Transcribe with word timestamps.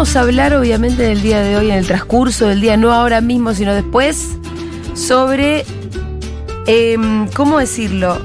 vamos 0.00 0.16
a 0.16 0.20
hablar 0.20 0.54
obviamente 0.54 1.02
del 1.02 1.20
día 1.20 1.40
de 1.40 1.58
hoy, 1.58 1.70
en 1.70 1.76
el 1.76 1.86
transcurso 1.86 2.46
del 2.46 2.62
día, 2.62 2.78
no 2.78 2.90
ahora 2.90 3.20
mismo, 3.20 3.52
sino 3.52 3.74
después, 3.74 4.28
sobre, 4.94 5.66
em, 6.66 7.28
¿cómo 7.34 7.58
decirlo? 7.58 8.18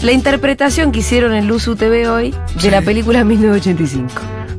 La 0.00 0.12
interpretación 0.12 0.92
que 0.92 1.00
hicieron 1.00 1.34
en 1.34 1.46
Luz 1.46 1.68
UTV 1.68 2.08
hoy 2.10 2.34
de 2.62 2.70
la 2.70 2.80
película 2.80 3.22
1985. 3.22 4.12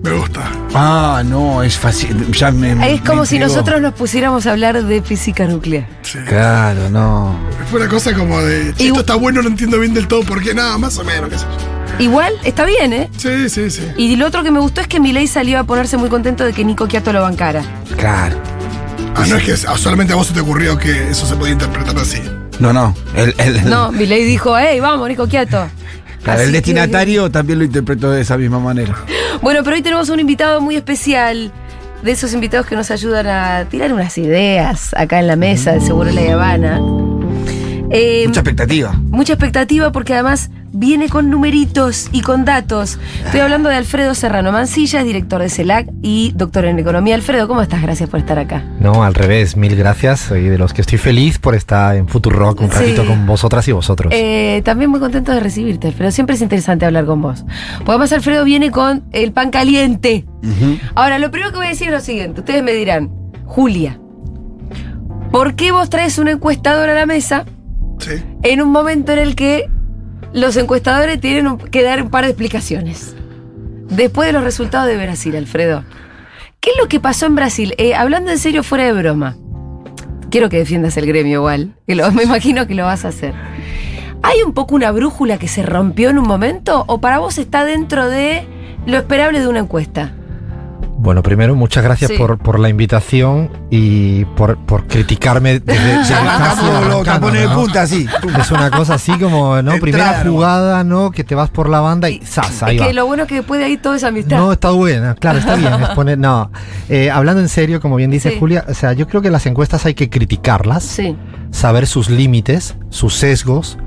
Me 0.04 0.12
gusta. 0.12 0.42
Ah, 0.76 1.24
no, 1.26 1.64
es 1.64 1.80
fácil. 1.80 2.32
Ya 2.32 2.52
me, 2.52 2.74
Es 2.74 2.78
me 2.78 3.04
como 3.04 3.26
si 3.26 3.40
nosotros 3.40 3.82
nos 3.82 3.96
pusiéramos 3.96 4.46
a 4.46 4.52
hablar 4.52 4.84
de 4.84 5.02
física 5.02 5.48
nuclear. 5.48 5.88
Sí. 6.04 6.20
Claro, 6.28 6.92
no. 6.92 7.36
Fue 7.72 7.80
una 7.82 7.90
cosa 7.90 8.14
como 8.14 8.40
de. 8.44 8.72
"Che, 8.76 8.84
Y- 8.84 8.88
esto 8.90 9.00
está 9.00 9.16
bueno, 9.16 9.42
no 9.42 9.48
entiendo 9.48 9.80
bien 9.80 9.96
del 9.96 10.08
todo 10.08 10.22
por 10.22 10.44
qué, 10.44 10.54
nada, 10.54 10.78
más 10.78 10.96
o 11.00 11.04
menos, 11.04 11.28
qué 11.32 11.40
sé 11.40 11.46
yo. 11.46 11.75
Igual, 12.00 12.34
está 12.44 12.66
bien, 12.66 12.92
¿eh? 12.94 13.10
Sí, 13.18 13.50
sí, 13.50 13.70
sí. 13.72 13.82
Y 13.98 14.16
lo 14.18 14.28
otro 14.28 14.44
que 14.44 14.52
me 14.52 14.60
gustó 14.60 14.82
es 14.82 14.88
que 14.88 15.00
Milei 15.00 15.28
salió 15.28 15.60
a 15.60 15.64
ponerse 15.64 15.98
muy 15.98 16.10
contento 16.10 16.44
de 16.44 16.52
que 16.54 16.66
Nico 16.66 16.88
Quiato 16.88 17.14
lo 17.14 17.22
bancara. 17.22 17.64
Claro. 17.98 18.38
Ah, 19.16 19.24
no 19.28 19.38
es 19.38 19.44
que 19.44 19.56
solamente 19.78 20.12
a 20.14 20.18
vos 20.18 20.28
se 20.28 20.34
te 20.34 20.42
ocurrió 20.42 20.78
que 20.78 21.10
eso 21.10 21.26
se 21.26 21.36
podía 21.36 21.54
interpretar 21.54 21.98
así. 21.98 22.22
No, 22.60 22.74
no. 22.74 22.94
El, 23.16 23.34
el, 23.38 23.70
No, 23.70 23.92
Milei 23.92 24.24
dijo, 24.26 24.58
hey, 24.58 24.80
vamos, 24.82 25.08
Nico 25.08 25.28
Quiato. 25.28 25.68
claro, 26.24 26.42
el 26.42 26.48
que- 26.48 26.54
destinatario 26.54 27.32
también 27.32 27.60
lo 27.60 27.66
interpretó 27.66 28.12
de 28.12 28.22
esa 28.22 28.38
misma 28.38 28.60
manera. 28.60 28.96
Bueno, 29.42 29.62
pero 29.64 29.76
hoy 29.78 29.82
tenemos 29.82 30.10
un 30.10 30.20
invitado 30.20 30.60
muy 30.62 30.76
especial. 30.76 31.52
De 32.04 32.12
esos 32.12 32.34
invitados 32.34 32.68
que 32.68 32.76
nos 32.76 32.92
ayudan 32.92 33.26
a 33.26 33.66
tirar 33.70 33.92
unas 33.92 34.16
ideas 34.20 34.94
acá 34.96 35.20
en 35.20 35.26
la 35.28 35.36
mesa 35.36 35.72
de 35.72 35.82
Seguro 35.82 36.12
La 36.12 36.34
Habana. 36.34 36.80
Eh, 37.90 38.26
Mucha 38.28 38.42
expectativa. 38.42 38.92
mucha 39.10 39.34
expectativa 39.34 39.92
porque 39.92 40.14
además 40.14 40.50
viene 40.78 41.10
con 41.10 41.30
numeritos 41.30 42.10
y 42.12 42.22
con 42.22 42.44
datos. 42.46 43.00
Estoy 43.26 43.40
hablando 43.40 43.70
de 43.70 43.76
Alfredo 43.76 44.14
Serrano 44.14 44.52
Mancilla, 44.52 45.00
es 45.00 45.06
director 45.06 45.42
de 45.42 45.50
CELAC 45.50 45.88
y 46.02 46.34
doctor 46.36 46.66
en 46.66 46.78
economía. 46.80 47.16
Alfredo, 47.16 47.48
¿cómo 47.48 47.62
estás? 47.62 47.82
Gracias 47.82 48.10
por 48.10 48.20
estar 48.20 48.38
acá. 48.38 48.64
No, 48.80 49.04
al 49.04 49.14
revés, 49.14 49.56
mil 49.56 49.76
gracias. 49.76 50.20
Soy 50.20 50.44
de 50.44 50.58
los 50.58 50.74
que 50.74 50.82
estoy 50.82 50.98
feliz 50.98 51.40
por 51.40 51.56
estar 51.56 51.96
en 51.96 52.08
Futurock 52.08 52.62
un 52.62 52.70
Sí. 52.72 52.78
ratito 52.78 53.06
con 53.06 53.26
vosotras 53.26 53.68
y 53.68 53.72
vosotros. 53.72 54.14
Eh, 54.16 54.62
también 54.66 54.90
muy 54.90 55.00
contento 55.00 55.32
de 55.32 55.40
recibirte, 55.40 55.88
Alfredo. 55.88 56.12
Siempre 56.12 56.36
es 56.36 56.42
interesante 56.42 56.86
hablar 56.86 57.06
con 57.06 57.22
vos. 57.22 57.46
Porque 57.78 57.92
además 57.92 58.12
Alfredo 58.12 58.44
viene 58.44 58.70
con 58.72 59.04
el 59.12 59.32
pan 59.32 59.50
caliente. 59.52 60.26
Ahora, 60.94 61.18
lo 61.20 61.32
primero 61.32 61.52
que 61.52 61.58
voy 61.58 61.66
a 61.68 61.70
decir 61.70 61.88
es 61.88 61.94
lo 61.94 62.00
siguiente. 62.02 62.42
Ustedes 62.42 62.62
me 62.64 62.74
dirán, 62.74 63.10
Julia, 63.46 64.00
¿por 65.32 65.56
qué 65.56 65.72
vos 65.72 65.90
traes 65.90 66.18
un 66.18 66.28
encuestador 66.28 66.90
a 66.90 66.94
la 66.94 67.06
mesa 67.06 67.46
Sí. 68.00 68.12
en 68.44 68.62
un 68.62 68.70
momento 68.72 69.12
en 69.14 69.20
el 69.20 69.36
que 69.36 69.70
los 70.36 70.56
encuestadores 70.58 71.20
tienen 71.20 71.58
que 71.58 71.82
dar 71.82 72.02
un 72.04 72.10
par 72.10 72.26
de 72.26 72.32
explicaciones? 72.32 73.16
Después 73.90 74.28
de 74.28 74.34
los 74.34 74.44
resultados 74.44 74.88
de 74.88 74.98
Brasil, 74.98 75.36
Alfredo. 75.36 75.84
¿Qué 76.60 76.72
es 76.72 76.78
lo 76.78 76.88
que 76.88 77.00
pasó 77.00 77.26
en 77.26 77.36
Brasil? 77.36 77.74
Eh, 77.78 77.96
hablando 77.96 78.32
en 78.32 78.38
serio, 78.38 78.62
fuera 78.64 78.84
de 78.86 78.94
broma. 78.94 79.38
Quiero 80.30 80.50
que 80.50 80.58
defiendas 80.58 80.98
el 80.98 81.06
gremio 81.06 81.40
igual. 81.40 81.76
Lo- 81.88 82.12
me 82.12 82.24
imagino 82.24 82.68
que 82.68 82.76
lo 82.76 82.84
vas 82.86 83.06
a 83.06 83.10
hacer. 83.10 83.34
¿Hay 84.24 84.42
un 84.42 84.54
poco 84.54 84.76
una 84.76 84.92
brújula 84.92 85.38
que 85.38 85.48
se 85.48 85.64
rompió 85.64 86.10
en 86.10 86.18
un 86.18 86.28
momento? 86.28 86.84
¿O 86.88 87.00
para 87.00 87.20
vos 87.20 87.38
está 87.38 87.64
dentro 87.64 88.10
de 88.10 88.46
lo 88.88 88.98
esperable 88.98 89.40
de 89.40 89.48
una 89.48 89.60
encuesta? 89.60 90.14
Bueno, 91.06 91.22
primero, 91.24 91.56
muchas 91.56 91.84
gracias 91.84 92.10
Sí. 92.12 92.18
por, 92.18 92.38
por 92.40 92.60
la 92.60 92.68
invitación 92.68 93.50
y 93.70 94.26
por, 94.26 94.58
por 94.58 94.88
criticarme 94.88 95.60
desde, 95.60 96.16
punta 97.54 97.84
así. 97.84 98.08
Es 98.40 98.52
una 98.52 98.72
cosa 98.72 98.96
así 98.96 99.12
como, 99.20 99.62
¿no? 99.62 99.74
Entrada, 99.74 99.80
Primera 99.80 100.24
jugada, 100.24 100.84
¿no? 100.84 101.12
Que 101.12 101.24
te 101.24 101.36
vas 101.36 101.50
por 101.52 101.70
la 101.70 101.80
banda 101.80 102.10
y 102.10 102.20
¡zas! 102.26 102.64
Ahí 102.64 102.78
es 102.78 102.82
va. 102.82 102.88
que 102.88 102.94
lo 102.94 103.06
bueno 103.06 103.24
es 103.24 103.30
que 103.30 103.36
después 103.36 103.60
de 103.60 103.66
ahí 103.68 103.78
todo 103.78 103.94
es 103.94 104.04
amistad. 104.04 104.38
No, 104.38 104.52
está 104.52 104.72
buena, 104.72 105.14
claro, 105.16 105.38
está 105.40 105.56
bien. 105.56 105.72
es 105.74 105.90
poner- 105.90 106.18
no, 106.18 106.50
Eh, 106.90 107.10
hablando 107.12 107.40
en 107.42 107.50
serio, 107.50 107.80
como 107.80 107.96
bien 107.98 108.10
dice 108.12 108.32
Sí. 108.32 108.38
Julia, 108.40 108.66
o 108.68 108.74
sea, 108.74 108.94
yo 108.94 109.08
creo 109.08 109.22
que 109.22 109.30
las 109.30 109.46
encuestas 109.46 109.86
hay 109.86 109.94
que 109.94 110.10
criticarlas. 110.10 110.84
Sí. 110.84 111.16
saber 111.52 111.88
sus 111.88 112.10
límites, 112.10 112.76
sus 112.90 113.14
sesgos. 113.14 113.78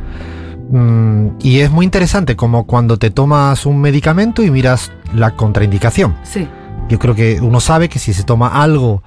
mm, 0.70 1.28
y 1.40 1.60
es 1.60 1.70
muy 1.70 1.84
interesante 1.84 2.36
como 2.36 2.64
cuando 2.66 2.96
te 2.98 3.10
tomas 3.10 3.66
un 3.66 3.80
medicamento 3.80 4.42
y 4.42 4.50
miras 4.50 4.90
la 5.14 5.32
contraindicación. 5.32 6.16
Sí. 6.22 6.46
Yo 6.88 6.98
creo 6.98 7.14
que 7.14 7.38
uno 7.40 7.60
sabe 7.60 7.88
que 7.88 7.98
si 7.98 8.12
se 8.14 8.24
toma 8.24 8.62
algo 8.62 9.02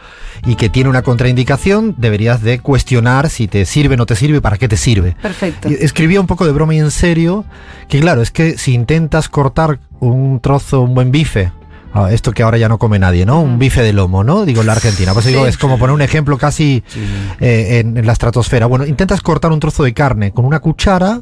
y 0.45 0.55
que 0.55 0.69
tiene 0.69 0.89
una 0.89 1.01
contraindicación, 1.01 1.95
deberías 1.97 2.41
de 2.41 2.59
cuestionar 2.59 3.29
si 3.29 3.47
te 3.47 3.65
sirve 3.65 3.95
o 3.95 3.97
no 3.97 4.05
te 4.05 4.15
sirve, 4.15 4.39
para 4.41 4.57
qué 4.57 4.67
te 4.67 4.77
sirve. 4.77 5.15
Perfecto. 5.21 5.67
Escribía 5.69 6.21
un 6.21 6.27
poco 6.27 6.45
de 6.45 6.51
broma 6.51 6.75
y 6.75 6.79
en 6.79 6.91
serio, 6.91 7.43
que 7.87 7.99
claro, 7.99 8.21
es 8.21 8.31
que 8.31 8.57
si 8.57 8.73
intentas 8.73 9.29
cortar 9.29 9.79
un 9.99 10.39
trozo, 10.41 10.81
un 10.81 10.93
buen 10.93 11.11
bife, 11.11 11.51
ah, 11.93 12.11
esto 12.11 12.31
que 12.33 12.43
ahora 12.43 12.57
ya 12.57 12.69
no 12.69 12.77
come 12.77 12.99
nadie, 12.99 13.25
¿no? 13.25 13.41
Un 13.41 13.57
bife 13.59 13.81
de 13.81 13.93
lomo, 13.93 14.23
¿no? 14.23 14.45
Digo, 14.45 14.61
en 14.61 14.67
la 14.67 14.73
Argentina. 14.73 15.13
Pues 15.13 15.25
digo, 15.25 15.43
Sí. 15.43 15.49
es 15.49 15.57
como 15.57 15.77
poner 15.79 15.93
un 15.93 16.01
ejemplo 16.01 16.37
casi 16.37 16.83
eh, 17.39 17.79
en, 17.79 17.97
en 17.97 18.05
la 18.05 18.13
estratosfera. 18.13 18.65
Bueno, 18.67 18.85
intentas 18.85 19.21
cortar 19.21 19.51
un 19.51 19.59
trozo 19.59 19.83
de 19.83 19.93
carne 19.93 20.31
con 20.31 20.45
una 20.45 20.59
cuchara, 20.59 21.21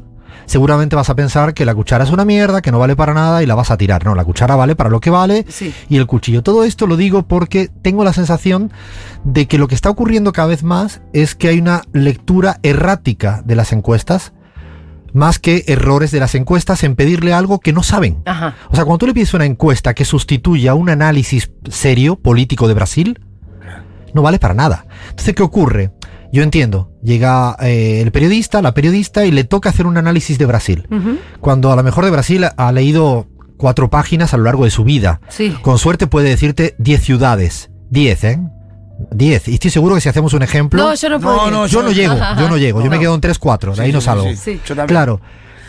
seguramente 0.50 0.96
vas 0.96 1.08
a 1.10 1.14
pensar 1.14 1.54
que 1.54 1.64
la 1.64 1.76
cuchara 1.76 2.02
es 2.02 2.10
una 2.10 2.24
mierda, 2.24 2.60
que 2.60 2.72
no 2.72 2.80
vale 2.80 2.96
para 2.96 3.14
nada 3.14 3.40
y 3.40 3.46
la 3.46 3.54
vas 3.54 3.70
a 3.70 3.76
tirar. 3.76 4.04
No, 4.04 4.16
la 4.16 4.24
cuchara 4.24 4.56
vale 4.56 4.74
para 4.74 4.90
lo 4.90 4.98
que 4.98 5.08
vale 5.08 5.46
Sí. 5.48 5.72
y 5.88 5.96
el 5.96 6.08
cuchillo. 6.08 6.42
Todo 6.42 6.64
esto 6.64 6.88
lo 6.88 6.96
digo 6.96 7.22
porque 7.22 7.70
tengo 7.82 8.02
la 8.02 8.12
sensación 8.12 8.72
de 9.22 9.46
que 9.46 9.58
lo 9.58 9.68
que 9.68 9.76
está 9.76 9.90
ocurriendo 9.90 10.32
cada 10.32 10.48
vez 10.48 10.64
más 10.64 11.02
es 11.12 11.36
que 11.36 11.46
hay 11.46 11.60
una 11.60 11.82
lectura 11.92 12.58
errática 12.64 13.42
de 13.44 13.54
las 13.54 13.72
encuestas, 13.72 14.32
más 15.12 15.38
que 15.38 15.62
errores 15.68 16.10
de 16.10 16.18
las 16.18 16.34
encuestas 16.34 16.82
en 16.82 16.96
pedirle 16.96 17.32
algo 17.32 17.60
que 17.60 17.72
no 17.72 17.84
saben. 17.84 18.18
Ajá. 18.26 18.56
O 18.70 18.74
sea, 18.74 18.84
cuando 18.84 18.98
tú 18.98 19.06
le 19.06 19.14
pides 19.14 19.34
una 19.34 19.44
encuesta 19.44 19.94
que 19.94 20.04
sustituya 20.04 20.74
un 20.74 20.88
análisis 20.90 21.52
serio 21.70 22.16
político 22.16 22.66
de 22.66 22.74
Brasil, 22.74 23.20
no 24.14 24.22
vale 24.22 24.40
para 24.40 24.54
nada. 24.54 24.86
Entonces, 25.10 25.32
¿qué 25.36 25.44
ocurre? 25.44 25.92
Yo 26.32 26.42
entiendo, 26.42 26.92
llega 27.02 27.56
eh, 27.60 28.00
el 28.02 28.12
periodista, 28.12 28.62
la 28.62 28.72
periodista, 28.72 29.24
y 29.26 29.32
le 29.32 29.44
toca 29.44 29.70
hacer 29.70 29.86
un 29.86 29.96
análisis 29.96 30.38
de 30.38 30.46
Brasil. 30.46 30.86
Cuando 31.40 31.72
a 31.72 31.76
lo 31.76 31.82
mejor 31.82 32.04
de 32.04 32.10
Brasil 32.10 32.46
ha 32.56 32.72
leído 32.72 33.26
cuatro 33.56 33.90
páginas 33.90 34.32
a 34.32 34.36
lo 34.36 34.44
largo 34.44 34.64
de 34.64 34.70
su 34.70 34.84
vida. 34.84 35.20
Sí. 35.28 35.56
Con 35.62 35.78
suerte 35.78 36.06
puede 36.06 36.28
decirte 36.28 36.74
10 36.78 37.02
ciudades. 37.02 37.70
10, 37.90 38.24
¿eh? 38.24 38.38
10. 39.10 39.48
Y 39.48 39.54
estoy 39.54 39.70
seguro 39.70 39.94
que 39.96 40.00
si 40.00 40.08
hacemos 40.08 40.32
un 40.34 40.42
ejemplo. 40.42 40.82
No, 40.82 40.94
yo 40.94 41.08
no 41.08 41.20
puedo. 41.20 41.36
No, 41.36 41.50
no, 41.50 41.66
yo 41.66 41.82
no 41.82 41.90
llego, 41.90 42.14
yo 42.14 42.48
no 42.48 42.56
llego. 42.56 42.80
Yo 42.80 42.84
no. 42.86 42.90
me 42.92 42.98
quedo 43.00 43.14
en 43.14 43.20
3, 43.20 43.38
4. 43.38 43.74
De 43.74 43.82
ahí 43.82 43.92
no 43.92 44.00
salgo. 44.00 44.26
sí. 44.36 44.60
Yo 44.64 44.68
también. 44.76 44.86
Claro. 44.86 45.20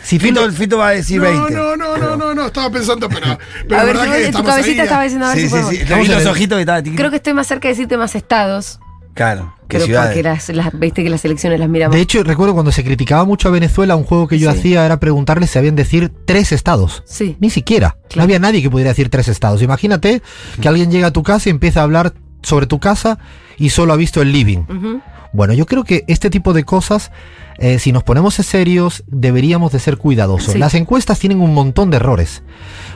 Si 0.04 0.18
Fito, 0.18 0.46
le- 0.46 0.52
Fito 0.52 0.78
va 0.78 0.88
a 0.88 0.90
decir 0.90 1.20
No, 1.22 1.28
20. 1.28 1.54
no, 1.54 1.76
no, 1.76 1.96
no, 1.96 2.16
no, 2.16 2.34
no, 2.34 2.46
estaba 2.46 2.70
pensando, 2.70 3.08
pero. 3.08 3.38
pero 3.68 3.80
a 3.80 3.84
ver, 3.84 3.96
verdad 3.96 4.12
que 4.12 4.16
en 4.16 4.22
tu 4.22 4.38
estamos 4.38 4.50
cabecita 4.50 4.82
ahí, 4.82 4.86
estaba 4.86 5.02
diciendo 5.04 5.26
a 5.26 5.34
ver 5.34 5.38
Sí, 5.38 5.48
si 5.48 5.62
sí, 5.62 5.76
sí. 5.86 6.08
Los 6.10 6.26
ojitos 6.26 6.56
que 6.56 6.60
estaba 6.62 6.82
Creo 6.82 7.10
que 7.10 7.16
estoy 7.16 7.34
más 7.34 7.46
cerca 7.46 7.68
de 7.68 7.74
decirte 7.74 7.96
más 7.96 8.14
estados. 8.16 8.80
Claro, 9.14 9.54
que 9.68 9.76
Pero 9.76 9.84
ciudades. 9.86 10.08
porque 10.10 10.22
las, 10.22 10.48
las, 10.48 10.78
viste 10.78 11.02
que 11.04 11.10
las 11.10 11.24
elecciones 11.24 11.60
las 11.60 11.68
miramos. 11.68 11.94
De 11.94 12.00
hecho, 12.00 12.22
recuerdo 12.24 12.54
cuando 12.54 12.72
se 12.72 12.82
criticaba 12.82 13.24
mucho 13.24 13.48
a 13.48 13.50
Venezuela, 13.50 13.94
un 13.94 14.04
juego 14.04 14.26
que 14.26 14.38
yo 14.38 14.50
Sí. 14.52 14.58
hacía 14.58 14.86
era 14.86 14.98
preguntarle 15.00 15.46
si 15.46 15.58
habían 15.58 15.76
decir 15.76 16.10
tres 16.24 16.50
estados. 16.52 17.02
Sí. 17.06 17.36
Ni 17.40 17.50
siquiera. 17.50 17.96
Claro. 18.08 18.16
No 18.16 18.22
había 18.22 18.38
nadie 18.38 18.62
que 18.62 18.70
pudiera 18.70 18.90
decir 18.90 19.10
tres 19.10 19.28
estados. 19.28 19.60
Imagínate 19.62 20.22
que 20.60 20.68
alguien 20.68 20.90
llega 20.90 21.08
a 21.08 21.12
tu 21.12 21.22
casa 21.22 21.48
y 21.48 21.50
empieza 21.50 21.80
a 21.80 21.82
hablar 21.82 22.14
sobre 22.42 22.66
tu 22.66 22.78
casa 22.80 23.18
y 23.58 23.68
solo 23.70 23.92
ha 23.92 23.96
visto 23.96 24.22
el 24.22 24.32
living. 24.32 24.60
Ujú. 24.68 25.00
Bueno, 25.32 25.54
yo 25.54 25.66
creo 25.66 25.84
que 25.84 26.04
este 26.08 26.28
tipo 26.30 26.52
de 26.52 26.64
cosas, 26.64 27.10
eh, 27.58 27.78
si 27.78 27.90
nos 27.92 28.02
ponemos 28.02 28.38
en 28.38 28.44
serios, 28.44 29.02
deberíamos 29.06 29.72
de 29.72 29.78
ser 29.78 29.96
cuidadosos. 29.96 30.52
Sí. 30.52 30.58
Las 30.58 30.74
encuestas 30.74 31.18
tienen 31.18 31.40
un 31.40 31.54
montón 31.54 31.90
de 31.90 31.96
errores. 31.96 32.42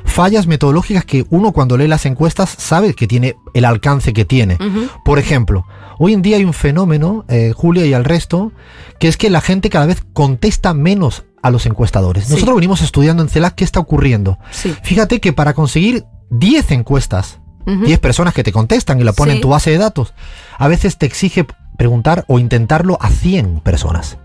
Fallas 0.05 0.47
metodológicas 0.47 1.05
que 1.05 1.25
uno 1.31 1.53
cuando 1.53 1.77
lee 1.77 1.89
las 1.89 2.07
encuestas 2.07 2.51
sabe 2.51 2.95
que 2.95 3.07
tiene 3.07 3.37
el 3.55 3.65
alcance 3.65 4.13
que 4.13 4.25
tiene. 4.25 4.59
Por 5.05 5.19
ejemplo, 5.19 5.67
hoy 5.99 6.13
en 6.13 6.23
día 6.23 6.37
hay 6.37 6.45
un 6.45 6.53
fenómeno, 6.53 7.25
eh, 7.29 7.53
Julia 7.57 7.87
y 7.87 7.95
al 7.95 8.05
resto, 8.05 8.53
que 9.01 9.09
es 9.09 9.17
que 9.17 9.31
la 9.31 9.41
gente 9.41 9.71
cada 9.71 9.87
vez 9.87 10.03
contesta 10.13 10.75
menos 10.75 11.25
a 11.43 11.51
los 11.51 11.65
encuestadores. 11.67 12.25
Sí. 12.27 12.33
Nosotros 12.35 12.57
venimos 12.57 12.83
estudiando 12.83 13.23
en 13.23 13.29
CELAC 13.29 13.55
qué 13.55 13.65
está 13.65 13.81
ocurriendo. 13.81 14.39
Sí. 14.51 14.75
Fíjate 14.83 15.21
que 15.21 15.33
para 15.33 15.55
conseguir 15.55 16.05
10 16.31 16.71
encuestas, 16.73 17.39
Ujú. 17.67 17.85
10 17.85 17.99
personas 17.99 18.33
que 18.35 18.43
te 18.45 18.53
contestan 18.53 19.01
y 19.01 19.05
la 19.05 19.13
ponen 19.13 19.35
Sí. 19.35 19.37
en 19.39 19.43
tu 19.43 19.49
base 19.49 19.71
de 19.71 19.79
datos, 19.79 20.13
a 20.59 20.69
veces 20.69 20.99
te 20.99 21.07
exige 21.07 21.47
preguntar 21.77 22.25
o 22.29 22.39
intentarlo 22.39 22.99
a 23.01 23.11
100 23.11 23.61
personas. 23.61 24.19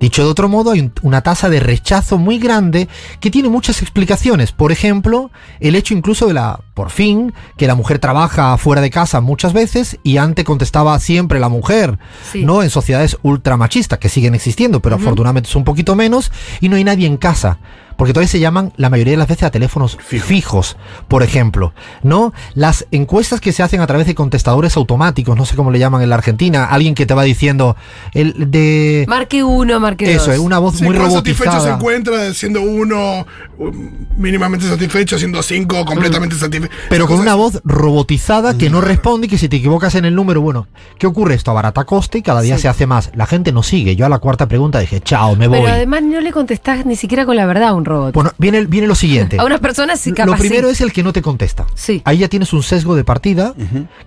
Dicho 0.00 0.22
de 0.22 0.30
otro 0.30 0.48
modo, 0.48 0.70
hay 0.70 0.78
un- 0.78 0.92
una 1.02 1.22
tasa 1.22 1.48
de 1.48 1.58
rechazo 1.58 2.18
muy 2.18 2.38
grande 2.38 2.86
que 3.18 3.32
tiene 3.32 3.48
muchas 3.48 3.82
explicaciones. 3.82 4.52
Por 4.52 4.70
ejemplo, 4.70 5.32
el 5.58 5.74
hecho 5.74 5.92
incluso 5.92 6.28
de 6.28 6.34
la, 6.34 6.60
por 6.74 6.90
fin, 6.90 7.32
que 7.56 7.66
la 7.66 7.74
mujer 7.74 7.98
trabaja 7.98 8.56
fuera 8.58 8.80
de 8.80 8.90
casa 8.90 9.20
muchas 9.20 9.52
veces 9.52 9.98
y 10.04 10.18
antes 10.18 10.44
contestaba 10.44 10.96
siempre 11.00 11.40
la 11.40 11.48
mujer, 11.48 11.98
Sí. 12.30 12.44
¿no? 12.44 12.62
En 12.62 12.70
sociedades 12.70 13.18
ultramachistas 13.22 13.98
que 13.98 14.08
siguen 14.08 14.36
existiendo, 14.36 14.80
pero 14.80 14.94
afortunadamente 14.94 15.48
es 15.48 15.56
un 15.56 15.64
poquito 15.64 15.96
menos 15.96 16.30
y 16.60 16.68
no 16.68 16.76
hay 16.76 16.84
nadie 16.84 17.08
en 17.08 17.16
casa. 17.16 17.58
Porque 17.98 18.14
todavía 18.14 18.28
se 18.28 18.40
llaman 18.40 18.72
la 18.78 18.88
mayoría 18.88 19.10
de 19.12 19.16
las 19.18 19.28
veces 19.28 19.42
a 19.42 19.50
teléfonos 19.50 19.98
fijos, 20.00 20.76
por 21.08 21.22
ejemplo, 21.22 21.74
¿no? 22.02 22.32
Las 22.54 22.86
encuestas 22.92 23.40
que 23.42 23.52
se 23.52 23.62
hacen 23.62 23.80
a 23.82 23.86
través 23.86 24.06
de 24.06 24.14
contestadores 24.14 24.76
automáticos, 24.78 25.36
no 25.36 25.44
sé 25.44 25.56
cómo 25.56 25.70
le 25.70 25.78
llaman 25.78 26.00
en 26.00 26.08
la 26.08 26.14
Argentina, 26.14 26.64
alguien 26.64 26.94
que 26.94 27.04
te 27.04 27.12
va 27.12 27.24
diciendo 27.24 27.76
el 28.14 28.50
de 28.50 29.04
Marque 29.08 29.42
uno, 29.44 29.80
marque 29.80 30.10
eso, 30.14 30.26
dos. 30.26 30.34
es 30.34 30.38
una 30.40 30.58
voz 30.60 30.76
Sí, 30.76 30.84
muy 30.84 30.96
cuán 30.96 31.10
satisfecho 31.10 31.50
se 31.50 31.56
robotizada. 31.56 31.74
encuentra 31.76 32.32
siendo 32.34 32.62
uno 32.62 33.26
um, 33.58 33.90
mínimamente 34.16 34.66
satisfecho, 34.68 35.18
siendo 35.18 35.42
cinco 35.42 35.84
completamente 35.84 36.36
satisfecho. 36.36 36.72
Pero 36.88 37.08
con 37.08 37.18
una 37.18 37.34
voz 37.34 37.60
robotizada 37.64 38.56
que 38.56 38.70
no 38.70 38.80
responde 38.80 39.26
y 39.26 39.30
que 39.30 39.38
si 39.38 39.48
te 39.48 39.56
equivocas 39.56 39.96
en 39.96 40.04
el 40.04 40.14
número, 40.14 40.40
bueno, 40.40 40.68
¿qué 40.98 41.08
ocurre? 41.08 41.34
Esto 41.34 41.50
abarata 41.50 41.84
coste 41.84 42.18
y 42.18 42.22
cada 42.22 42.42
día 42.42 42.56
Sí. 42.56 42.62
se 42.62 42.68
hace 42.68 42.86
más. 42.86 43.10
La 43.14 43.26
gente 43.26 43.50
no 43.50 43.62
sigue. 43.64 43.96
Yo 43.96 44.06
a 44.06 44.08
la 44.08 44.18
cuarta 44.20 44.46
pregunta 44.46 44.78
dije, 44.78 45.00
chao, 45.00 45.34
me 45.34 45.48
voy. 45.48 45.58
Pero 45.60 45.72
además 45.72 46.02
no 46.04 46.20
le 46.20 46.30
contestás 46.30 46.86
ni 46.86 46.94
siquiera 46.94 47.26
con 47.26 47.34
la 47.36 47.44
verdad 47.46 47.70
a 47.70 47.74
un 47.74 47.84
robot. 47.88 48.14
Bueno, 48.14 48.32
viene, 48.38 48.64
viene 48.66 48.86
lo 48.86 48.94
siguiente. 48.94 49.38
a 49.38 49.44
unas 49.44 49.60
personas 49.60 49.98
sí, 50.00 50.12
capaz 50.12 50.32
Lo 50.32 50.36
primero 50.38 50.68
sí. 50.68 50.72
es 50.74 50.80
el 50.82 50.92
que 50.92 51.02
no 51.02 51.12
te 51.12 51.22
contesta. 51.22 51.66
Sí. 51.74 52.02
Ahí 52.04 52.18
ya 52.18 52.28
tienes 52.28 52.52
un 52.52 52.62
sesgo 52.62 52.94
de 52.94 53.04
partida 53.04 53.54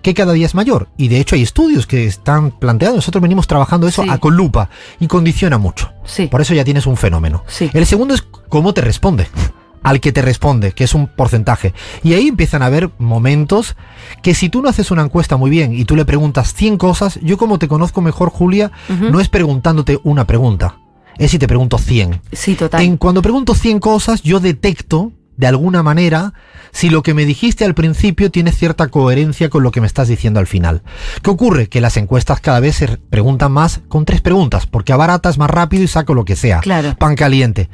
que 0.02 0.14
cada 0.14 0.32
día 0.32 0.46
es 0.46 0.54
mayor. 0.54 0.88
Y 0.96 1.08
de 1.08 1.20
hecho 1.20 1.34
hay 1.34 1.42
estudios 1.42 1.86
que 1.86 2.06
están 2.06 2.50
planteados. 2.52 2.96
Nosotros 2.96 3.20
venimos 3.22 3.46
trabajando 3.46 3.86
eso 3.88 4.02
Sí. 4.02 4.08
a 4.10 4.18
con 4.18 4.36
lupa 4.36 4.70
y 5.00 5.06
condiciona 5.06 5.58
mucho. 5.58 5.92
Sí. 6.04 6.26
Por 6.28 6.40
eso 6.40 6.54
ya 6.54 6.64
tienes 6.64 6.86
un 6.86 6.96
fenómeno. 6.96 7.44
Sí. 7.46 7.70
El 7.74 7.86
segundo 7.86 8.14
es 8.14 8.22
cómo 8.22 8.72
te 8.74 8.80
responde. 8.80 9.26
Al 9.84 9.98
que 9.98 10.12
te 10.12 10.22
responde, 10.22 10.70
que 10.70 10.84
es 10.84 10.94
un 10.94 11.08
porcentaje. 11.08 11.74
Y 12.04 12.12
ahí 12.14 12.28
empiezan 12.28 12.62
a 12.62 12.66
haber 12.66 12.90
momentos 12.98 13.74
que 14.22 14.32
si 14.32 14.48
tú 14.48 14.62
no 14.62 14.68
haces 14.68 14.92
una 14.92 15.02
encuesta 15.02 15.36
muy 15.36 15.50
bien 15.50 15.72
y 15.72 15.84
tú 15.84 15.96
le 15.96 16.04
preguntas 16.04 16.54
100 16.54 16.76
cosas, 16.78 17.18
yo 17.20 17.36
como 17.36 17.58
te 17.58 17.66
conozco 17.66 18.00
mejor, 18.00 18.30
Julia, 18.30 18.70
no 18.88 19.18
es 19.18 19.28
preguntándote 19.28 19.98
una 20.04 20.24
pregunta. 20.24 20.76
Es 21.18 21.30
si 21.30 21.38
te 21.38 21.46
pregunto 21.48 21.78
100. 21.78 22.20
Sí, 22.32 22.54
total. 22.54 22.82
En, 22.82 22.96
cuando 22.96 23.22
pregunto 23.22 23.54
100 23.54 23.78
cosas, 23.80 24.22
yo 24.22 24.40
detecto, 24.40 25.12
de 25.36 25.46
alguna 25.46 25.82
manera, 25.82 26.34
si 26.72 26.90
lo 26.90 27.02
que 27.02 27.14
me 27.14 27.24
dijiste 27.24 27.64
al 27.64 27.74
principio 27.74 28.30
tiene 28.30 28.52
cierta 28.52 28.88
coherencia 28.88 29.48
con 29.48 29.62
lo 29.62 29.70
que 29.70 29.80
me 29.80 29.86
estás 29.86 30.08
diciendo 30.08 30.40
al 30.40 30.46
final. 30.46 30.82
¿Qué 31.22 31.30
ocurre? 31.30 31.68
Que 31.68 31.80
las 31.80 31.96
encuestas 31.96 32.40
cada 32.40 32.60
vez 32.60 32.76
se 32.76 32.86
re- 32.86 32.96
preguntan 33.10 33.52
más 33.52 33.80
con 33.88 34.04
tres 34.04 34.20
preguntas, 34.20 34.66
porque 34.66 34.92
abaratas 34.92 35.38
más 35.38 35.50
rápido 35.50 35.82
y 35.84 35.88
saco 35.88 36.14
lo 36.14 36.24
que 36.24 36.36
sea. 36.36 36.60
Claro. 36.60 36.94
Pan 36.98 37.14
caliente. 37.16 37.68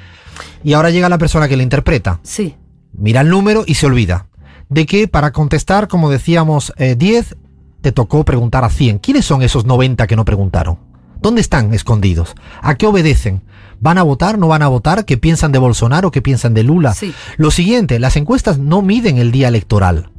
Y 0.65 0.73
ahora 0.75 0.91
llega 0.91 1.09
la 1.09 1.19
persona 1.19 1.49
que 1.49 1.57
le 1.57 1.63
interpreta. 1.63 2.21
Sí. 2.23 2.55
Mira 2.93 3.21
el 3.21 3.29
número 3.29 3.65
y 3.67 3.75
se 3.75 3.87
olvida. 3.87 4.27
De 4.69 4.85
que 4.87 5.09
para 5.09 5.33
contestar, 5.33 5.89
como 5.89 6.11
decíamos, 6.11 6.73
eh, 6.77 6.95
10, 6.97 7.37
te 7.81 7.93
tocó 7.93 8.25
preguntar 8.25 8.65
a 8.65 8.71
100. 8.71 8.99
¿Quiénes 8.99 9.25
son 9.25 9.43
esos 9.43 9.65
90 9.65 10.07
que 10.07 10.17
no 10.17 10.25
preguntaron? 10.25 10.79
¿Dónde 11.21 11.41
están 11.41 11.75
escondidos? 11.75 12.35
¿A 12.63 12.75
qué 12.77 12.87
obedecen? 12.87 13.43
¿Van 13.81 13.99
a 13.99 14.03
votar? 14.03 14.39
¿No 14.39 14.49
van 14.49 14.63
a 14.63 14.69
votar? 14.69 15.05
¿Qué 15.05 15.17
piensan 15.17 15.53
de 15.53 15.59
Bolsonaro? 15.59 16.11
¿Qué 16.11 16.23
piensan 16.23 16.55
de 16.55 16.63
Lula? 16.65 16.95
Sí. 16.95 17.15
Lo 17.37 17.51
siguiente, 17.51 17.99
las 17.99 18.17
encuestas 18.17 18.59
no 18.59 18.83
miden 18.83 19.19
el 19.19 19.31
día 19.33 19.49
electoral. 19.49 20.11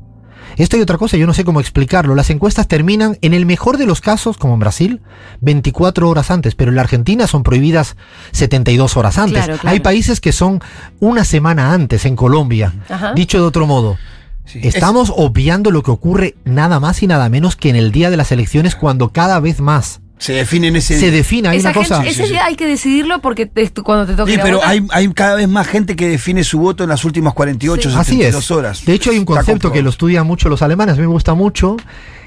Esto 0.57 0.77
y 0.77 0.81
otra 0.81 0.97
cosa, 0.97 1.15
yo 1.15 1.27
no 1.27 1.33
sé 1.33 1.45
cómo 1.45 1.59
explicarlo. 1.61 2.15
Las 2.15 2.29
encuestas 2.29 2.67
terminan, 2.67 3.17
en 3.21 3.33
el 3.33 3.45
mejor 3.45 3.77
de 3.77 3.85
los 3.85 4.01
casos, 4.01 4.37
como 4.37 4.55
en 4.55 4.59
Brasil, 4.59 5.01
24 5.41 6.09
horas 6.09 6.31
antes, 6.31 6.55
pero 6.55 6.71
en 6.71 6.75
la 6.75 6.81
Argentina 6.81 7.27
son 7.27 7.43
prohibidas 7.43 7.95
72 8.31 8.97
horas 8.97 9.17
antes. 9.17 9.43
Claro, 9.45 9.59
claro. 9.59 9.73
Hay 9.73 9.79
países 9.79 10.19
que 10.19 10.31
son 10.33 10.59
una 10.99 11.23
semana 11.23 11.73
antes, 11.73 12.05
en 12.05 12.15
Colombia. 12.15 12.73
Ajá. 12.89 13.13
Dicho 13.13 13.37
de 13.37 13.43
otro 13.45 13.67
modo, 13.67 13.97
Sí. 14.45 14.59
estamos 14.63 15.13
obviando 15.15 15.69
lo 15.69 15.83
que 15.83 15.91
ocurre 15.91 16.35
nada 16.43 16.79
más 16.79 17.03
y 17.03 17.07
nada 17.07 17.29
menos 17.29 17.55
que 17.55 17.69
en 17.69 17.75
el 17.75 17.91
día 17.91 18.09
de 18.09 18.17
las 18.17 18.31
elecciones, 18.31 18.75
cuando 18.75 19.09
cada 19.13 19.39
vez 19.39 19.61
más 19.61 20.01
Se 20.19 20.33
definen 20.33 20.75
ese. 20.75 20.99
se 20.99 21.09
define. 21.11 21.47
Hay 21.49 21.57
Esa 21.59 21.69
una 21.69 21.73
cosa. 21.75 21.95
gente- 22.03 22.09
ese 22.11 22.27
día 22.27 22.45
hay 22.45 22.55
que 22.55 22.67
decidirlo 22.67 23.19
porque 23.21 23.45
te- 23.47 23.71
cuando 23.81 24.05
te 24.05 24.13
toque 24.15 24.31
Sí, 24.31 24.35
ir 24.35 24.41
a 24.41 24.43
pero 24.43 24.55
votar. 24.57 24.69
hay, 24.71 24.85
hay 24.91 25.07
cada 25.13 25.35
vez 25.35 25.47
más 25.49 25.65
gente 25.67 25.95
que 25.95 26.07
define 26.09 26.43
su 26.43 26.59
voto 26.59 26.83
en 26.83 26.89
las 26.89 27.03
últimas 27.05 27.33
48, 27.33 27.89
Sí. 27.89 27.95
Así 27.97 28.11
72 28.11 28.43
es. 28.43 28.51
horas. 28.51 28.85
De 28.85 28.93
hecho, 28.93 29.09
hay 29.11 29.15
un 29.17 29.23
Está 29.23 29.33
concepto 29.35 29.71
que 29.71 29.81
lo 29.81 29.89
estudian 29.89 30.27
mucho 30.27 30.49
los 30.49 30.61
alemanes, 30.61 30.93
a 30.93 30.97
mí 30.97 31.01
me 31.07 31.13
gusta 31.13 31.33
mucho, 31.33 31.77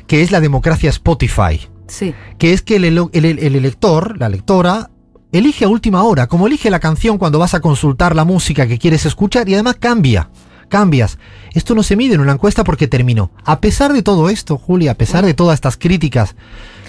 que 0.06 0.22
es 0.22 0.30
la 0.32 0.40
democracia 0.40 0.90
Spotify. 0.90 1.60
Sí. 1.88 2.14
que 2.38 2.54
es 2.54 2.62
que 2.62 2.76
el, 2.76 2.84
elo- 2.84 3.10
el- 3.12 3.26
el- 3.26 3.38
el 3.38 3.54
elector, 3.56 4.16
la 4.18 4.30
lectora, 4.30 4.88
elige 5.30 5.66
a 5.66 5.68
última 5.68 6.02
hora, 6.04 6.26
como 6.26 6.46
elige 6.46 6.70
la 6.70 6.80
canción 6.80 7.18
cuando 7.18 7.38
vas 7.38 7.52
a 7.52 7.60
consultar 7.60 8.16
la 8.16 8.24
música 8.24 8.66
que 8.66 8.78
quieres 8.78 9.04
escuchar 9.04 9.46
y 9.50 9.54
además 9.54 9.76
cambia, 9.78 10.30
cambias. 10.70 11.18
Esto 11.52 11.74
no 11.74 11.82
se 11.82 11.96
mide 11.96 12.14
en 12.14 12.20
una 12.22 12.32
encuesta 12.32 12.64
porque 12.64 12.88
terminó. 12.88 13.30
A 13.44 13.60
pesar 13.60 13.92
de 13.92 14.02
todo 14.02 14.30
esto, 14.30 14.56
Julia, 14.56 14.92
a 14.92 14.94
pesar 14.94 15.26
de 15.26 15.34
todas 15.34 15.54
estas 15.56 15.76
críticas 15.76 16.34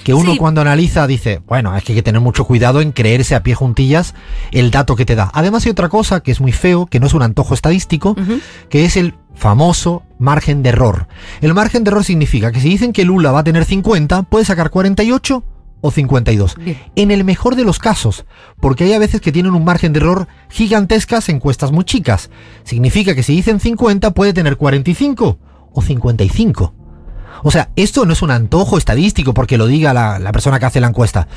que 0.04 0.14
uno 0.14 0.34
Sí. 0.34 0.38
cuando 0.38 0.62
analiza 0.62 1.08
dice, 1.08 1.42
bueno, 1.48 1.76
es 1.76 1.84
que 1.84 1.94
hay 1.94 1.98
que 1.98 2.04
tener 2.04 2.22
mucho 2.22 2.46
cuidado 2.46 2.82
en 2.82 2.92
creerse 2.92 3.36
a 3.36 3.44
pie 3.44 3.56
juntillas 3.56 4.14
el 4.52 4.72
dato 4.72 4.96
que 4.96 5.06
te 5.06 5.16
da. 5.16 5.30
Además 5.34 5.66
hay 5.66 5.72
otra 5.72 5.90
cosa 5.90 6.22
que 6.22 6.32
es 6.32 6.42
muy 6.42 6.52
feo, 6.52 6.86
que 6.86 7.00
no 7.00 7.08
es 7.08 7.14
un 7.14 7.22
antojo 7.22 7.54
estadístico, 7.54 8.16
que 8.70 8.86
es 8.86 8.98
el 8.98 9.16
famoso 9.36 10.04
margen 10.20 10.62
de 10.64 10.70
error. 10.70 11.08
El 11.42 11.54
margen 11.54 11.84
de 11.84 11.90
error 11.92 12.04
significa 12.04 12.52
que 12.52 12.60
si 12.62 12.70
dicen 12.70 12.94
que 12.94 13.06
Lula 13.06 13.32
va 13.32 13.40
a 13.40 13.44
tener 13.44 13.66
50, 13.66 14.24
puede 14.24 14.46
sacar 14.46 14.70
48 14.70 15.44
o 15.86 15.92
52. 15.92 16.56
Bien. 16.56 16.78
En 16.96 17.12
el 17.12 17.24
mejor 17.26 17.56
de 17.56 17.64
los 17.66 17.78
casos, 17.80 18.26
porque 18.62 18.86
hay 18.86 18.94
a 18.94 19.00
veces 19.00 19.20
que 19.22 19.32
tienen 19.34 19.54
un 19.54 19.66
margen 19.66 19.92
de 19.92 20.00
error 20.00 20.28
gigantescas 20.50 21.28
en 21.30 21.36
encuestas 21.38 21.72
muy 21.72 21.84
chicas. 21.84 22.30
Significa 22.64 23.16
que 23.16 23.24
si 23.24 23.36
dicen 23.36 23.60
50 23.60 24.12
puede 24.12 24.32
tener 24.34 24.56
45 24.56 25.40
o 25.74 25.82
55. 25.82 26.74
O 27.42 27.52
sea, 27.52 27.70
esto 27.76 28.06
no 28.06 28.14
es 28.14 28.22
un 28.22 28.32
antojo 28.32 28.78
estadístico 28.78 29.34
porque 29.34 29.58
lo 29.58 29.66
diga 29.68 29.94
la, 29.94 30.20
la 30.20 30.32
persona 30.32 30.60
que 30.60 30.66
hace 30.66 30.80
la 30.82 30.88
encuesta. 30.88 31.28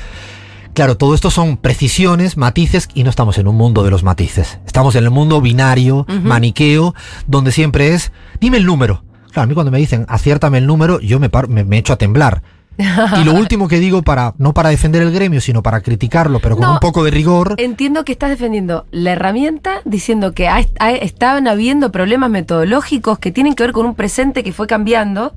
Claro, 0.73 0.95
todo 0.95 1.15
esto 1.15 1.31
son 1.31 1.57
precisiones, 1.57 2.37
matices, 2.37 2.87
y 2.93 3.03
no 3.03 3.09
estamos 3.09 3.37
en 3.39 3.47
un 3.47 3.55
mundo 3.55 3.83
de 3.83 3.89
los 3.89 4.03
matices. 4.03 4.59
Estamos 4.67 4.95
en 4.95 5.03
el 5.05 5.09
mundo 5.09 5.41
binario, 5.41 6.05
maniqueo, 6.23 6.93
donde 7.25 7.51
siempre 7.51 7.93
es, 7.95 8.11
dime 8.39 8.57
el 8.57 8.65
número. 8.65 9.03
Claro, 9.31 9.41
a 9.43 9.47
mí 9.47 9.53
cuando 9.55 9.71
me 9.71 9.79
dicen, 9.79 10.05
aciértame 10.07 10.59
el 10.59 10.67
número, 10.67 10.99
yo 10.99 11.19
me, 11.19 11.29
paro- 11.31 11.47
me, 11.47 11.63
me 11.63 11.77
echo 11.79 11.93
a 11.93 11.97
temblar. 11.97 12.43
Y 12.77 13.23
lo 13.23 13.33
último 13.33 13.67
que 13.67 13.79
digo, 13.79 14.01
para 14.03 14.33
no 14.37 14.53
para 14.53 14.69
defender 14.69 15.01
el 15.01 15.11
gremio, 15.11 15.41
sino 15.41 15.63
para 15.63 15.81
criticarlo, 15.81 16.39
pero 16.39 16.55
con 16.57 16.65
No. 16.67 16.73
un 16.73 16.79
poco 16.79 17.03
de 17.03 17.11
rigor, 17.11 17.55
Entiendo 17.57 18.05
que 18.05 18.11
estás 18.11 18.29
defendiendo 18.29 18.85
la 18.91 19.13
herramienta 19.13 19.81
diciendo 19.85 20.33
que 20.33 20.47
ha- 20.47 20.65
ha- 20.79 20.91
estaban 20.91 21.47
habiendo 21.47 21.91
problemas 21.91 22.29
metodológicos 22.29 23.19
que 23.19 23.31
tienen 23.31 23.53
que 23.55 23.63
ver 23.63 23.71
con 23.73 23.85
un 23.85 23.95
presente 23.95 24.43
que 24.43 24.51
fue 24.53 24.67
cambiando, 24.67 25.33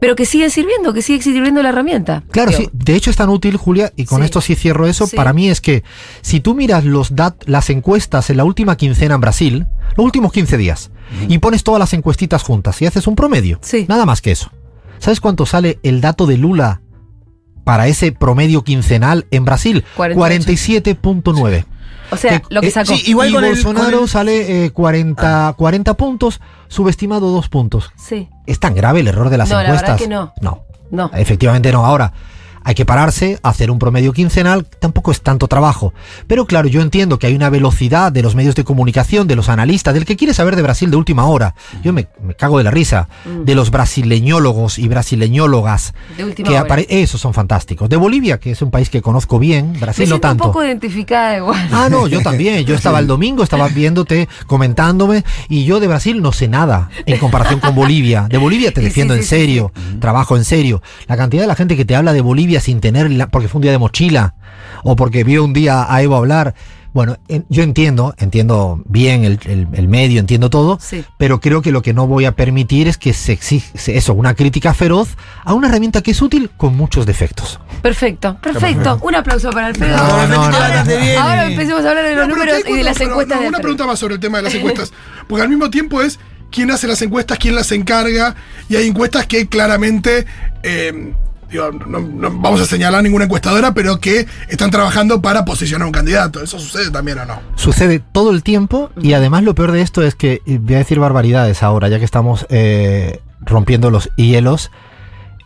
pero 0.00 0.16
que 0.16 0.24
siguen 0.26 0.50
sirviendo, 0.50 0.92
que 0.92 1.02
sigue 1.02 1.22
sirviendo 1.22 1.62
la 1.62 1.68
herramienta. 1.70 2.22
Claro, 2.30 2.52
sí. 2.52 2.68
De 2.72 2.94
hecho 2.94 3.10
es 3.10 3.16
tan 3.16 3.28
útil, 3.28 3.56
Julia, 3.56 3.92
y 3.96 4.04
con 4.06 4.18
Sí. 4.20 4.24
esto 4.26 4.40
sí 4.40 4.54
cierro 4.54 4.86
eso. 4.86 5.06
Sí. 5.06 5.16
Para 5.16 5.32
mí 5.32 5.48
es 5.48 5.60
que 5.60 5.82
si 6.22 6.40
tú 6.40 6.54
miras 6.54 6.84
los 6.84 7.14
dat 7.14 7.34
las 7.46 7.70
encuestas 7.70 8.30
en 8.30 8.36
la 8.38 8.44
última 8.44 8.76
quincena 8.76 9.14
en 9.14 9.20
Brasil, 9.20 9.66
los 9.96 10.04
últimos 10.04 10.32
15 10.32 10.56
días, 10.56 10.90
y 11.28 11.38
pones 11.38 11.62
todas 11.64 11.78
las 11.78 11.92
encuestitas 11.92 12.42
juntas 12.42 12.80
y 12.82 12.86
haces 12.86 13.06
un 13.06 13.14
promedio, 13.16 13.58
Sí. 13.62 13.86
nada 13.88 14.04
más 14.06 14.20
que 14.20 14.32
eso. 14.32 14.50
¿Sabes 14.98 15.20
cuánto 15.20 15.46
sale 15.46 15.78
el 15.82 16.00
dato 16.00 16.26
de 16.26 16.38
Lula 16.38 16.80
para 17.64 17.86
ese 17.88 18.12
promedio 18.12 18.62
quincenal 18.64 19.26
en 19.30 19.44
Brasil? 19.44 19.84
48. 19.96 20.52
47.9. 21.00 21.64
O 22.10 22.16
sea, 22.16 22.40
Que- 22.40 22.54
lo 22.54 22.60
que 22.60 22.68
eh, 22.68 22.70
sacó. 22.70 22.94
sí, 22.94 23.02
Igual 23.10 23.30
y 23.30 23.32
con 23.32 23.44
el- 23.44 23.50
Bolsonaro 23.50 23.90
con 23.92 24.02
el- 24.04 24.08
sale 24.08 24.64
eh, 24.66 24.70
40, 24.70 25.54
40 25.56 25.94
puntos, 25.94 26.40
subestimado 26.68 27.30
2 27.30 27.48
puntos. 27.48 27.90
Sí. 27.96 28.28
¿Es 28.46 28.60
tan 28.60 28.74
grave 28.74 29.00
el 29.00 29.08
error 29.08 29.30
de 29.30 29.38
las 29.38 29.48
No, 29.48 29.56
la 29.56 29.62
verdad 29.62 29.74
encuestas? 29.80 30.00
que 30.00 30.08
no. 30.08 30.32
No. 30.40 30.64
No. 30.90 31.10
Efectivamente 31.14 31.72
no. 31.72 31.84
Ahora, 31.84 32.12
hay 32.64 32.74
que 32.74 32.84
pararse, 32.84 33.38
hacer 33.42 33.70
un 33.70 33.78
promedio 33.78 34.12
quincenal, 34.12 34.64
tampoco 34.64 35.10
es 35.12 35.20
tanto 35.20 35.48
trabajo. 35.48 35.92
Pero 36.26 36.46
claro, 36.46 36.68
yo 36.68 36.80
entiendo 36.80 37.18
que 37.18 37.26
hay 37.26 37.34
una 37.34 37.50
velocidad 37.50 38.10
de 38.10 38.22
los 38.22 38.34
medios 38.34 38.54
de 38.54 38.64
comunicación, 38.64 39.28
de 39.28 39.36
los 39.36 39.48
analistas, 39.48 39.94
del 39.94 40.04
que 40.04 40.16
quiere 40.16 40.34
saber 40.34 40.56
de 40.56 40.62
Brasil 40.62 40.90
de 40.90 40.96
última 40.96 41.26
hora. 41.26 41.54
Yo 41.82 41.92
me, 41.92 42.08
me 42.22 42.34
cago 42.34 42.58
de 42.58 42.64
la 42.64 42.70
risa. 42.70 43.08
Mm. 43.24 43.44
De 43.44 43.54
los 43.54 43.70
brasileñólogos 43.70 44.78
y 44.78 44.88
brasileñólogas. 44.88 45.94
De 46.16 46.24
última 46.24 46.48
que 46.48 46.58
hora. 46.58 46.76
Esos 46.88 47.20
son 47.20 47.34
fantásticos. 47.34 47.88
De 47.88 47.96
Bolivia, 47.96 48.38
que 48.38 48.52
es 48.52 48.62
un 48.62 48.70
país 48.70 48.88
que 48.88 49.02
conozco 49.02 49.38
bien, 49.38 49.72
Me 49.72 49.78
Brasil 49.78 50.04
no 50.04 50.16
siento 50.16 50.28
tanto. 50.28 50.44
un 50.44 50.50
poco 50.50 50.64
identificada 50.64 51.36
igual. 51.36 51.68
Ah, 51.72 51.88
no, 51.90 52.06
yo 52.06 52.22
también. 52.22 52.64
Yo 52.64 52.74
estaba 52.74 52.98
el 52.98 53.06
domingo, 53.14 53.42
estaba 53.42 53.68
viéndote, 53.68 54.28
comentándome, 54.46 55.24
y 55.48 55.64
yo 55.64 55.80
de 55.80 55.88
Brasil 55.88 56.22
no 56.22 56.32
sé 56.32 56.48
nada 56.48 56.88
en 57.04 57.18
comparación 57.18 57.60
con 57.60 57.74
Bolivia. 57.74 58.26
De 58.28 58.38
Bolivia 58.38 58.72
te 58.72 58.80
defiendo 58.80 59.14
sí, 59.14 59.18
en 59.18 59.24
sí, 59.24 59.28
serio, 59.28 59.72
trabajo 60.00 60.36
en 60.36 60.44
serio. 60.44 60.82
La 61.06 61.16
cantidad 61.16 61.42
de 61.42 61.48
la 61.48 61.54
gente 61.56 61.76
que 61.76 61.84
te 61.84 61.94
habla 61.94 62.12
de 62.12 62.20
Bolivia 62.20 62.53
sin 62.60 62.80
tener, 62.80 63.10
la- 63.10 63.28
porque 63.28 63.48
fue 63.48 63.58
un 63.58 63.62
día 63.62 63.72
de 63.72 63.78
mochila, 63.78 64.34
o 64.82 64.96
porque 64.96 65.24
vio 65.24 65.44
un 65.44 65.52
día 65.52 65.86
a 65.92 66.02
Evo 66.02 66.16
hablar. 66.16 66.54
Bueno, 66.92 67.16
en- 67.26 67.44
yo 67.48 67.64
entiendo, 67.64 68.14
entiendo 68.18 68.80
bien 68.86 69.24
el, 69.24 69.40
el- 69.46 69.66
el 69.72 69.88
medio, 69.88 70.20
entiendo 70.20 70.48
todo, 70.48 70.78
Sí. 70.80 71.04
pero 71.18 71.40
creo 71.40 71.60
que 71.60 71.72
lo 71.72 71.82
que 71.82 71.92
no 71.92 72.06
voy 72.06 72.24
a 72.24 72.36
permitir 72.36 72.86
es 72.86 72.98
que 72.98 73.12
se 73.12 73.32
exige 73.32 73.96
eso, 73.96 74.14
una 74.14 74.34
crítica 74.34 74.72
feroz 74.74 75.08
a 75.44 75.54
una 75.54 75.66
herramienta 75.68 76.02
que 76.02 76.12
es 76.12 76.22
útil 76.22 76.50
con 76.56 76.76
muchos 76.76 77.04
defectos. 77.04 77.58
Perfecto, 77.82 78.38
perfecto. 78.40 79.00
Un 79.02 79.16
aplauso 79.16 79.50
para 79.50 79.66
Alfredo. 79.66 79.96
No, 79.96 80.06
no, 80.06 80.28
no. 80.28 80.56
Ahora, 80.56 80.84
ahora 81.20 81.46
empecemos 81.50 81.84
a 81.84 81.90
hablar 81.90 82.04
de 82.04 82.14
los 82.14 82.28
números 82.28 82.58
¿qué 82.64 82.70
y 82.70 82.76
de 82.76 82.82
las 82.84 83.00
encuestas 83.00 83.40
de 83.40 83.48
Una 83.48 83.58
pregunta 83.58 83.86
más 83.86 83.98
sobre 83.98 84.14
el 84.14 84.20
tema 84.20 84.36
de 84.38 84.44
las 84.44 84.54
encuestas. 84.54 84.92
Porque 85.28 85.42
al 85.42 85.48
mismo 85.48 85.70
tiempo 85.70 86.00
es 86.00 86.20
quién 86.52 86.70
hace 86.70 86.86
las 86.86 87.02
encuestas, 87.02 87.38
quién 87.38 87.56
las 87.56 87.72
encarga, 87.72 88.36
y 88.68 88.76
hay 88.76 88.86
encuestas 88.86 89.26
que 89.26 89.48
claramente, 89.48 90.26
eh, 90.62 91.12
digo, 91.54 91.70
no, 91.86 92.00
no 92.00 92.30
vamos 92.38 92.60
a 92.60 92.66
señalar 92.66 93.02
ninguna 93.02 93.24
encuestadora, 93.24 93.74
pero 93.74 93.98
que 93.98 94.26
están 94.48 94.70
trabajando 94.70 95.22
para 95.22 95.44
posicionar 95.44 95.86
un 95.86 95.92
candidato. 95.92 96.42
¿Eso 96.42 96.58
sucede 96.58 96.90
también 96.90 97.18
o 97.18 97.24
no? 97.24 97.40
Sucede 97.56 98.00
todo 98.00 98.30
el 98.30 98.42
tiempo 98.42 98.90
y 99.00 99.12
además 99.12 99.42
lo 99.44 99.54
peor 99.54 99.72
de 99.72 99.82
esto 99.82 100.02
es 100.02 100.14
que, 100.14 100.42
voy 100.46 100.74
a 100.74 100.78
decir 100.78 100.98
barbaridades 100.98 101.62
ahora, 101.62 101.88
ya 101.88 101.98
que 101.98 102.04
estamos 102.04 102.46
eh, 102.50 103.20
rompiendo 103.40 103.90
los 103.90 104.10
hielos, 104.16 104.70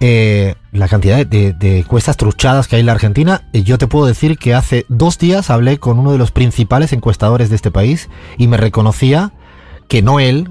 eh, 0.01 0.55
la 0.73 0.89
cantidad 0.89 1.17
de, 1.17 1.25
de, 1.25 1.53
de 1.53 1.79
encuestas 1.81 2.17
truchadas 2.17 2.69
que 2.69 2.77
hay 2.77 2.81
en 2.81 2.87
la 2.87 2.93
Argentina, 2.93 3.43
eh, 3.53 3.63
yo 3.63 3.79
te 3.79 3.87
puedo 3.87 4.07
decir 4.07 4.39
que 4.39 4.55
hace 4.55 4.87
dos 4.89 5.19
días 5.19 5.51
hablé 5.51 5.79
con 5.79 5.99
uno 5.99 6.13
de 6.13 6.19
los 6.19 6.31
principales 6.31 6.93
encuestadores 6.93 7.51
de 7.51 7.57
este 7.57 7.71
país 7.71 8.09
y 8.37 8.47
me 8.47 8.57
reconocía 8.57 9.33
que 9.89 10.03
no 10.03 10.21
él, 10.21 10.51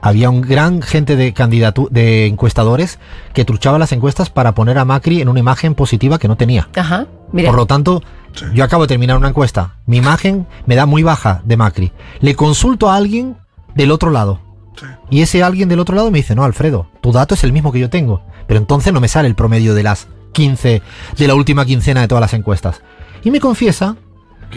había 0.00 0.30
un 0.30 0.40
gran 0.40 0.82
gente 0.82 1.16
de 1.16 1.32
candidatu 1.32 1.88
de 1.90 2.26
encuestadores 2.26 2.98
que 3.34 3.44
truchaba 3.44 3.78
las 3.78 3.92
encuestas 3.92 4.30
para 4.30 4.54
poner 4.54 4.78
a 4.78 4.84
Macri 4.84 5.20
en 5.20 5.28
una 5.28 5.40
imagen 5.40 5.74
positiva 5.74 6.18
que 6.18 6.28
no 6.28 6.36
tenía. 6.36 6.68
Ajá. 6.76 7.06
Mira. 7.32 7.48
Por 7.50 7.56
lo 7.58 7.66
tanto, 7.66 8.02
Sí. 8.34 8.44
yo 8.54 8.62
acabo 8.64 8.84
de 8.84 8.88
terminar 8.88 9.16
una 9.16 9.28
encuesta. 9.28 9.76
Mi 9.86 9.96
imagen 9.96 10.46
me 10.66 10.76
da 10.76 10.86
muy 10.86 11.02
baja 11.02 11.42
de 11.44 11.56
Macri. 11.56 11.92
Le 12.20 12.34
consulto 12.36 12.88
a 12.90 12.96
alguien 12.96 13.36
del 13.74 13.90
otro 13.90 14.10
lado. 14.10 14.40
Sí. 14.78 14.86
Y 15.10 15.22
ese 15.22 15.42
alguien 15.42 15.68
del 15.68 15.80
otro 15.80 15.96
lado 15.96 16.10
me 16.10 16.18
dice, 16.18 16.34
no, 16.34 16.44
Alfredo, 16.44 16.88
tu 17.00 17.10
dato 17.12 17.34
es 17.34 17.42
el 17.44 17.52
mismo 17.52 17.72
que 17.72 17.80
yo 17.80 17.90
tengo. 17.90 18.22
Pero 18.46 18.60
entonces 18.60 18.92
no 18.92 19.00
me 19.00 19.08
sale 19.08 19.28
el 19.28 19.34
promedio 19.34 19.74
de 19.74 19.82
las 19.82 20.08
15, 20.32 20.82
de 21.16 21.26
la 21.26 21.34
última 21.34 21.64
quincena 21.66 22.00
de 22.02 22.08
todas 22.08 22.20
las 22.22 22.34
encuestas. 22.34 22.82
Y 23.24 23.30
me 23.32 23.40
confiesa 23.40 23.96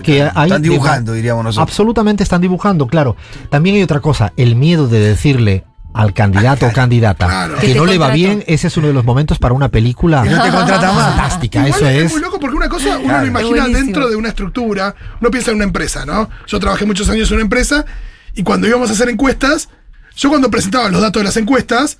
que 0.03 0.23
hay... 0.23 0.47
Están 0.49 0.61
dibujando, 0.61 1.13
diríamos 1.13 1.43
nosotros. 1.43 1.67
Absolutamente 1.69 2.23
están 2.23 2.41
dibujando, 2.41 2.87
claro. 2.87 3.15
También 3.49 3.75
hay 3.77 3.83
otra 3.83 3.99
cosa, 3.99 4.33
el 4.37 4.55
miedo 4.55 4.87
de 4.87 4.99
decirle 4.99 5.65
al 5.93 6.13
candidato 6.13 6.65
o 6.67 6.71
candidata 6.71 7.25
Claro. 7.27 7.55
Que 7.59 7.75
no 7.75 7.85
le 7.85 7.97
va 7.97 8.11
bien, 8.11 8.45
ese 8.47 8.67
es 8.67 8.77
uno 8.77 8.87
de 8.87 8.93
los 8.93 9.03
momentos 9.03 9.39
para 9.39 9.53
una 9.53 9.67
película 9.67 10.23
no 10.23 10.41
te 10.41 10.49
fantástica. 10.51 11.67
Igual 11.67 11.81
Eso 11.81 11.89
es. 11.89 12.11
muy 12.13 12.21
loco 12.21 12.39
porque 12.39 12.55
una 12.55 12.69
cosa 12.69 12.97
uno 12.97 13.03
Claro. 13.07 13.21
lo 13.21 13.27
imagina 13.27 13.49
Es 13.49 13.61
buenísimo. 13.63 13.85
dentro 13.85 14.09
de 14.09 14.15
una 14.15 14.29
estructura, 14.29 14.95
uno 15.19 15.29
piensa 15.31 15.51
en 15.51 15.55
una 15.57 15.65
empresa, 15.65 16.05
¿no? 16.05 16.29
Yo 16.47 16.59
trabajé 16.59 16.85
muchos 16.85 17.09
años 17.09 17.29
en 17.29 17.35
una 17.35 17.43
empresa 17.43 17.85
y 18.33 18.43
cuando 18.43 18.67
íbamos 18.67 18.89
a 18.89 18.93
hacer 18.93 19.09
encuestas, 19.09 19.67
yo 20.15 20.29
cuando 20.29 20.49
presentaba 20.49 20.89
los 20.89 21.01
datos 21.01 21.19
de 21.19 21.25
las 21.25 21.35
encuestas, 21.37 21.97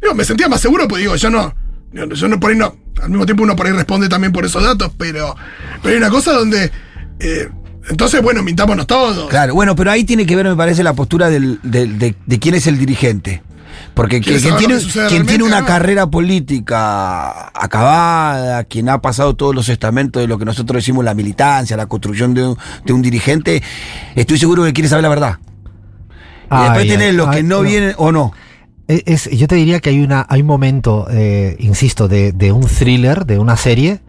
digo, 0.00 0.14
me 0.14 0.24
sentía 0.24 0.48
más 0.48 0.60
seguro, 0.60 0.86
pues 0.86 1.00
digo, 1.02 1.16
yo 1.16 1.28
no, 1.30 1.52
yo 1.92 2.06
no- 2.06 2.14
yo 2.14 2.28
no 2.28 2.38
por 2.38 2.50
ahí 2.52 2.56
no, 2.56 2.76
al 3.02 3.08
mismo 3.10 3.26
tiempo 3.26 3.42
uno 3.42 3.56
por 3.56 3.66
ahí 3.66 3.72
responde 3.72 4.08
también 4.08 4.32
por 4.32 4.44
esos 4.44 4.62
datos, 4.62 4.92
pero, 4.96 5.34
pero 5.82 5.92
hay 5.92 5.98
una 5.98 6.10
cosa 6.10 6.32
donde, 6.32 6.70
eh, 7.20 7.48
entonces, 7.90 8.22
bueno, 8.22 8.42
mintámonos 8.42 8.86
todos. 8.86 9.28
Claro, 9.28 9.54
bueno, 9.54 9.74
pero 9.74 9.90
ahí 9.90 10.04
tiene 10.04 10.24
que 10.26 10.36
ver, 10.36 10.46
me 10.46 10.54
parece, 10.56 10.82
la 10.84 10.92
postura 10.94 11.28
del, 11.30 11.58
del- 11.62 11.98
de, 11.98 12.14
de 12.26 12.38
quién 12.38 12.54
es 12.54 12.66
el 12.66 12.78
dirigente. 12.78 13.42
Porque 13.94 14.20
que- 14.20 14.26
¿Quieres 14.38 14.42
quien, 14.42 14.56
tiene, 14.56 15.24
quien 15.26 15.42
una 15.42 15.60
no? 15.60 15.66
carrera 15.66 16.06
política 16.06 17.48
acabada, 17.54 18.64
quien 18.64 18.88
ha 18.88 19.00
pasado 19.02 19.34
todos 19.34 19.54
los 19.54 19.68
estamentos 19.68 20.20
de 20.22 20.28
lo 20.28 20.38
que 20.38 20.44
nosotros 20.44 20.76
decimos 20.82 21.04
la 21.04 21.14
militancia, 21.14 21.76
la 21.76 21.86
construcción 21.86 22.34
de 22.34 22.46
un, 22.48 22.56
de 22.84 22.92
un 22.92 23.02
dirigente, 23.02 23.62
estoy 24.14 24.38
seguro 24.38 24.64
que 24.64 24.72
quiere 24.72 24.88
saber 24.88 25.02
la 25.02 25.08
verdad. 25.08 25.38
y 26.50 26.56
después 26.62 26.82
Ay, 26.82 26.88
tiene 26.88 27.04
ay, 27.06 27.12
los 27.12 27.28
que 27.30 27.42
no 27.42 27.58
pero- 27.58 27.68
vienen 27.70 27.94
o 27.96 28.12
no. 28.12 28.32
Es, 28.88 29.02
es- 29.26 29.30
yo 29.38 29.46
te 29.48 29.54
diría 29.56 29.80
que 29.80 29.90
hay, 29.90 30.00
una, 30.00 30.26
hay 30.28 30.40
un 30.42 30.46
momento, 30.46 31.06
eh, 31.10 31.56
insisto, 31.58 32.08
de, 32.08 32.32
de 32.32 32.52
un 32.52 32.64
thriller, 32.66 33.24
de 33.26 33.38
una 33.38 33.56
serie, 33.56 34.00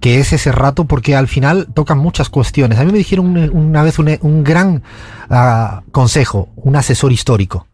que 0.00 0.20
es 0.20 0.32
ese 0.32 0.52
rato 0.52 0.84
porque 0.84 1.16
al 1.16 1.26
final 1.28 1.66
tocan 1.74 1.98
muchas 1.98 2.28
cuestiones. 2.28 2.78
A 2.78 2.84
mí 2.84 2.92
me 2.92 2.98
dijeron 2.98 3.26
un- 3.26 3.50
una 3.52 3.82
vez 3.82 3.98
un, 3.98 4.16
un 4.22 4.44
gran 4.44 4.82
ah, 5.28 5.82
consejo, 5.92 6.48
un 6.56 6.76
asesor 6.76 7.12
histórico. 7.12 7.66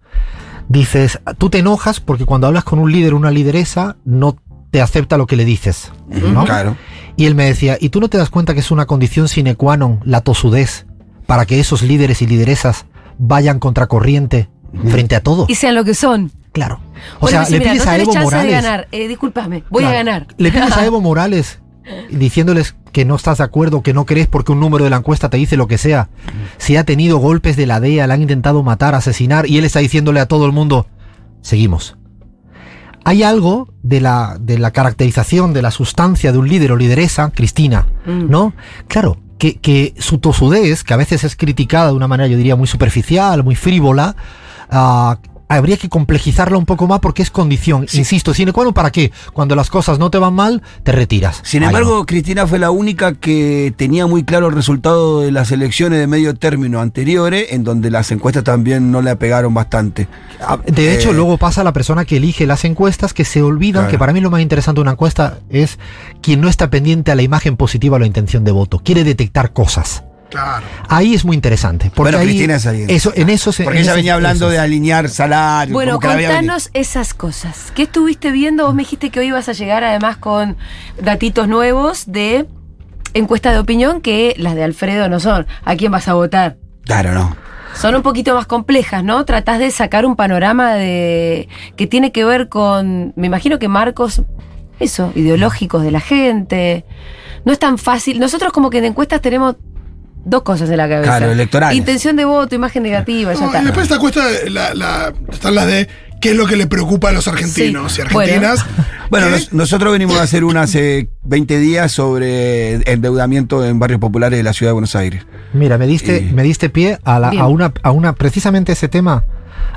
Dices, 0.69 1.21
tú 1.39 1.51
te 1.51 1.59
enojas 1.59 2.01
porque 2.01 2.25
cuando 2.25 2.47
hablas 2.47 2.65
con 2.65 2.79
un 2.79 2.91
líder 2.91 3.13
o 3.13 3.17
una 3.19 3.31
lideresa 3.31 3.97
no 4.05 4.37
te 4.71 4.81
acepta 4.81 5.19
lo 5.19 5.27
que 5.27 5.37
le 5.37 5.45
dices. 5.45 5.93
¿no? 6.09 6.45
Claro. 6.45 6.77
Y 7.17 7.27
él 7.27 7.35
me 7.35 7.45
decía, 7.45 7.77
¿y 7.81 7.91
tú 7.91 8.01
no 8.01 8.09
te 8.09 8.17
das 8.19 8.31
cuenta 8.31 8.55
que 8.55 8.61
es 8.61 8.71
una 8.71 8.87
condición 8.87 9.29
sine 9.29 9.55
qua 9.55 9.77
non 9.77 10.01
la 10.05 10.21
tosudez 10.23 10.87
para 11.27 11.45
que 11.47 11.61
esos 11.61 11.83
líderes 11.83 12.23
y 12.23 12.27
lideresas 12.27 12.87
vayan 13.19 13.59
contracorriente 13.61 14.49
frente 14.89 15.15
a 15.15 15.23
todo? 15.23 15.45
Y 15.49 15.55
sean 15.55 15.75
lo 15.75 15.85
que 15.85 15.95
son. 15.95 16.33
Claro. 16.53 16.81
O 17.19 17.21
Bueno, 17.23 17.31
sea, 17.31 17.41
dice, 17.41 17.53
le 17.53 17.59
mira, 17.59 17.73
pides 17.73 17.85
no 17.85 17.91
a 17.93 17.97
Evo 17.99 18.15
Morales. 18.15 18.47
de 18.47 18.53
ganar. 18.53 18.89
Eh, 18.91 19.07
discúlpame, 19.09 19.65
voy 19.71 19.83
Claro. 19.83 19.95
a 19.95 19.99
ganar. 19.99 20.27
Le 20.39 20.51
pides 20.51 20.77
a 20.77 20.85
Evo 20.87 21.01
Morales 21.01 21.61
diciéndoles 22.11 22.77
que 22.93 23.05
no 23.05 23.17
estás 23.17 23.39
de 23.39 23.45
acuerdo, 23.45 23.83
que 23.83 23.93
no 23.93 24.07
crees 24.07 24.27
porque 24.27 24.53
un 24.53 24.61
número 24.61 24.85
de 24.85 24.91
la 24.91 24.97
encuesta 24.97 25.29
te 25.29 25.37
dice 25.37 25.57
lo 25.57 25.67
que 25.69 25.79
sea. 25.79 26.09
Si 26.59 26.77
ha 26.77 26.85
tenido 26.85 27.19
golpes 27.19 27.57
de 27.57 27.67
la 27.67 27.81
DEA, 27.81 28.07
le 28.07 28.15
han 28.15 28.23
intentado 28.23 28.63
matar, 28.63 28.95
asesinar, 28.95 29.49
y 29.49 29.59
él 29.59 29.65
está 29.65 29.81
diciéndole 29.81 30.21
a 30.21 30.27
todo 30.27 30.47
el 30.47 30.53
mundo, 30.53 30.87
seguimos. 31.43 31.97
Hay 33.05 33.23
algo 33.23 33.69
de 33.83 34.01
la, 34.01 34.39
de 34.41 34.59
la 34.59 34.71
caracterización 34.71 35.53
de 35.53 35.61
la 35.61 35.71
sustancia 35.71 36.33
de 36.33 36.39
un 36.39 36.49
líder 36.49 36.73
o 36.73 36.77
lideresa, 36.77 37.31
Cristina, 37.35 37.87
Mm. 38.07 38.31
¿no? 38.31 38.55
Claro, 38.89 39.19
que, 39.39 39.57
que 39.57 39.95
su 39.99 40.19
tosudez, 40.19 40.85
que 40.85 40.95
a 40.95 40.97
veces 40.97 41.25
es 41.25 41.37
criticada 41.37 41.89
de 41.89 41.95
una 41.95 42.09
manera, 42.09 42.29
yo 42.29 42.37
diría, 42.37 42.57
muy 42.57 42.67
superficial, 42.67 43.45
muy 43.45 43.57
frívola, 43.57 44.17
ah, 44.71 45.19
habría 45.57 45.77
que 45.77 45.89
complejizarla 45.89 46.57
un 46.59 46.67
poco 46.67 46.87
más 46.87 47.01
porque 47.01 47.23
es 47.23 47.31
condición. 47.31 47.87
Insisto, 47.93 48.35
sine 48.35 48.53
qua 48.53 48.71
¿para 48.73 48.91
qué? 48.91 49.13
Cuando 49.33 49.55
las 49.57 49.71
cosas 49.71 49.99
no 49.99 50.11
te 50.11 50.19
van 50.19 50.35
mal, 50.35 50.63
te 50.83 50.93
retiras. 50.93 51.41
Sin 51.45 51.63
embargo, 51.63 52.07
Cristina 52.07 52.47
fue 52.47 52.59
la 52.59 52.71
única 52.71 53.15
que 53.15 53.73
tenía 53.77 54.07
muy 54.07 54.25
claro 54.25 54.49
el 54.49 54.55
resultado 54.55 55.21
de 55.21 55.33
las 55.33 55.51
elecciones 55.53 55.99
de 55.99 56.07
medio 56.07 56.35
término 56.35 56.81
anteriores, 56.81 57.47
en 57.51 57.65
donde 57.65 57.91
las 57.91 58.11
encuestas 58.11 58.45
también 58.45 58.91
no 58.91 59.03
le 59.03 59.11
apegaron 59.11 59.53
bastante. 59.55 60.09
Ah, 60.41 60.59
De 60.65 60.95
hecho, 60.95 61.11
Eh, 61.11 61.15
luego 61.15 61.37
pasa 61.39 61.65
la 61.65 61.73
persona 61.73 62.05
que 62.05 62.17
elige 62.17 62.47
las 62.47 62.65
encuestas 62.65 63.13
que 63.13 63.25
se 63.25 63.43
olvidan 63.43 63.83
Claro. 63.85 63.91
que 63.91 63.99
para 63.99 64.13
mí 64.13 64.21
lo 64.21 64.31
más 64.31 64.41
interesante 64.41 64.79
de 64.79 64.83
una 64.83 64.93
encuesta 64.93 65.39
es 65.51 65.79
quien 66.23 66.41
no 66.41 66.49
está 66.49 66.71
pendiente 66.71 67.11
a 67.13 67.15
la 67.15 67.23
imagen 67.23 67.57
positiva 67.57 67.97
o 67.97 67.99
la 67.99 68.07
intención 68.07 68.45
de 68.45 68.53
voto. 68.53 68.79
Quiere 68.79 69.05
detectar 69.05 69.53
cosas. 69.53 70.05
Claro. 70.35 70.67
Ahí 70.89 71.15
es 71.15 71.25
muy 71.25 71.37
interesante. 71.37 71.93
Porque 71.95 72.11
Bueno, 72.11 72.19
ahí- 72.19 72.27
Cristina 72.27 72.57
es 72.57 72.67
ahí. 72.67 72.85
Eso, 72.89 73.13
en 73.15 73.31
eso 73.31 73.53
se- 73.53 73.63
Porque 73.63 73.79
en 73.79 73.85
ella 73.85 73.95
venía 73.95 74.15
hablando 74.15 74.51
de 74.51 74.59
alinear 74.59 75.09
salarios. 75.09 75.73
Bueno, 75.73 76.01
contanos 76.01 76.71
esas 76.75 77.15
cosas. 77.15 77.71
¿Qué 77.75 77.85
estuviste 77.85 78.33
viendo? 78.33 78.67
Vos 78.67 78.75
me 78.75 78.83
dijiste 78.83 79.11
que 79.11 79.21
hoy 79.21 79.27
ibas 79.29 79.49
a 79.49 79.53
llegar 79.53 79.85
además 79.85 80.17
con 80.17 80.57
datitos 81.01 81.47
nuevos 81.47 82.07
de 82.07 82.47
encuesta 83.15 83.53
de 83.53 83.61
opinión 83.61 84.01
que 84.01 84.35
las 84.37 84.57
de 84.57 84.65
Alfredo 84.65 85.09
no 85.09 85.21
son. 85.21 85.47
¿A 85.65 85.77
quién 85.77 85.93
vas 85.93 86.09
a 86.09 86.15
votar? 86.15 86.57
Claro, 86.85 87.13
no. 87.15 87.37
Son 87.77 87.95
un 87.95 88.03
poquito 88.03 88.35
más 88.35 88.47
complejas, 88.47 89.05
¿no? 89.05 89.25
Tratás 89.25 89.61
de 89.61 89.71
sacar 89.71 90.05
un 90.05 90.17
panorama 90.17 90.75
de 90.75 91.49
que 91.77 91.87
tiene 91.87 92.11
que 92.11 92.25
ver 92.25 92.49
con, 92.49 93.13
me 93.15 93.29
imagino 93.29 93.61
que 93.61 93.69
marcos, 93.69 94.23
eso, 94.81 95.13
ideológicos 95.15 95.85
de 95.85 95.93
la 95.93 96.01
gente. 96.01 96.85
No 97.45 97.53
es 97.53 97.59
tan 97.61 97.79
fácil. 97.79 98.19
Nosotros 98.19 98.53
como 98.53 98.71
que 98.71 98.79
en 98.79 98.87
encuestas 98.87 99.21
tenemos 99.21 99.57
dos 100.25 100.43
cosas 100.43 100.69
en 100.71 100.77
la 100.79 100.89
cabeza. 100.89 101.17
Claro, 101.19 101.33
electorales. 101.33 101.77
Intención 101.79 102.17
de 102.17 102.25
voto, 102.25 102.55
imagen 102.55 102.83
negativa, 102.83 103.33
ya 103.35 103.45
está. 103.47 103.61
y 103.61 103.65
después 103.65 103.85
esta 103.85 103.99
cuesta, 103.99 104.23
la, 104.51 104.75
la- 104.75 105.13
están 105.33 105.55
las 105.55 105.67
de 105.67 105.89
qué 106.21 106.31
es 106.31 106.37
lo 106.37 106.47
que 106.47 106.57
le 106.57 106.67
preocupa 106.67 107.11
a 107.11 107.13
los 107.13 107.29
argentinos 107.29 107.93
Sí. 107.93 108.01
y 108.01 108.05
argentinas. 108.05 108.65
Bueno, 109.11 109.27
nosotros 109.53 109.93
venimos 109.93 110.17
a 110.19 110.23
hacer 110.23 110.43
una 110.45 110.63
hace 110.63 111.11
20 111.25 111.59
días 111.59 111.93
sobre 111.93 112.77
endeudamiento 112.91 113.65
en 113.65 113.79
barrios 113.79 114.01
populares 114.01 114.37
de 114.39 114.43
la 114.43 114.53
ciudad 114.55 114.71
de 114.71 114.73
Buenos 114.73 114.97
Aires. 114.97 115.25
Mira, 115.53 115.77
me 115.79 115.87
diste, 115.87 116.19
Y- 116.29 116.33
me 116.33 116.43
diste 116.43 116.69
pie 116.71 116.99
a, 117.05 117.19
la- 117.21 117.29
a 117.29 117.47
una, 117.47 117.73
a 117.83 117.91
una, 117.93 118.15
precisamente 118.15 118.73
ese 118.73 118.89
tema 118.89 119.25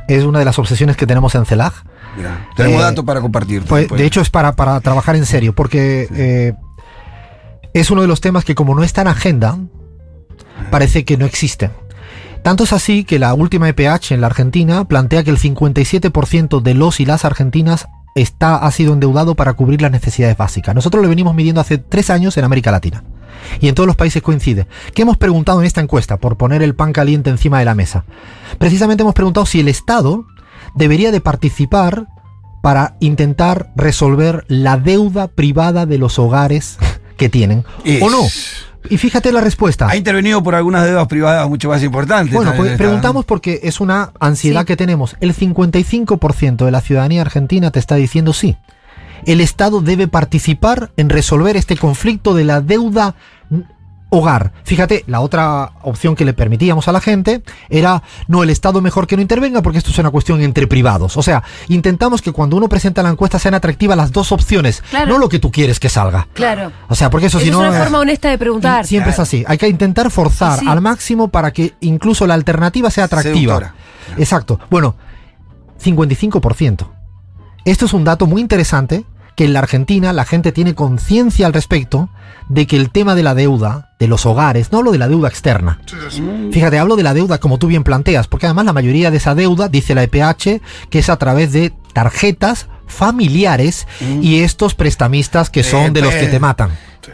es 0.08 0.24
una 0.24 0.40
de 0.40 0.46
las 0.46 0.58
obsesiones 0.58 0.96
que 0.96 1.06
tenemos 1.06 1.36
en 1.36 1.46
CELAG. 1.46 1.74
Mirá, 2.16 2.48
tenemos 2.56 2.80
Eh, 2.80 2.84
datos 2.86 3.04
para 3.06 3.20
compartir. 3.22 3.64
Pues, 3.64 3.90
de 3.90 4.06
hecho, 4.06 4.22
es 4.22 4.30
para, 4.30 4.54
para 4.56 4.80
trabajar 4.80 5.16
en 5.18 5.26
serio, 5.26 5.54
porque 5.54 6.08
eh, 6.16 6.54
es 7.74 7.92
uno 7.92 8.02
de 8.02 8.08
los 8.08 8.22
temas 8.22 8.44
que 8.46 8.56
como 8.56 8.74
no 8.74 8.84
está 8.84 9.02
en 9.02 9.08
agenda, 9.10 9.58
parece 10.72 11.06
que 11.06 11.18
no 11.18 11.26
existe. 11.26 11.70
Tanto 12.44 12.64
es 12.64 12.74
así 12.74 13.04
que 13.04 13.20
la 13.20 13.34
última 13.34 13.68
EPH 13.70 14.12
en 14.12 14.22
la 14.22 14.28
Argentina 14.28 14.86
plantea 14.86 15.24
que 15.24 15.32
el 15.32 15.38
57% 15.40 16.62
de 16.62 16.74
los 16.74 17.00
y 17.00 17.06
las 17.06 17.26
argentinas 17.26 17.88
está, 18.16 18.56
ha 18.56 18.72
sido 18.72 18.94
endeudado 18.94 19.36
para 19.36 19.54
cubrir 19.54 19.82
las 19.82 19.92
necesidades 19.92 20.38
básicas. 20.38 20.74
Nosotros 20.74 21.04
lo 21.04 21.10
venimos 21.10 21.36
midiendo 21.36 21.62
hace 21.62 21.78
tres 21.78 22.10
años 22.10 22.38
en 22.38 22.46
América 22.46 22.72
Latina. 22.72 23.04
Y 23.62 23.68
en 23.68 23.76
todos 23.76 23.88
los 23.88 23.96
países 23.96 24.22
coincide. 24.22 24.68
¿Qué 24.94 25.04
hemos 25.04 25.18
preguntado 25.18 25.60
en 25.60 25.68
esta 25.68 25.82
encuesta? 25.82 26.18
Por 26.18 26.38
poner 26.38 26.62
el 26.62 26.74
pan 26.76 26.94
caliente 26.94 27.30
encima 27.30 27.60
de 27.60 27.66
la 27.66 27.76
mesa. 27.76 28.06
Precisamente 28.58 29.04
hemos 29.04 29.14
preguntado 29.14 29.46
si 29.46 29.60
el 29.60 29.68
Estado 29.68 30.26
debería 30.76 31.12
de 31.12 31.22
participar 31.22 32.08
para 32.64 32.96
intentar 33.00 33.72
resolver 33.76 34.44
la 34.48 34.78
deuda 34.78 35.28
privada 35.28 35.86
de 35.86 35.98
los 35.98 36.18
hogares 36.18 36.78
que 37.18 37.30
tienen. 37.30 37.64
Es- 37.86 38.02
¿O 38.02 38.10
no? 38.10 38.24
Y 38.90 38.98
fíjate 38.98 39.32
la 39.32 39.42
respuesta. 39.42 39.88
Ha 39.90 39.96
intervenido 39.96 40.42
por 40.44 40.56
algunas 40.56 40.86
deudas 40.86 41.08
privadas 41.08 41.48
mucho 41.50 41.70
más 41.70 41.84
importantes. 41.84 42.34
Bueno, 42.34 42.54
pues 42.56 42.72
esta, 42.72 42.78
preguntamos 42.84 43.26
porque 43.26 43.60
es 43.64 43.80
una 43.80 44.12
ansiedad 44.20 44.62
Sí. 44.62 44.66
que 44.68 44.78
tenemos. 44.78 45.16
El 45.20 45.34
55% 45.36 46.66
de 46.66 46.72
la 46.72 46.82
ciudadanía 46.82 47.22
argentina 47.22 47.72
te 47.72 47.80
está 47.80 47.96
diciendo 47.96 48.34
sí. 48.34 48.58
El 49.26 49.42
Estado 49.42 49.82
debe 49.82 50.08
participar 50.08 50.92
en 50.96 51.10
resolver 51.10 51.58
este 51.58 51.76
conflicto 51.76 52.34
de 52.36 52.44
la 52.44 52.62
deuda 52.62 53.16
hogar. 54.10 54.54
Fíjate, 54.64 55.04
la 55.08 55.20
otra 55.20 55.72
opción 55.84 56.16
que 56.16 56.24
le 56.26 56.34
permitíamos 56.34 56.88
a 56.88 56.92
la 56.92 57.02
gente 57.02 57.42
era, 57.70 58.04
no, 58.28 58.42
el 58.44 58.50
Estado 58.50 58.80
mejor 58.82 59.06
que 59.08 59.16
no 59.18 59.22
intervenga 59.22 59.62
porque 59.62 59.78
esto 59.80 59.92
es 59.92 59.98
una 60.00 60.12
cuestión 60.12 60.42
entre 60.42 60.66
privados. 60.68 61.18
O 61.18 61.22
sea, 61.22 61.44
intentamos 61.68 62.22
que 62.22 62.32
cuando 62.32 62.56
uno 62.56 62.70
presenta 62.70 63.04
la 63.04 63.10
encuesta 63.10 63.38
sean 63.40 63.54
atractivas 63.54 63.98
las 63.98 64.12
dos 64.12 64.32
opciones, 64.32 64.82
Claro. 64.90 65.08
no 65.14 65.18
lo 65.18 65.28
que 65.30 65.40
tú 65.40 65.52
quieres 65.52 65.80
que 65.80 65.90
salga. 65.90 66.28
Claro. 66.34 66.72
O 66.88 66.96
sea, 66.96 67.10
porque 67.10 67.28
eso 67.28 67.40
si 67.40 67.52
no... 67.52 67.64
es 67.64 67.70
una 67.70 67.80
forma 67.84 68.00
honesta 68.00 68.30
de 68.30 68.38
preguntar. 68.38 68.86
Siempre 68.86 69.12
es 69.12 69.20
así. 69.20 69.44
Hay 69.48 69.58
que 69.58 69.68
intentar 69.68 70.10
forzar 70.12 70.60
Sí. 70.60 70.68
al 70.68 70.82
máximo 70.82 71.28
para 71.28 71.52
que 71.52 71.74
incluso 71.82 72.26
la 72.28 72.34
alternativa 72.34 72.90
sea 72.90 73.06
atractiva. 73.06 73.56
Seductora. 73.58 73.76
Exacto. 74.18 74.60
Bueno, 74.70 74.96
55%. 75.84 76.88
Esto 77.66 77.86
es 77.86 77.94
un 77.94 78.04
dato 78.04 78.28
muy 78.28 78.42
interesante 78.42 79.06
que 79.36 79.46
en 79.46 79.54
la 79.54 79.60
Argentina 79.60 80.14
la 80.14 80.26
gente 80.26 80.52
tiene 80.52 80.74
conciencia 80.74 81.46
al 81.46 81.54
respecto 81.54 82.10
de 82.50 82.66
que 82.66 82.78
el 82.78 82.90
tema 82.90 83.14
de 83.14 83.24
la 83.24 83.36
deuda, 83.36 83.87
de 84.00 84.08
los 84.08 84.26
hogares, 84.26 84.72
no 84.72 84.78
hablo 84.80 84.92
de 84.92 84.98
la 85.00 85.08
deuda 85.08 85.28
externa. 85.28 85.80
Sí, 85.86 85.96
sí, 86.10 86.18
sí. 86.18 86.50
Fíjate, 86.52 86.78
hablo 86.78 86.96
de 86.96 87.04
la 87.04 87.14
deuda 87.14 87.40
como 87.40 87.58
tú 87.58 87.68
bien 87.68 87.84
planteas, 87.84 88.28
porque 88.28 88.46
además 88.46 88.66
la 88.66 88.74
mayoría 88.74 89.10
de 89.12 89.18
esa 89.18 89.34
deuda, 89.34 89.70
dice 89.70 89.96
la 89.96 90.04
EPH, 90.04 90.62
que 90.90 91.00
es 91.00 91.10
a 91.10 91.18
través 91.18 91.52
de 91.52 91.74
tarjetas 91.94 92.68
familiares 92.86 93.88
y 94.22 94.42
estos 94.42 94.76
prestamistas 94.76 95.50
que 95.50 95.64
son 95.64 95.94
de 95.94 96.02
los 96.02 96.14
que 96.14 96.28
te 96.28 96.40
matan. 96.40 96.70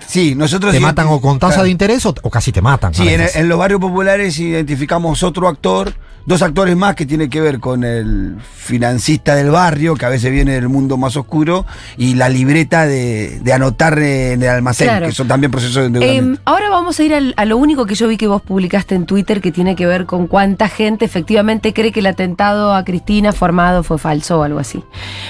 Sí, 0.07 0.33
nosotros. 0.35 0.73
Te 0.73 0.79
matan 0.79 1.07
o 1.07 1.21
con 1.21 1.37
tasa 1.39 1.53
Claro. 1.53 1.65
de 1.65 1.69
interés 1.69 2.05
o, 2.05 2.15
o 2.23 2.29
casi 2.29 2.51
te 2.51 2.61
matan. 2.61 2.93
Sí, 2.93 3.07
en, 3.07 3.21
en 3.33 3.47
los 3.47 3.57
barrios 3.59 3.79
populares 3.79 4.37
identificamos 4.39 5.21
otro 5.23 5.47
actor, 5.47 5.93
dos 6.25 6.41
actores 6.41 6.75
más 6.77 6.95
que 6.95 7.05
tiene 7.05 7.29
que 7.29 7.41
ver 7.41 7.59
con 7.59 7.83
el 7.83 8.37
financista 8.41 9.35
del 9.35 9.51
barrio, 9.51 9.95
que 9.95 10.05
a 10.05 10.09
veces 10.09 10.31
viene 10.31 10.53
del 10.53 10.69
mundo 10.69 10.97
más 10.97 11.17
oscuro, 11.17 11.65
y 11.97 12.15
la 12.15 12.29
libreta 12.29 12.85
de, 12.85 13.39
de 13.41 13.53
anotar 13.53 13.99
en 13.99 14.41
el 14.41 14.49
almacén, 14.49 14.87
Claro. 14.87 15.05
que 15.07 15.11
son 15.11 15.27
también 15.27 15.51
procesos 15.51 15.75
de 15.75 15.81
Eh, 15.83 15.85
endeudamiento. 15.87 16.41
ahora 16.45 16.69
vamos 16.69 16.99
a 16.99 17.03
ir 17.03 17.13
al- 17.13 17.33
a 17.37 17.45
lo 17.45 17.57
único 17.57 17.85
que 17.85 17.95
yo 17.95 18.07
vi 18.07 18.17
que 18.17 18.27
vos 18.27 18.41
publicaste 18.41 18.95
en 18.95 19.05
Twitter 19.05 19.41
que 19.41 19.51
tiene 19.51 19.75
que 19.75 19.85
ver 19.85 20.05
con 20.05 20.27
cuánta 20.27 20.69
gente 20.69 21.03
efectivamente 21.05 21.73
cree 21.73 21.91
que 21.91 21.99
el 21.99 22.05
atentado 22.07 22.73
a 22.73 22.83
Cristina 22.85 23.33
formado 23.33 23.83
fue 23.83 23.97
falso 23.97 24.39
o 24.39 24.43
algo 24.43 24.59
así. 24.59 24.83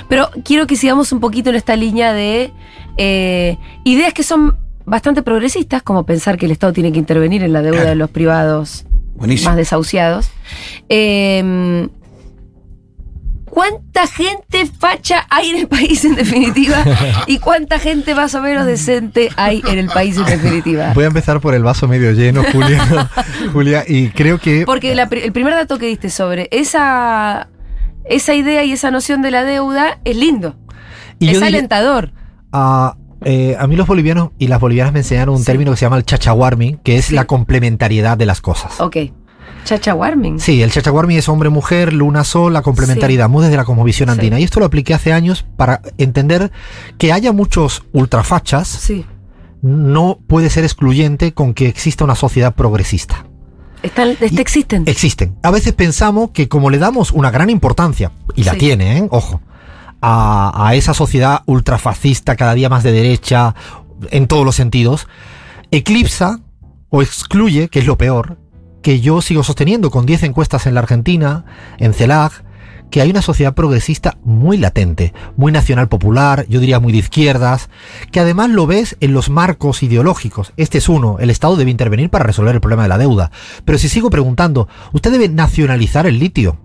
Pero 0.09 0.29
quiero 0.45 0.67
que 0.67 0.75
sigamos 0.75 1.11
un 1.11 1.19
poquito 1.19 1.49
en 1.49 1.55
esta 1.55 1.75
línea 1.75 2.13
de 2.13 2.53
eh, 2.97 3.57
ideas 3.83 4.13
que 4.13 4.21
son 4.23 4.55
bastante 4.85 5.23
progresistas, 5.23 5.81
como 5.81 6.05
pensar 6.05 6.37
que 6.37 6.45
el 6.45 6.51
Estado 6.51 6.73
tiene 6.73 6.91
que 6.91 6.99
intervenir 6.99 7.41
en 7.41 7.53
la 7.53 7.61
deuda 7.61 7.85
de 7.85 7.95
los 7.95 8.09
privados 8.09 8.85
Buenísimo. 9.15 9.49
más 9.51 9.57
desahuciados. 9.57 10.29
Eh, 10.89 11.87
¿Cuánta 13.45 14.07
gente 14.07 14.65
facha 14.65 15.27
hay 15.29 15.51
en 15.51 15.57
el 15.57 15.67
país 15.67 16.03
en 16.05 16.15
definitiva? 16.15 16.83
¿Y 17.27 17.37
cuánta 17.37 17.77
gente 17.77 18.15
más 18.15 18.33
o 18.33 18.41
menos 18.41 18.65
decente 18.65 19.29
hay 19.35 19.61
en 19.69 19.77
el 19.77 19.89
país 19.89 20.17
en 20.17 20.25
definitiva? 20.25 20.91
Voy 20.95 21.03
a 21.03 21.07
empezar 21.07 21.39
por 21.39 21.53
el 21.53 21.61
vaso 21.61 21.87
medio 21.87 22.11
lleno, 22.13 22.43
Julia. 22.51 23.09
Julia, 23.53 23.83
y 23.87 24.09
creo 24.09 24.39
que 24.39 24.65
Porque 24.65 24.95
la 24.95 25.03
el 25.03 25.31
primer 25.31 25.53
dato 25.53 25.77
que 25.77 25.85
diste 25.85 26.09
sobre 26.09 26.47
esa, 26.51 27.49
esa 28.05 28.33
idea 28.33 28.63
y 28.63 28.71
esa 28.71 28.89
noción 28.89 29.21
de 29.21 29.29
la 29.29 29.43
deuda 29.43 29.99
es 30.03 30.17
lindo. 30.17 30.55
y 31.19 31.27
es 31.27 31.33
yo 31.33 31.39
diría- 31.39 31.47
alentador. 31.59 32.11
A, 33.25 33.29
eh, 33.29 33.55
a 33.59 33.67
mí 33.67 33.75
los 33.75 33.87
bolivianos 33.87 34.29
y 34.39 34.47
las 34.47 34.59
bolivianas 34.59 34.93
me 34.93 34.99
enseñaron 34.99 35.35
un 35.35 35.39
Sí. 35.41 35.45
término 35.45 35.71
que 35.71 35.77
se 35.77 35.85
llama 35.85 35.97
el 35.97 36.05
chachawarmi, 36.05 36.79
que 36.83 36.97
es 36.97 37.05
Sí. 37.05 37.15
la 37.15 37.25
complementariedad 37.25 38.17
de 38.17 38.25
las 38.25 38.41
cosas. 38.41 38.79
Ok. 38.81 38.97
Chacha 39.65 39.93
Warming. 39.95 40.39
Sí, 40.41 40.61
el 40.61 40.71
chachawarmi 40.71 41.15
es 41.15 41.29
hombre-mujer, 41.29 41.93
luna-sol, 41.93 42.51
la 42.51 42.61
complementariedad, 42.61 43.29
muy 43.29 43.43
desde 43.43 43.55
la 43.55 43.63
cosmovisión 43.63 44.09
Sí. 44.09 44.11
andina. 44.11 44.39
Y 44.39 44.43
esto 44.43 44.59
lo 44.59 44.65
apliqué 44.65 44.93
hace 44.93 45.13
años 45.13 45.45
para 45.55 45.81
entender 45.97 46.51
que 46.97 47.13
haya 47.13 47.31
muchos 47.31 47.83
ultrafachas, 47.93 48.67
Sí. 48.67 49.05
no 49.61 50.19
puede 50.27 50.49
ser 50.49 50.65
excluyente 50.65 51.33
con 51.33 51.53
que 51.53 51.67
exista 51.69 52.03
una 52.03 52.15
sociedad 52.15 52.53
progresista. 52.55 53.25
Están, 53.83 54.09
este 54.09 54.29
Y- 54.31 54.39
existen. 54.39 54.83
Existen. 54.85 55.35
A 55.43 55.51
veces 55.51 55.71
pensamos 55.73 56.31
que 56.31 56.49
como 56.49 56.69
le 56.69 56.77
damos 56.77 57.11
una 57.11 57.31
gran 57.31 57.49
importancia, 57.49 58.11
y 58.35 58.43
la 58.43 58.53
Sí. 58.53 58.57
tiene, 58.59 58.97
¿eh? 58.97 59.07
ojo, 59.11 59.39
a, 60.05 60.71
esa 60.75 60.93
sociedad 60.93 61.43
ultrafascista, 61.45 62.35
cada 62.35 62.53
día 62.53 62.69
más 62.69 62.83
de 62.83 62.91
derecha, 62.91 63.55
en 64.11 64.27
todos 64.27 64.45
los 64.45 64.55
sentidos, 64.55 65.07
eclipsa 65.71 66.41
o 66.89 67.01
excluye, 67.01 67.69
que 67.69 67.79
es 67.79 67.87
lo 67.87 67.97
peor, 67.97 68.37
que 68.81 68.99
yo 68.99 69.21
sigo 69.21 69.43
sosteniendo 69.43 69.91
con 69.91 70.05
10 70.05 70.23
encuestas 70.23 70.67
en 70.67 70.73
la 70.73 70.81
Argentina, 70.81 71.45
en 71.77 71.93
CELAG, 71.93 72.43
que 72.91 73.01
hay 73.01 73.09
una 73.09 73.21
sociedad 73.21 73.55
progresista 73.55 74.17
muy 74.23 74.57
latente, 74.57 75.13
muy 75.37 75.51
nacional 75.51 75.87
popular, 75.87 76.45
yo 76.49 76.59
diría 76.59 76.81
muy 76.81 76.91
de 76.91 76.99
izquierdas, 76.99 77.69
que 78.11 78.19
además 78.19 78.49
lo 78.49 78.67
ves 78.67 78.97
en 78.99 79.13
los 79.13 79.29
marcos 79.29 79.81
ideológicos. 79.83 80.51
Este 80.57 80.79
es 80.79 80.89
uno, 80.89 81.17
el 81.19 81.29
Estado 81.29 81.55
debe 81.55 81.71
intervenir 81.71 82.09
para 82.09 82.25
resolver 82.25 82.53
el 82.53 82.61
problema 82.61 82.83
de 82.83 82.89
la 82.89 82.97
deuda. 82.97 83.31
Pero 83.63 83.77
si 83.77 83.87
sigo 83.89 84.09
preguntando, 84.09 84.67
¿usted 84.91 85.11
debe 85.11 85.29
nacionalizar 85.29 86.05
el 86.05 86.19
litio? 86.19 86.59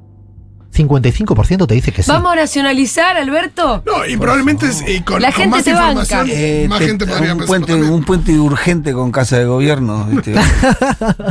55% 0.87 1.67
te 1.67 1.75
dice 1.75 1.93
que 1.93 2.03
sí. 2.03 2.11
Vamos 2.11 2.33
a 2.33 2.37
nacionalizar, 2.37 3.17
Alberto. 3.17 3.83
No, 3.87 4.07
y 4.07 4.17
probablemente 4.17 4.67
es- 4.67 4.83
y 4.89 5.01
con, 5.01 5.21
La 5.21 5.29
con 5.33 5.37
gente 5.43 5.57
más 5.57 5.65
te 5.65 5.73
banca. 5.73 5.89
información, 6.03 6.29
Eh, 6.31 6.67
más 6.69 6.79
te- 6.79 6.87
gente 6.87 7.07
podría 7.07 7.35
un 7.35 7.45
puente, 7.47 7.73
también. 7.73 7.93
un 7.93 8.05
puente 8.05 8.33
urgente 8.39 8.93
con 8.93 9.11
casa 9.13 9.39
de 9.39 9.45
gobierno. 9.47 10.05
¿viste? 10.11 10.35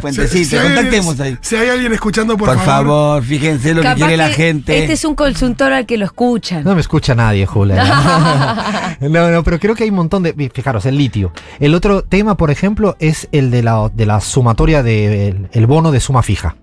Puentecito, 0.02 0.60
hay 0.60 0.66
contactemos 0.68 1.20
alguien, 1.20 1.28
ahí. 1.36 1.38
Si 1.42 1.56
hay 1.56 1.70
alguien 1.70 1.94
escuchando, 1.94 2.38
por, 2.38 2.50
Por, 2.50 2.60
favor, 2.60 3.24
fíjense 3.24 3.74
lo 3.74 3.82
que 3.82 3.94
quiere 3.96 4.18
la 4.18 4.30
gente. 4.30 4.78
Este 4.80 4.94
es 4.94 5.06
un 5.06 5.16
consultor 5.16 5.74
al 5.74 5.86
que 5.86 5.98
lo 5.98 6.06
escuchan. 6.06 6.64
No 6.64 6.76
me 6.76 6.82
escucha 6.82 7.16
nadie, 7.16 7.46
Julia. 7.46 7.84
no, 9.02 9.30
no, 9.32 9.44
pero 9.44 9.60
creo 9.60 9.76
que 9.76 9.84
hay 9.84 9.90
un 9.90 9.96
montón 9.96 10.24
de. 10.24 10.52
Fijaros, 10.54 10.86
el 10.86 10.98
litio. 10.98 11.32
El 11.60 11.74
otro 11.76 12.04
tema, 12.04 12.36
por 12.38 12.52
ejemplo, 12.52 12.96
es 13.00 13.28
el 13.32 13.52
de 13.52 13.64
la, 13.64 13.90
de 13.94 14.06
la 14.06 14.22
sumatoria 14.22 14.84
del 14.84 15.50
el 15.52 15.68
bono 15.68 15.92
de 15.92 16.00
suma 16.00 16.24
fija. 16.24 16.56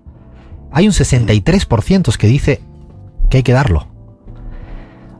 Hay 0.71 0.87
un 0.87 0.93
63% 0.93 2.17
que 2.17 2.27
dice 2.27 2.61
que 3.29 3.37
hay 3.37 3.43
que 3.43 3.53
darlo. 3.53 3.87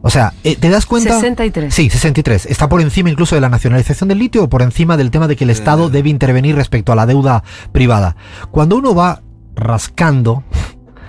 O 0.02 0.10
sea, 0.10 0.34
eh, 0.44 0.54
¿te 0.56 0.68
das 0.70 0.86
cuenta? 0.86 1.14
63. 1.14 1.74
Sí, 1.74 1.90
63. 1.90 2.46
Está 2.46 2.68
por 2.68 2.80
encima 2.80 3.10
incluso 3.10 3.34
de 3.34 3.40
la 3.40 3.48
nacionalización 3.48 4.08
del 4.08 4.18
litio 4.18 4.44
o 4.44 4.48
por 4.48 4.62
encima 4.62 4.96
del 4.96 5.10
tema 5.10 5.26
de 5.26 5.34
que 5.34 5.44
el 5.44 5.50
Estado 5.50 5.88
debe 5.88 6.10
intervenir 6.10 6.54
respecto 6.54 6.92
a 6.92 6.94
la 6.96 7.06
deuda 7.06 7.42
privada. 7.72 8.14
Cuando 8.52 8.76
uno 8.76 8.94
va 8.94 9.22
rascando, 9.56 10.44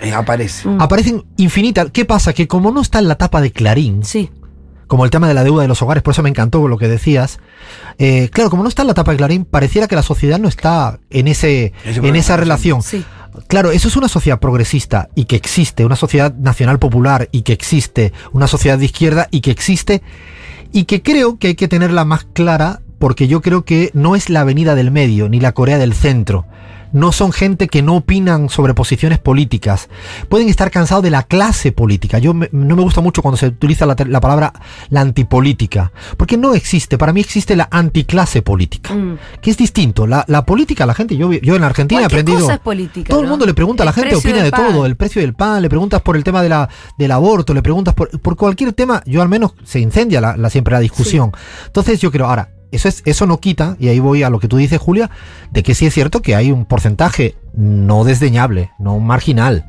Eh, 0.02 0.14
aparece. 0.14 0.68
Mm. 0.68 0.82
aparecen 0.82 1.26
infinitas. 1.38 1.90
¿Qué 1.92 2.06
pasa? 2.06 2.34
Que 2.34 2.48
como 2.48 2.72
no 2.72 2.82
está 2.82 2.98
en 3.00 3.08
la 3.08 3.16
tapa 3.16 3.40
de 3.42 3.52
Clarín, 3.52 4.04
Sí. 4.04 4.32
como 4.88 5.06
el 5.06 5.12
tema 5.12 5.28
de 5.28 5.34
la 5.36 5.44
deuda 5.44 5.62
de 5.64 5.68
los 5.68 5.82
hogares, 5.84 6.02
por 6.02 6.14
eso 6.14 6.24
me 6.24 6.30
encantó 6.30 6.68
lo 6.68 6.78
que 6.78 6.88
decías. 6.88 7.40
eh, 8.00 8.30
claro, 8.32 8.50
como 8.50 8.64
no 8.64 8.70
está 8.70 8.82
en 8.84 8.88
la 8.88 8.94
tapa 8.94 9.12
de 9.12 9.18
Clarín, 9.18 9.44
pareciera 9.46 9.88
que 9.88 9.96
la 9.96 10.04
sociedad 10.04 10.40
no 10.40 10.48
está 10.48 11.00
en 11.10 11.28
ese, 11.28 11.74
Ese 11.84 12.00
en 12.08 12.16
esa 12.16 12.38
relación. 12.38 12.82
Sí. 12.82 13.04
Claro, 13.48 13.72
eso 13.72 13.88
es 13.88 13.96
una 13.96 14.08
sociedad 14.08 14.40
progresista 14.40 15.10
y 15.16 15.26
que 15.26 15.36
existe, 15.36 15.86
una 15.86 15.96
sociedad 15.96 16.34
nacional 16.36 16.80
popular 16.80 17.30
y 17.32 17.42
que 17.42 17.54
existe, 17.54 18.14
una 18.32 18.48
sociedad 18.48 18.78
de 18.78 18.86
izquierda 18.86 19.28
y 19.32 19.42
que 19.42 19.52
existe, 19.52 20.02
y 20.72 20.86
que 20.86 21.02
creo 21.02 21.38
que 21.38 21.48
hay 21.48 21.56
que 21.56 21.68
tenerla 21.68 22.06
más 22.06 22.26
clara 22.26 22.82
porque 23.00 23.28
yo 23.28 23.42
creo 23.42 23.64
que 23.64 23.92
no 23.94 24.16
es 24.16 24.30
la 24.30 24.42
avenida 24.42 24.76
del 24.76 24.92
medio 24.92 25.30
ni 25.30 25.40
la 25.40 25.54
Corea 25.54 25.78
del 25.78 25.94
centro. 25.94 26.46
No 26.94 27.12
son 27.12 27.32
gente 27.32 27.68
que 27.68 27.82
no 27.82 27.96
opinan 27.98 28.50
sobre 28.50 28.74
posiciones 28.74 29.20
políticas. 29.20 29.90
Pueden 30.30 30.50
estar 30.50 30.72
cansados 30.72 31.04
de 31.04 31.10
la 31.12 31.24
clase 31.24 31.72
política. 31.72 32.20
Yo 32.20 32.34
me- 32.34 32.50
no 32.52 32.76
me 32.76 32.82
gusta 32.82 33.02
mucho 33.02 33.22
cuando 33.22 33.38
se 33.38 33.48
utiliza 33.48 33.86
la, 33.86 33.96
la 34.08 34.22
palabra 34.22 34.54
la 34.90 35.02
antipolítica. 35.02 35.92
Porque 36.18 36.38
no 36.38 36.54
existe. 36.54 36.98
Para 36.98 37.14
mí 37.14 37.20
existe 37.22 37.56
la 37.56 37.68
anticlase 37.72 38.42
política. 38.42 38.94
Mm. 38.94 39.18
Que 39.42 39.52
es 39.52 39.58
distinto. 39.58 40.08
La, 40.08 40.24
la 40.28 40.46
política, 40.46 40.86
la 40.86 40.94
gente, 40.94 41.18
yo, 41.18 41.32
yo 41.34 41.56
en 41.56 41.64
Argentina 41.64 42.02
he 42.02 42.06
aprendido. 42.06 42.40
cosa 42.40 42.54
es 42.56 42.60
política, 42.60 43.10
Todo 43.10 43.22
el 43.22 43.28
mundo 43.28 43.46
le 43.46 43.54
pregunta 43.54 43.84
a 43.84 43.86
la 43.86 43.94
gente, 43.94 44.16
opina 44.16 44.44
de 44.44 44.52
pan. 44.52 44.68
todo, 44.72 44.86
el 44.86 44.96
precio 44.96 45.22
del 45.22 45.34
pan, 45.34 45.62
le 45.62 45.70
preguntas 45.70 46.02
por 46.02 46.16
el 46.16 46.24
tema 46.24 46.42
de 46.42 46.50
la, 46.50 46.70
del 46.98 47.12
aborto, 47.12 47.54
le 47.54 47.62
preguntas 47.62 47.94
por, 47.94 48.10
por 48.22 48.36
cualquier 48.36 48.74
tema, 48.74 49.02
yo 49.06 49.22
al 49.22 49.30
menos 49.30 49.54
se 49.64 49.80
incendia 49.80 50.22
la, 50.22 50.38
la- 50.38 50.50
siempre 50.50 50.74
la 50.74 50.80
discusión. 50.80 51.32
Entonces 51.66 52.00
yo 52.00 52.12
creo, 52.12 52.26
ahora, 52.28 52.50
eso, 52.72 52.88
es, 52.90 53.02
eso 53.06 53.26
no 53.26 53.40
quita, 53.40 53.76
y 53.80 53.88
ahí 53.88 54.00
voy 54.00 54.24
a 54.24 54.30
lo 54.30 54.40
que 54.40 54.48
tú 54.48 54.58
dices, 54.58 54.80
Julia, 54.80 55.10
de 55.52 55.64
que 55.64 55.76
sí 55.76 55.86
es 55.86 55.94
cierto 55.94 56.22
que 56.22 56.36
hay 56.36 56.52
un 56.52 56.66
porcentaje 56.66 57.36
no 57.54 58.04
desdeñable, 58.04 58.72
no 58.80 59.00
marginal, 59.00 59.66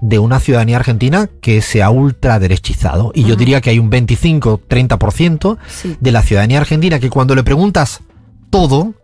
de 0.00 0.18
una 0.18 0.40
ciudadanía 0.40 0.76
argentina 0.76 1.28
que 1.42 1.60
se 1.60 1.82
ha 1.82 1.90
ultraderechizado. 1.90 3.12
Y 3.14 3.24
yo 3.24 3.36
diría 3.36 3.60
que 3.60 3.70
hay 3.70 3.78
un 3.78 3.90
25-30% 3.90 5.58
Sí. 5.68 5.96
de 6.00 6.12
la 6.12 6.22
ciudadanía 6.22 6.58
argentina 6.58 6.98
que 6.98 7.10
cuando 7.10 7.34
le 7.34 7.42
preguntas 7.42 8.00
todo, 8.50 8.94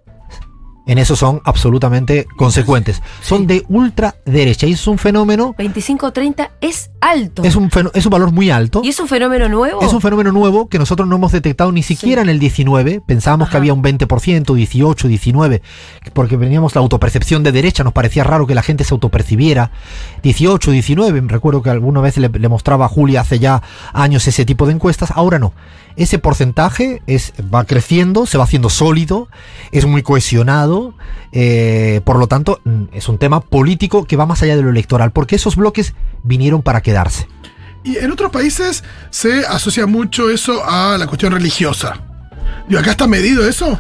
en 0.87 0.99
eso 0.99 1.17
son 1.17 1.41
absolutamente 1.45 2.27
consecuentes. 2.37 3.03
Son 3.21 3.47
de 3.47 3.65
ultraderecha 3.69 4.67
y 4.67 4.73
es 4.73 4.87
un 4.87 4.99
fenómeno 4.99 5.55
25-30 5.59 6.51
es 6.61 6.91
alto. 7.07 7.45
Es 7.45 7.57
un, 7.57 7.71
es 7.95 8.07
un 8.07 8.11
valor 8.11 8.33
muy 8.33 8.51
alto. 8.51 8.81
¿Y 8.85 8.89
es 8.89 9.01
un 9.01 9.09
fenómeno 9.09 9.49
nuevo? 9.49 9.81
Es 9.83 9.93
un 9.93 10.01
fenómeno 10.01 10.33
nuevo 10.33 10.69
que 10.69 10.79
nosotros 10.79 11.09
no 11.09 11.17
hemos 11.17 11.33
detectado 11.33 11.73
ni 11.73 11.83
siquiera 11.83 12.23
en 12.23 12.29
el 12.29 12.39
19. 12.39 13.01
Pensábamos 13.05 13.49
que 13.49 13.57
había 13.57 13.73
un 13.73 13.83
20%, 13.83 14.55
18, 14.55 15.09
19, 15.09 15.63
porque 16.13 16.37
veníamos 16.37 16.75
la 16.75 16.81
autopercepción 16.81 17.43
de 17.43 17.53
derecha, 17.53 17.85
nos 17.85 17.93
parecía 17.93 18.25
raro 18.25 18.47
que 18.47 18.55
la 18.55 18.63
gente 18.63 18.85
se 18.85 18.95
autopercibiera. 18.95 19.71
18, 20.23 20.71
19, 20.71 21.23
recuerdo 21.27 21.63
que 21.63 21.71
alguna 21.71 22.01
vez 22.01 22.17
le, 22.17 22.29
le 22.29 22.49
mostraba 22.49 22.87
a 22.87 22.89
Julia 22.89 23.21
hace 23.21 23.39
ya 23.39 23.63
años 23.93 24.27
ese 24.27 24.45
tipo 24.45 24.67
de 24.67 24.73
encuestas, 24.73 25.11
ahora 25.13 25.39
no. 25.39 25.53
Ese 25.97 26.19
porcentaje 26.19 27.03
es, 27.07 27.33
va 27.53 27.65
creciendo, 27.65 28.27
se 28.27 28.37
va 28.37 28.45
haciendo 28.45 28.69
sólido, 28.69 29.29
es 29.73 29.87
muy 29.87 30.03
cohesionado, 30.03 30.95
eh, 31.33 32.03
por 32.05 32.19
lo 32.19 32.27
tanto 32.27 32.61
mm, 32.65 32.85
es 32.93 33.09
un 33.09 33.17
tema 33.17 33.41
político 33.41 34.05
que 34.05 34.17
va 34.17 34.27
más 34.27 34.43
allá 34.43 34.57
de 34.57 34.63
lo 34.63 34.69
electoral, 34.69 35.13
porque 35.13 35.37
esos 35.37 35.57
bloques 35.57 35.95
vinieron 36.23 36.63
para 36.63 36.81
quedarse. 36.81 37.29
Y 37.85 37.97
en 37.99 38.11
otros 38.11 38.31
países 38.33 38.83
se 39.11 39.47
asocia 39.47 39.87
mucho 39.87 40.31
eso 40.31 40.63
a 40.69 40.97
la 40.99 41.07
cuestión 41.07 41.33
religiosa. 41.33 41.95
Digo, 42.69 42.81
¿acá 42.81 42.91
está 42.93 43.07
medido 43.07 43.47
eso? 43.49 43.79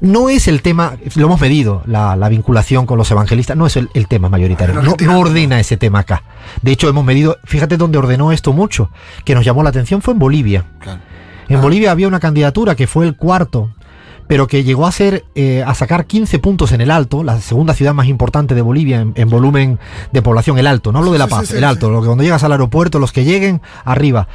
no 0.00 0.28
es 0.28 0.48
el 0.48 0.62
tema, 0.62 0.96
lo 1.14 1.26
hemos 1.26 1.40
medido, 1.40 1.80
la, 1.86 2.16
la 2.16 2.28
vinculación 2.28 2.86
con 2.86 2.98
los 2.98 3.08
evangelistas, 3.12 3.56
no 3.56 3.66
es 3.68 3.76
el, 3.76 3.88
el 3.94 4.08
tema 4.08 4.28
mayoritario, 4.28 4.74
no, 4.74 4.80
Argentina 4.80 5.12
no 5.12 5.18
no. 5.18 5.24
ordena 5.28 5.60
ese 5.60 5.76
tema 5.76 6.00
acá. 6.00 6.24
De 6.60 6.72
hecho, 6.72 6.88
hemos 6.88 7.04
medido, 7.04 7.38
fíjate 7.44 7.76
dónde 7.76 7.98
ordenó 7.98 8.32
esto 8.32 8.52
mucho, 8.52 8.90
que 9.24 9.36
nos 9.36 9.44
llamó 9.44 9.62
la 9.62 9.68
atención 9.68 10.02
fue 10.02 10.14
en 10.14 10.18
Bolivia. 10.18 10.64
Claro. 10.80 11.00
En 11.48 11.58
Ah. 11.58 11.60
Bolivia 11.60 11.92
había 11.92 12.08
una 12.08 12.18
candidatura 12.18 12.74
que 12.74 12.88
fue 12.88 13.06
el 13.06 13.14
cuarto, 13.14 13.70
pero 14.28 14.46
que 14.46 14.64
llegó 14.64 14.86
a 14.86 14.92
ser 14.92 15.24
eh, 15.34 15.62
a 15.66 15.74
sacar 15.74 16.06
15 16.06 16.38
puntos 16.38 16.72
en 16.72 16.80
el 16.80 16.90
Alto, 16.90 17.22
la 17.24 17.40
segunda 17.40 17.74
ciudad 17.74 17.94
más 17.94 18.06
importante 18.06 18.54
de 18.54 18.62
Bolivia 18.62 19.00
en, 19.00 19.12
en 19.16 19.28
volumen 19.28 19.78
de 20.12 20.22
población, 20.22 20.58
el 20.58 20.66
Alto, 20.66 20.92
no 20.92 20.98
hablo 21.00 21.12
de 21.12 21.18
La 21.18 21.24
Sí, 21.26 21.30
sí, 21.30 21.36
Paz, 21.36 21.48
sí, 21.48 21.56
el 21.56 21.64
Alto, 21.64 21.86
sí. 21.88 21.92
lo 21.92 22.00
que 22.00 22.06
cuando 22.06 22.24
llegas 22.24 22.42
al 22.44 22.52
aeropuerto, 22.52 22.98
los 22.98 23.12
que 23.12 23.24
lleguen 23.24 23.60
arriba. 23.84 24.28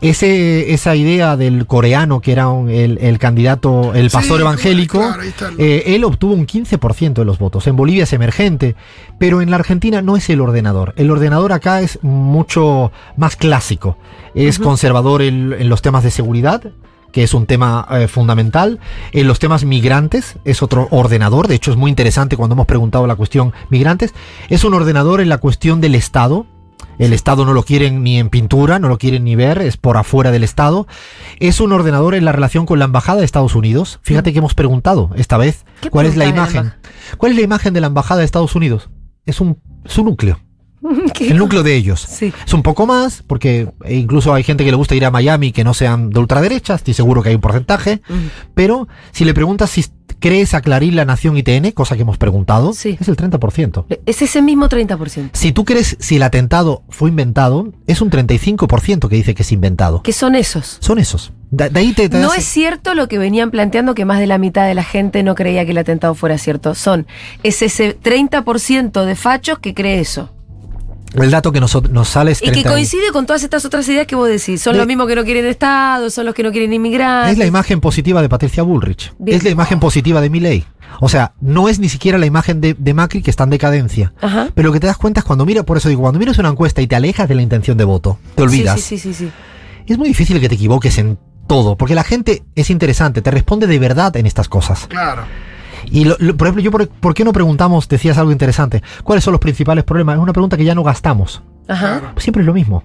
Ese, 0.00 0.72
esa 0.74 0.94
idea 0.94 1.36
del 1.36 1.66
coreano 1.66 2.20
que 2.20 2.30
era 2.30 2.46
un- 2.48 2.70
el, 2.70 2.98
el 2.98 3.18
candidato, 3.18 3.94
el 3.94 4.10
pastor 4.10 4.40
evangélico, 4.40 4.98
claro, 4.98 5.22
eh, 5.58 5.82
él 5.86 6.04
obtuvo 6.04 6.34
un 6.34 6.46
15% 6.46 7.14
de 7.14 7.24
los 7.24 7.40
votos. 7.40 7.66
En 7.66 7.74
Bolivia 7.74 8.04
es 8.04 8.12
emergente, 8.12 8.76
pero 9.18 9.42
en 9.42 9.50
la 9.50 9.56
Argentina 9.56 10.00
no 10.00 10.16
es 10.16 10.30
el 10.30 10.40
ordenador. 10.40 10.94
El 10.96 11.10
ordenador 11.10 11.52
acá 11.52 11.80
es 11.80 11.98
mucho 12.02 12.92
más 13.16 13.34
clásico. 13.34 13.96
Es 14.36 14.60
conservador 14.60 15.20
en, 15.20 15.52
en 15.58 15.68
los 15.68 15.82
temas 15.82 16.04
de 16.04 16.12
seguridad, 16.12 16.62
que 17.18 17.24
es 17.24 17.34
un 17.34 17.46
tema 17.46 17.84
eh, 17.90 18.06
fundamental. 18.06 18.78
En 19.10 19.26
los 19.26 19.40
temas 19.40 19.64
migrantes 19.64 20.36
es 20.44 20.62
otro 20.62 20.86
ordenador. 20.92 21.48
De 21.48 21.56
hecho, 21.56 21.72
es 21.72 21.76
muy 21.76 21.90
interesante 21.90 22.36
cuando 22.36 22.54
hemos 22.54 22.66
preguntado 22.66 23.08
la 23.08 23.16
cuestión 23.16 23.52
migrantes. 23.70 24.14
Es 24.48 24.62
un 24.62 24.72
ordenador 24.72 25.20
en 25.20 25.28
la 25.28 25.38
cuestión 25.38 25.80
del 25.80 25.96
Estado. 25.96 26.46
El 26.96 27.12
Estado 27.12 27.44
no 27.44 27.54
lo 27.54 27.64
quieren 27.64 28.04
ni 28.04 28.20
en 28.20 28.28
pintura, 28.30 28.78
no 28.78 28.86
lo 28.86 28.98
quieren 28.98 29.24
ni 29.24 29.34
ver, 29.34 29.60
es 29.62 29.76
por 29.76 29.96
afuera 29.96 30.30
del 30.30 30.44
Estado. 30.44 30.86
Es 31.40 31.58
un 31.58 31.72
ordenador 31.72 32.14
en 32.14 32.24
la 32.24 32.30
relación 32.30 32.66
con 32.66 32.78
la 32.78 32.84
Embajada 32.84 33.18
de 33.18 33.24
Estados 33.24 33.56
Unidos. 33.56 33.98
Fíjate 34.02 34.32
que 34.32 34.38
hemos 34.38 34.54
preguntado 34.54 35.10
esta 35.16 35.38
vez 35.38 35.64
¿Qué 35.80 35.90
cuál 35.90 36.06
es 36.06 36.16
la 36.16 36.26
imagen. 36.26 36.74
¿Cuál 37.16 37.32
es 37.32 37.38
la 37.38 37.42
imagen 37.42 37.74
de 37.74 37.80
la 37.80 37.88
Embajada 37.88 38.20
de 38.20 38.26
Estados 38.26 38.54
Unidos? 38.54 38.90
Es 39.26 39.40
un 39.40 39.60
su 39.86 40.04
núcleo, 40.04 40.38
¿Qué? 41.14 41.28
el 41.30 41.36
núcleo 41.38 41.62
de 41.62 41.74
ellos. 41.74 42.00
Sí. 42.08 42.32
Es 42.46 42.54
un 42.54 42.62
poco 42.62 42.86
más, 42.86 43.22
porque 43.26 43.68
incluso 43.88 44.34
hay 44.34 44.42
gente 44.42 44.64
que 44.64 44.70
le 44.70 44.76
gusta 44.76 44.94
ir 44.94 45.04
a 45.04 45.10
Miami 45.10 45.52
que 45.52 45.64
no 45.64 45.74
sean 45.74 46.10
de 46.10 46.20
ultraderecha, 46.20 46.74
estoy 46.74 46.94
seguro 46.94 47.22
que 47.22 47.30
hay 47.30 47.34
un 47.34 47.40
porcentaje, 47.40 48.00
pero 48.54 48.88
si 49.12 49.24
le 49.24 49.34
preguntas 49.34 49.70
si 49.70 49.84
crees 50.20 50.54
a 50.54 50.60
Clarín 50.62 50.96
la 50.96 51.04
Nación 51.04 51.36
ITN, 51.36 51.70
cosa 51.72 51.94
que 51.94 52.02
hemos 52.02 52.18
preguntado, 52.18 52.72
Sí. 52.72 52.96
es 53.00 53.06
el 53.08 53.16
30%. 53.16 53.86
Es 54.06 54.20
ese 54.22 54.42
mismo 54.42 54.68
30%. 54.68 55.30
Si 55.32 55.52
tú 55.52 55.64
crees 55.64 55.96
si 56.00 56.16
el 56.16 56.22
atentado 56.24 56.82
fue 56.88 57.10
inventado, 57.10 57.72
es 57.86 58.00
un 58.00 58.10
35% 58.10 59.08
que 59.08 59.16
dice 59.16 59.34
que 59.34 59.42
es 59.42 59.52
inventado. 59.52 60.02
¿Qué 60.02 60.12
son 60.12 60.34
esos? 60.34 60.78
Son 60.80 60.98
esos. 60.98 61.32
De, 61.50 61.70
de 61.70 61.80
ahí 61.80 61.92
te, 61.92 62.08
te 62.08 62.18
No 62.18 62.34
es 62.34 62.44
cierto 62.44 62.94
lo 62.94 63.08
que 63.08 63.16
venían 63.18 63.50
planteando 63.50 63.94
que 63.94 64.04
más 64.04 64.18
de 64.18 64.26
la 64.26 64.38
mitad 64.38 64.66
de 64.66 64.74
la 64.74 64.82
gente 64.84 65.22
no 65.22 65.34
creía 65.34 65.64
que 65.64 65.70
el 65.70 65.78
atentado 65.78 66.14
fuera 66.14 66.36
cierto. 66.36 66.74
Son 66.74 67.06
es 67.42 67.62
ese 67.62 67.96
30% 67.98 69.04
de 69.04 69.14
fachos 69.14 69.58
que 69.60 69.72
cree 69.72 70.00
eso. 70.00 70.30
El 71.14 71.30
dato 71.30 71.52
que 71.52 71.60
nos, 71.60 71.90
nos 71.90 72.08
sale 72.08 72.32
es 72.32 72.42
Y 72.42 72.46
que 72.46 72.50
30 72.52 72.70
coincide 72.70 73.10
con 73.12 73.26
todas 73.26 73.42
estas 73.42 73.64
otras 73.64 73.88
ideas 73.88 74.06
que 74.06 74.14
vos 74.16 74.28
decís. 74.28 74.60
Son 74.62 74.72
De- 74.74 74.78
los 74.78 74.86
mismos 74.86 75.06
que 75.06 75.16
no 75.16 75.24
quieren 75.24 75.46
Estado, 75.46 76.10
son 76.10 76.26
los 76.26 76.34
que 76.34 76.42
no 76.42 76.50
quieren 76.52 76.72
inmigrantes. 76.72 77.32
Es 77.32 77.38
la 77.38 77.46
imagen 77.46 77.80
positiva 77.80 78.20
de 78.22 78.28
Patricia 78.28 78.62
Bullrich. 78.62 79.12
Bien. 79.18 79.36
Es 79.36 79.44
la 79.44 79.50
imagen 79.50 79.80
positiva 79.80 80.20
de 80.20 80.30
Milley. 80.30 80.64
O 81.00 81.08
sea, 81.08 81.32
no 81.40 81.68
es 81.68 81.78
ni 81.78 81.88
siquiera 81.88 82.18
la 82.18 82.26
imagen 82.26 82.60
de, 82.60 82.74
de 82.74 82.94
Macri 82.94 83.22
que 83.22 83.30
está 83.30 83.44
en 83.44 83.50
decadencia. 83.50 84.12
Ajá. 84.20 84.48
Pero 84.54 84.68
lo 84.68 84.72
que 84.72 84.80
te 84.80 84.86
das 84.86 84.96
cuenta 84.96 85.20
es 85.20 85.24
cuando 85.24 85.44
mira, 85.46 85.62
por 85.62 85.76
eso 85.76 85.88
digo, 85.88 86.02
cuando 86.02 86.18
miras 86.18 86.38
una 86.38 86.48
encuesta 86.48 86.80
y 86.82 86.86
te 86.86 86.96
alejas 86.96 87.28
de 87.28 87.34
la 87.34 87.42
intención 87.42 87.76
de 87.76 87.84
voto, 87.84 88.18
te 88.34 88.42
olvidas. 88.42 88.80
Sí, 88.80 88.98
sí, 88.98 88.98
sí, 88.98 89.14
sí. 89.14 89.26
sí. 89.26 89.32
Es 89.92 89.96
muy 89.98 90.08
difícil 90.08 90.40
que 90.40 90.48
te 90.48 90.54
equivoques 90.56 90.98
en 90.98 91.18
todo, 91.46 91.76
porque 91.76 91.94
la 91.94 92.04
gente 92.04 92.42
es 92.54 92.68
interesante, 92.70 93.22
te 93.22 93.30
responde 93.30 93.66
de 93.66 93.78
verdad 93.78 94.14
en 94.16 94.26
estas 94.26 94.48
cosas. 94.48 94.86
Claro. 94.88 95.22
Y, 95.90 96.04
lo- 96.04 96.16
lo- 96.18 96.36
por 96.36 96.46
ejemplo, 96.48 96.62
yo 96.62 96.70
por, 96.70 96.88
¿por 96.88 97.14
qué 97.14 97.24
no 97.24 97.32
preguntamos, 97.32 97.88
decías 97.88 98.18
algo 98.18 98.32
interesante, 98.32 98.82
cuáles 99.04 99.24
son 99.24 99.32
los 99.32 99.40
principales 99.40 99.84
problemas? 99.84 100.16
Es 100.16 100.22
una 100.22 100.32
pregunta 100.32 100.56
que 100.56 100.64
ya 100.64 100.74
no 100.74 100.82
gastamos. 100.82 101.42
Ajá. 101.68 102.14
Siempre 102.16 102.42
es 102.42 102.46
lo 102.46 102.54
mismo. 102.54 102.84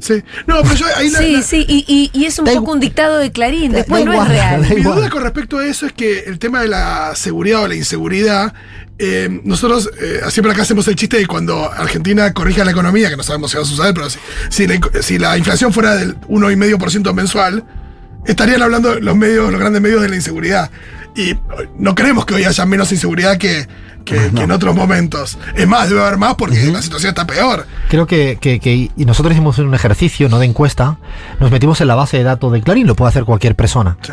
Sí. 0.00 0.22
No, 0.46 0.62
pero 0.62 0.74
yo 0.74 0.86
ahí 0.96 1.10
la- 1.10 1.18
Sí, 1.18 1.32
la- 1.32 1.42
sí, 1.42 1.64
y, 1.68 1.84
y- 1.88 2.10
y 2.18 2.24
es 2.26 2.38
un 2.38 2.44
poco 2.44 2.70
un 2.72 2.78
dictado 2.78 3.16
de 3.18 3.32
Clarín, 3.32 3.72
después 3.72 4.04
no 4.04 4.12
igual, 4.12 4.26
es 4.30 4.32
real. 4.32 4.66
Mi 4.76 4.82
duda 4.82 5.10
con 5.10 5.22
respecto 5.24 5.58
a 5.58 5.66
eso 5.66 5.86
es 5.86 5.92
que 5.92 6.20
el 6.20 6.38
tema 6.38 6.60
de 6.62 6.68
la 6.68 7.12
seguridad 7.16 7.62
o 7.64 7.66
la 7.68 7.74
inseguridad, 7.74 8.54
eh, 9.00 9.40
nosotros 9.42 9.90
eh, 10.00 10.20
siempre 10.30 10.52
acá 10.52 10.62
hacemos 10.62 10.86
el 10.86 10.94
chiste 10.94 11.16
de 11.18 11.26
cuando 11.26 11.68
Argentina 11.72 12.32
corrija 12.32 12.64
la 12.64 12.70
economía, 12.70 13.10
que 13.10 13.16
no 13.16 13.24
sabemos 13.24 13.50
si 13.50 13.56
va 13.56 13.64
a 13.64 13.66
suceder, 13.66 13.92
pero 13.92 14.08
si, 14.08 14.18
si, 14.50 14.66
la, 14.68 14.78
si 15.02 15.18
la 15.18 15.36
inflación 15.36 15.72
fuera 15.72 15.96
del 15.96 16.16
1,5% 16.28 17.12
mensual, 17.12 17.64
estarían 18.24 18.62
hablando 18.62 19.00
los 19.00 19.16
medios, 19.16 19.50
los 19.50 19.58
grandes 19.60 19.82
medios 19.82 20.00
de 20.02 20.08
la 20.10 20.16
inseguridad. 20.16 20.70
Y 21.14 21.30
eh, 21.30 21.38
no 21.78 21.94
creemos 21.94 22.24
que 22.26 22.34
hoy 22.34 22.44
haya 22.44 22.64
menos 22.66 22.92
inseguridad 22.92 23.36
que, 23.38 23.66
que- 24.04 24.30
que 24.34 24.42
en 24.42 24.50
otros 24.50 24.74
momentos. 24.74 25.38
Es 25.54 25.66
más, 25.66 25.88
debe 25.88 26.00
haber 26.02 26.16
más 26.18 26.34
porque 26.36 26.56
la 26.72 26.80
situación 26.82 27.10
está 27.10 27.26
peor. 27.26 27.66
Creo 27.88 28.06
que, 28.06 28.38
que- 28.40 28.60
que- 28.60 28.90
y 28.96 29.04
nosotros 29.04 29.32
hicimos 29.34 29.58
un 29.58 29.74
ejercicio, 29.74 30.28
no 30.28 30.38
de 30.38 30.46
encuesta, 30.46 30.98
nos 31.40 31.50
metimos 31.50 31.80
en 31.80 31.88
la 31.88 31.94
base 31.94 32.16
de 32.18 32.22
datos 32.24 32.52
de 32.52 32.62
Clarín, 32.62 32.86
lo 32.86 32.94
puede 32.94 33.08
hacer 33.10 33.24
cualquier 33.24 33.54
persona. 33.56 33.96
Sí. 34.02 34.12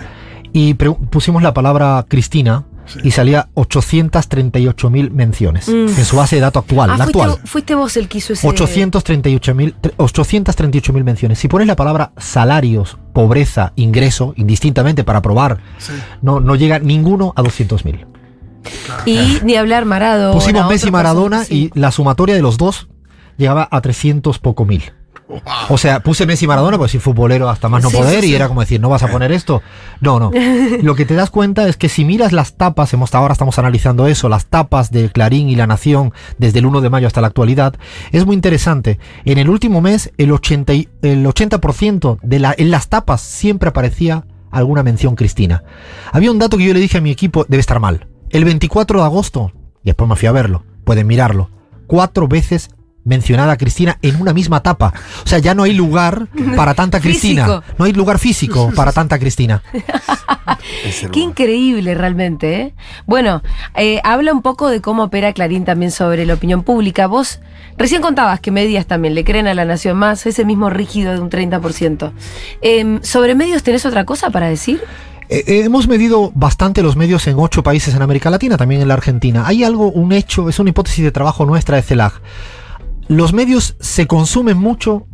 Y 0.54 0.74
pusimos 0.74 1.44
la 1.44 1.54
palabra 1.54 2.06
Cristina 2.08 2.64
Sí. 2.88 3.00
y 3.04 3.12
salía 3.12 3.48
838.000 3.56 5.12
menciones 5.12 5.68
Mm. 5.68 5.88
en 5.90 6.06
su 6.06 6.16
base 6.18 6.36
de 6.36 6.42
datos 6.44 6.64
actual, 6.64 6.90
Ah, 6.92 6.98
la 6.98 7.04
fuiste, 7.06 7.22
actual. 7.22 7.40
fuiste 7.48 7.76
vos 7.76 7.98
el 7.98 8.08
que 8.08 8.18
hizo 8.20 8.34
ese. 8.34 8.48
838.000 8.48 9.76
tre- 9.82 9.94
838.000 9.98 11.04
menciones. 11.04 11.40
Si 11.40 11.48
pones 11.48 11.68
la 11.68 11.76
palabra 11.76 12.12
salarios, 12.18 12.98
pobreza, 13.14 13.74
ingreso, 13.76 14.34
indistintamente 14.38 15.04
para 15.04 15.22
probar, 15.22 15.60
Sí. 15.78 15.94
no, 16.22 16.40
no 16.40 16.56
llega 16.56 16.80
ninguno 16.80 17.34
a 17.36 17.42
200.000. 17.42 18.06
Y 19.06 19.40
ni 19.44 19.56
hablar 19.56 19.86
Maradona. 19.86 20.34
Pusimos 20.34 20.68
Messi 20.68 20.88
y 20.88 20.92
Maradona 20.92 21.44
sí. 21.44 21.72
y 21.74 21.80
la 21.80 21.92
sumatoria 21.92 22.36
de 22.36 22.42
los 22.42 22.58
dos 22.58 22.88
llegaba 23.38 23.68
a 23.70 23.82
300 23.82 24.40
poco 24.40 24.66
mil. 24.66 24.84
Wow. 25.28 25.40
O 25.70 25.78
sea, 25.80 26.02
puse 26.02 26.28
Messi 26.28 26.46
y 26.46 26.48
Maradona 26.48 26.78
porque 26.78 26.92
soy 26.92 27.00
futbolero 27.00 27.50
hasta 27.50 27.68
más 27.68 27.82
no 27.82 27.90
Sí, 27.90 27.98
poder 27.98 28.24
sí, 28.24 28.30
y 28.32 28.36
era 28.36 28.48
como 28.48 28.62
decir, 28.62 28.80
¿no 28.80 28.90
vas 28.90 29.02
a 29.02 29.08
poner 29.08 29.32
esto? 29.32 29.64
No, 30.00 30.20
no. 30.20 30.32
Lo 30.84 30.94
que 30.96 31.06
te 31.06 31.16
das 31.16 31.32
cuenta 31.32 31.68
es 31.68 31.78
que 31.78 31.90
si 31.90 32.06
miras 32.06 32.32
las 32.32 32.56
tapas, 32.58 32.94
hemos, 32.94 33.14
ahora 33.16 33.34
estamos 33.34 33.58
analizando 33.58 34.06
eso, 34.06 34.30
las 34.30 34.46
tapas 34.46 34.92
de 34.92 35.10
Clarín 35.10 35.50
y 35.50 35.56
La 35.56 35.66
Nación 35.66 36.14
desde 36.38 36.60
el 36.60 36.68
1 36.68 36.82
de 36.82 36.90
mayo 36.92 37.08
hasta 37.08 37.22
la 37.22 37.28
actualidad, 37.28 37.74
es 38.12 38.26
muy 38.28 38.36
interesante. 38.36 39.00
En 39.26 39.40
el 39.40 39.50
último 39.50 39.82
mes, 39.82 40.12
el 40.18 40.32
80%, 40.32 40.74
y- 40.76 40.90
el 41.02 41.26
80% 41.26 42.20
de 42.22 42.40
la, 42.40 42.54
en 42.56 42.70
las 42.70 42.90
tapas 42.90 43.22
siempre 43.22 43.70
aparecía 43.70 44.26
alguna 44.52 44.84
mención 44.84 45.16
Cristina. 45.16 45.64
Había 46.12 46.30
un 46.32 46.38
dato 46.40 46.58
que 46.58 46.66
yo 46.66 46.74
le 46.74 46.80
dije 46.80 47.00
a 47.00 47.02
mi 47.02 47.10
equipo, 47.10 47.46
debe 47.48 47.62
estar 47.62 47.80
mal. 47.80 48.08
El 48.30 48.46
24 48.46 49.00
de 49.00 49.06
agosto, 49.06 49.52
y 49.84 49.88
después 49.88 50.08
me 50.08 50.16
fui 50.16 50.28
a 50.28 50.32
verlo, 50.32 50.64
pueden 50.84 51.08
mirarlo, 51.08 51.50
cuatro 51.88 52.28
veces 52.28 52.70
mencionada 53.06 53.54
a 53.54 53.58
Cristina 53.58 53.98
en 54.02 54.20
una 54.20 54.34
misma 54.34 54.62
tapa. 54.62 54.94
O 55.24 55.28
sea, 55.28 55.40
ya 55.40 55.56
no 55.56 55.64
hay 55.64 55.74
lugar 55.74 56.28
para 56.56 56.74
tanta 56.74 57.00
Cristina. 57.00 57.46
Físico. 57.46 57.64
No 57.78 57.86
hay 57.86 57.94
lugar 57.94 58.20
físico 58.20 58.72
para 58.76 58.92
tanta 58.92 59.18
Cristina. 59.18 59.64
Qué 61.12 61.20
increíble 61.20 61.94
realmente, 61.96 62.62
¿eh? 62.62 62.74
Bueno, 63.06 63.42
eh, 63.76 64.02
habla 64.04 64.34
un 64.34 64.42
poco 64.42 64.70
de 64.70 64.82
cómo 64.82 65.04
opera 65.04 65.34
Clarín 65.34 65.64
también 65.64 65.92
sobre 65.92 66.26
la 66.26 66.34
opinión 66.34 66.64
pública. 66.64 67.08
Vos 67.08 67.40
recién 67.78 68.02
contabas 68.02 68.40
que 68.40 68.52
medias 68.52 68.86
también 68.86 69.16
le 69.16 69.24
creen 69.24 69.48
a 69.48 69.54
la 69.54 69.66
nación 69.66 69.98
más, 69.98 70.26
ese 70.26 70.44
mismo 70.44 70.70
rígido 70.70 71.14
de 71.14 71.20
un 71.20 71.30
30%. 71.30 72.12
Em, 72.62 73.02
¿Sobre 73.04 73.36
medios 73.36 73.64
tenés 73.64 73.86
otra 73.86 74.06
cosa 74.06 74.30
para 74.32 74.50
decir? 74.50 74.82
Eh, 75.28 75.44
eh, 75.48 75.62
hemos 75.64 75.88
medido 75.88 76.32
bastante 76.36 76.84
los 76.84 76.96
medios 76.96 77.26
en 77.28 77.38
ocho 77.40 77.64
países 77.64 77.96
en 77.96 78.02
América 78.02 78.30
Latina, 78.30 78.58
también 78.58 78.82
en 78.82 78.88
la 78.88 78.94
Argentina. 78.94 79.46
Hay 79.48 79.64
algo, 79.64 79.92
un 79.92 80.12
hecho, 80.12 80.50
es 80.50 80.60
una 80.60 80.70
hipótesis 80.70 81.04
de 81.04 81.12
trabajo 81.12 81.46
nuestra 81.46 81.78
de 81.78 81.84
CELAG. 81.84 82.14
Los 83.08 83.34
medios 83.34 83.76
se 83.80 84.08
consumen 84.08 84.58
mucho, 84.58 85.06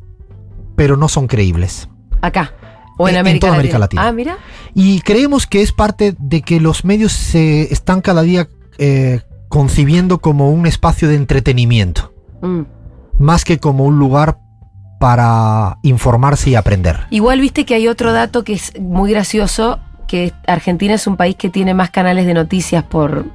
pero 0.76 0.98
no 0.98 1.08
son 1.10 1.28
creíbles. 1.28 1.90
Acá. 2.22 2.54
O 2.98 3.08
en, 3.10 3.16
En- 3.26 3.40
toda 3.40 3.54
América 3.54 3.80
Latina. 3.80 4.08
Ah, 4.08 4.12
mira. 4.12 4.38
Y 4.74 5.02
creemos 5.02 5.48
que 5.48 5.62
es 5.62 5.72
parte 5.72 6.16
de 6.20 6.42
que 6.42 6.60
los 6.60 6.86
medios 6.86 7.12
se 7.12 7.72
están 7.74 8.02
cada 8.02 8.22
día 8.22 8.48
eh, 8.78 9.22
concibiendo 9.50 10.20
como 10.20 10.50
un 10.52 10.66
espacio 10.68 11.08
de 11.10 11.16
entretenimiento, 11.16 12.14
Mm. 12.42 12.62
más 13.20 13.44
que 13.44 13.60
como 13.60 13.86
un 13.86 14.00
lugar 14.00 14.38
para 15.00 15.78
informarse 15.84 16.52
y 16.52 16.56
aprender. 16.56 17.02
Igual 17.10 17.42
viste 17.42 17.66
que 17.66 17.74
hay 17.76 17.88
otro 17.88 18.14
dato 18.14 18.44
que 18.44 18.54
es 18.54 18.72
muy 18.80 19.12
gracioso, 19.12 19.80
que 20.08 20.32
Argentina 20.48 20.94
es 20.94 21.08
un 21.08 21.18
país 21.18 21.36
que 21.36 21.50
tiene 21.50 21.74
más 21.74 21.90
canales 21.90 22.26
de 22.28 22.34
noticias 22.34 22.84
por 22.84 23.26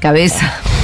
cabeza. 0.00 0.50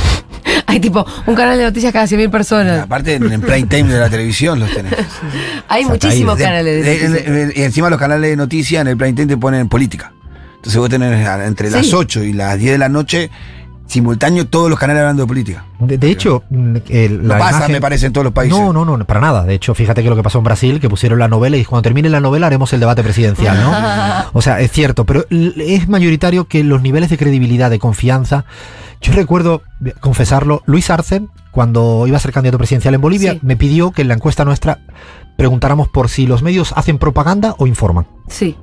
hay 0.66 0.80
tipo 0.80 1.06
un 1.26 1.34
canal 1.34 1.58
de 1.58 1.64
noticias 1.64 1.92
cada 1.92 2.06
100.000 2.06 2.30
personas. 2.30 2.80
Aparte, 2.82 3.14
en 3.14 3.30
el 3.30 3.40
prime 3.40 3.66
time 3.66 3.92
de 3.92 3.98
la 4.00 4.08
televisión 4.10 4.58
los 4.60 4.72
tenés. 4.72 4.92
Hay 5.68 5.82
O 5.84 5.86
sea, 5.86 5.92
muchísimos 5.94 6.38
De- 6.38 6.44
canales 6.44 6.84
de 6.84 6.90
de- 6.98 7.08
noticias. 7.08 7.32
de- 7.34 7.52
y 7.56 7.62
encima 7.62 7.90
los 7.90 7.98
canales 7.98 8.30
de 8.30 8.36
noticias 8.36 8.80
en 8.82 8.88
el 8.88 8.96
prime 8.96 9.12
time 9.14 9.26
te 9.26 9.36
ponen 9.36 9.68
política. 9.68 10.12
Entonces 10.56 10.78
vos 10.78 10.88
tenés 10.90 11.26
entre 11.46 11.70
las 11.70 11.86
Sí. 11.86 11.92
8 11.94 12.22
y 12.24 12.32
las 12.32 12.58
10 12.58 12.72
de 12.72 12.78
la 12.78 12.88
noche, 12.88 13.30
simultáneo 13.86 14.46
todos 14.46 14.68
los 14.68 14.78
canales 14.78 15.00
hablando 15.02 15.22
de 15.22 15.26
política. 15.28 15.64
De, 15.78 15.96
de 15.98 16.10
hecho, 16.10 16.42
mm, 16.50 16.76
el- 16.88 17.22
No 17.22 17.28
la 17.28 17.38
pasa, 17.38 17.58
imagen- 17.58 17.72
me 17.72 17.80
parece, 17.80 18.06
en 18.06 18.12
todos 18.12 18.24
los 18.24 18.32
países. 18.32 18.58
No, 18.58 18.72
no, 18.72 18.84
no, 18.84 19.04
para 19.04 19.20
nada. 19.20 19.44
De 19.44 19.54
hecho, 19.54 19.74
fíjate 19.74 20.02
que 20.02 20.10
lo 20.10 20.16
que 20.16 20.22
pasó 20.22 20.38
en 20.38 20.44
Brasil, 20.44 20.80
que 20.80 20.88
pusieron 20.88 21.18
la 21.18 21.28
novela 21.28 21.56
y 21.56 21.64
cuando 21.64 21.82
termine 21.82 22.08
la 22.08 22.20
novela 22.20 22.46
haremos 22.48 22.72
el 22.72 22.80
debate 22.80 23.02
presidencial, 23.02 23.60
¿no? 23.62 23.72
O 24.32 24.42
sea, 24.42 24.60
es 24.60 24.70
cierto, 24.72 25.04
pero 25.04 25.24
es 25.30 25.88
mayoritario 25.88 26.46
que 26.46 26.64
los 26.64 26.82
niveles 26.82 27.10
de 27.10 27.18
credibilidad, 27.18 27.70
de 27.70 27.78
confianza. 27.78 28.44
Yo 29.00 29.12
recuerdo, 29.12 29.62
eh, 29.84 29.92
confesarlo, 30.00 30.62
Luis 30.66 30.90
Arce, 30.90 31.22
cuando 31.52 32.06
iba 32.06 32.16
a 32.16 32.20
ser 32.20 32.32
candidato 32.32 32.58
presidencial 32.58 32.94
en 32.94 33.00
Bolivia, 33.00 33.32
Sí. 33.34 33.40
me 33.42 33.56
pidió 33.56 33.92
que 33.92 34.02
en 34.02 34.08
la 34.08 34.14
encuesta 34.14 34.44
nuestra 34.44 34.78
preguntáramos 35.36 35.88
por 35.88 36.08
si 36.08 36.26
los 36.26 36.42
medios 36.42 36.72
hacen 36.76 36.98
propaganda 36.98 37.54
o 37.58 37.66
informan. 37.66 38.06
Sí. 38.28 38.56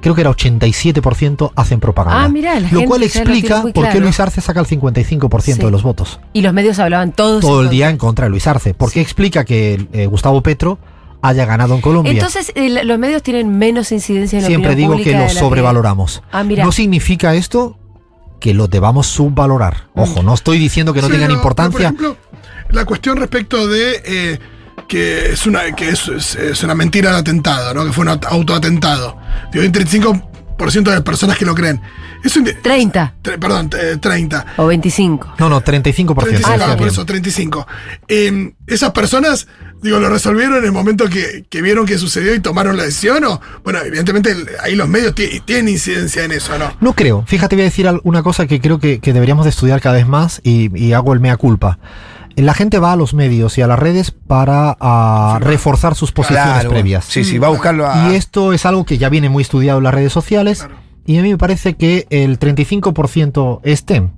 Creo 0.00 0.14
que 0.14 0.22
era 0.22 0.30
87% 0.30 1.52
hacen 1.56 1.80
propaganda. 1.80 2.24
Ah, 2.24 2.28
mirá, 2.28 2.54
la 2.54 2.60
Lo 2.60 2.68
gente 2.68 2.86
cual 2.86 3.00
lo 3.00 3.06
explica 3.06 3.62
por 3.62 3.72
qué 3.72 3.80
claro. 3.80 4.00
Luis 4.00 4.18
Arce 4.20 4.40
saca 4.40 4.60
el 4.60 4.66
55% 4.66 5.42
Sí. 5.60 5.66
de 5.66 5.70
los 5.70 5.82
votos 5.82 6.20
Y 6.32 6.42
los 6.42 6.52
medios 6.52 6.78
hablaban 6.78 7.12
todos. 7.12 7.42
todo 7.42 7.62
el 7.62 7.70
día 7.70 7.90
en 7.90 7.96
contra 7.98 8.24
de 8.26 8.30
Luis 8.30 8.46
Arce. 8.46 8.74
¿Por 8.74 8.90
qué 8.92 9.00
explica 9.00 9.44
que 9.44 9.86
eh, 9.92 10.06
Gustavo 10.06 10.42
Petro 10.42 10.78
haya 11.22 11.44
ganado 11.44 11.74
en 11.74 11.80
Colombia? 11.82 12.12
Entonces, 12.12 12.52
eh, 12.54 12.82
los 12.84 12.98
medios 12.98 13.22
tienen 13.22 13.58
menos 13.58 13.92
incidencia 13.92 14.38
en 14.38 14.42
la 14.44 14.48
Siempre 14.48 14.74
digo 14.74 14.92
que 14.96 15.02
pública 15.02 15.18
lo 15.18 15.28
de 15.28 15.34
la 15.34 15.40
sobrevaloramos. 15.40 16.22
Ah, 16.32 16.44
mira. 16.44 16.64
No 16.64 16.72
significa 16.72 17.34
esto 17.34 17.76
que 18.40 18.54
lo 18.54 18.68
debamos 18.68 19.06
subvalorar. 19.06 19.88
Ojo, 19.94 20.22
no 20.22 20.32
estoy 20.32 20.58
diciendo 20.58 20.94
que 20.94 21.02
no 21.02 21.08
Sí, 21.08 21.12
tengan 21.12 21.28
pero- 21.28 21.38
importancia. 21.38 21.92
pero, 21.94 22.14
por 22.14 22.16
ejemplo, 22.16 22.70
la 22.70 22.84
cuestión 22.86 23.18
respecto 23.18 23.68
de 23.68 24.00
eh, 24.04 24.38
que 24.90 25.30
es 25.32 25.46
una 25.46 25.72
que 25.76 25.88
es, 25.90 26.08
es- 26.08 26.34
es 26.34 26.62
una 26.64 26.74
mentira 26.74 27.12
de 27.12 27.18
atentado, 27.20 27.72
¿no? 27.72 27.84
Que 27.86 27.92
fue 27.92 28.02
un 28.02 28.10
aut- 28.10 28.26
autoatentado. 28.28 29.16
Digo, 29.52 29.62
hay 29.62 29.68
un 29.68 29.72
35% 29.72 30.90
de 30.92 31.00
personas 31.02 31.38
que 31.38 31.46
lo 31.46 31.54
creen. 31.54 31.80
Es 32.24 32.36
un, 32.36 32.44
30 32.44 33.14
tre- 33.22 33.38
perdón, 33.38 33.70
eh, 33.80 33.96
30. 33.98 34.44
o 34.58 34.66
25. 34.66 35.34
no, 35.38 35.48
no, 35.48 35.62
35%. 35.62 35.64
35, 35.64 36.14
decía 36.24 36.72
ah, 36.72 36.76
por 36.76 36.88
eso, 36.88 37.06
35. 37.06 37.66
Eh, 38.08 38.52
esas 38.66 38.90
personas, 38.90 39.46
digo, 39.80 39.98
lo 40.00 40.10
resolvieron 40.10 40.58
en 40.58 40.64
el 40.64 40.72
momento 40.72 41.08
que, 41.08 41.46
que 41.48 41.62
vieron 41.62 41.86
que 41.86 41.96
sucedió 41.96 42.34
y 42.34 42.40
tomaron 42.40 42.76
la 42.76 42.82
decisión, 42.82 43.24
o, 43.24 43.40
bueno, 43.64 43.78
evidentemente 43.78 44.32
el- 44.32 44.48
ahí 44.62 44.74
los 44.74 44.86
medios 44.88 45.14
ti- 45.14 45.40
tienen 45.46 45.68
incidencia 45.68 46.24
en 46.24 46.32
eso, 46.32 46.58
¿no? 46.58 46.74
No 46.80 46.92
creo. 46.94 47.24
Fíjate, 47.26 47.54
voy 47.56 47.62
a 47.62 47.66
decir 47.66 47.88
una 48.02 48.22
cosa 48.22 48.46
que 48.46 48.60
creo 48.60 48.78
que, 48.80 48.98
que 49.00 49.12
deberíamos 49.14 49.44
de 49.46 49.50
estudiar 49.50 49.80
cada 49.80 49.94
vez 49.94 50.06
más 50.08 50.40
y, 50.44 50.76
y 50.78 50.92
hago 50.92 51.14
el 51.14 51.20
mea 51.20 51.36
culpa. 51.38 51.78
La 52.36 52.54
gente 52.54 52.78
va 52.78 52.92
a 52.92 52.96
los 52.96 53.12
medios 53.14 53.58
y 53.58 53.62
a 53.62 53.66
las 53.66 53.78
redes 53.78 54.10
para 54.12 54.76
ah, 54.80 55.38
reforzar 55.40 55.94
sus 55.94 56.12
posiciones 56.12 56.52
Claro, 56.52 56.70
previas. 56.70 57.04
Sí, 57.04 57.24
sí, 57.24 57.38
va 57.38 57.48
a 57.48 57.50
buscarlo 57.50 57.86
a. 57.86 58.10
Y 58.10 58.16
esto 58.16 58.52
es 58.52 58.64
algo 58.66 58.84
que 58.84 58.98
ya 58.98 59.08
viene 59.08 59.28
muy 59.28 59.42
estudiado 59.42 59.78
en 59.78 59.84
las 59.84 59.94
redes 59.94 60.12
sociales. 60.12 60.60
Claro. 60.60 60.76
Y 61.06 61.18
a 61.18 61.22
mí 61.22 61.30
me 61.30 61.38
parece 61.38 61.74
que 61.74 62.06
el 62.10 62.38
35% 62.38 63.60
este, 63.64 64.08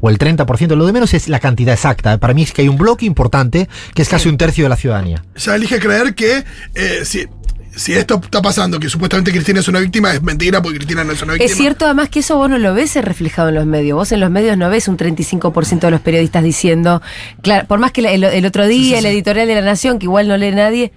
o 0.00 0.10
el 0.10 0.18
30%, 0.18 0.74
lo 0.74 0.86
de 0.86 0.92
menos 0.92 1.14
es 1.14 1.28
la 1.28 1.38
cantidad 1.40 1.74
exacta. 1.74 2.18
Para 2.18 2.34
mí 2.34 2.42
es 2.42 2.52
que 2.52 2.62
hay 2.62 2.68
un 2.68 2.76
bloque 2.76 3.06
importante 3.06 3.68
que 3.94 4.02
es 4.02 4.08
casi 4.08 4.28
un 4.28 4.38
tercio 4.38 4.64
de 4.64 4.70
la 4.70 4.76
ciudadanía. 4.76 5.22
Ya 5.36 5.54
elige 5.54 5.78
creer 5.78 6.14
que 6.14 6.44
eh, 6.74 7.00
si, 7.04 7.26
si 7.74 7.92
esto 7.92 8.20
está 8.22 8.42
pasando, 8.42 8.80
que 8.80 8.88
supuestamente 8.88 9.30
Cristina 9.30 9.60
es 9.60 9.68
una 9.68 9.80
víctima, 9.80 10.12
es 10.12 10.22
mentira 10.22 10.60
porque 10.60 10.78
Cristina 10.78 11.04
no 11.04 11.12
es 11.12 11.22
una 11.22 11.34
víctima. 11.34 11.50
Es 11.50 11.56
cierto 11.56 11.84
además 11.84 12.08
que 12.08 12.20
eso 12.20 12.36
vos 12.36 12.50
no 12.50 12.58
lo 12.58 12.74
ves 12.74 12.94
reflejado 12.96 13.48
en 13.48 13.54
los 13.54 13.66
medios. 13.66 13.96
Vos 13.96 14.12
en 14.12 14.20
los 14.20 14.30
medios 14.30 14.56
no 14.56 14.68
ves 14.70 14.88
un 14.88 14.96
35% 14.96 15.80
de 15.80 15.90
los 15.90 16.00
periodistas 16.00 16.42
diciendo, 16.42 17.02
claro, 17.42 17.66
por 17.66 17.78
más 17.78 17.92
que 17.92 18.00
el, 18.00 18.24
el 18.24 18.46
otro 18.46 18.66
día 18.66 18.80
Sí, 18.80 18.90
sí, 18.90 18.94
el 18.94 19.06
editorial 19.06 19.46
de 19.46 19.54
la 19.54 19.62
Nación, 19.62 19.98
que 19.98 20.06
igual 20.06 20.28
no 20.28 20.36
lee 20.36 20.52
nadie, 20.52 20.92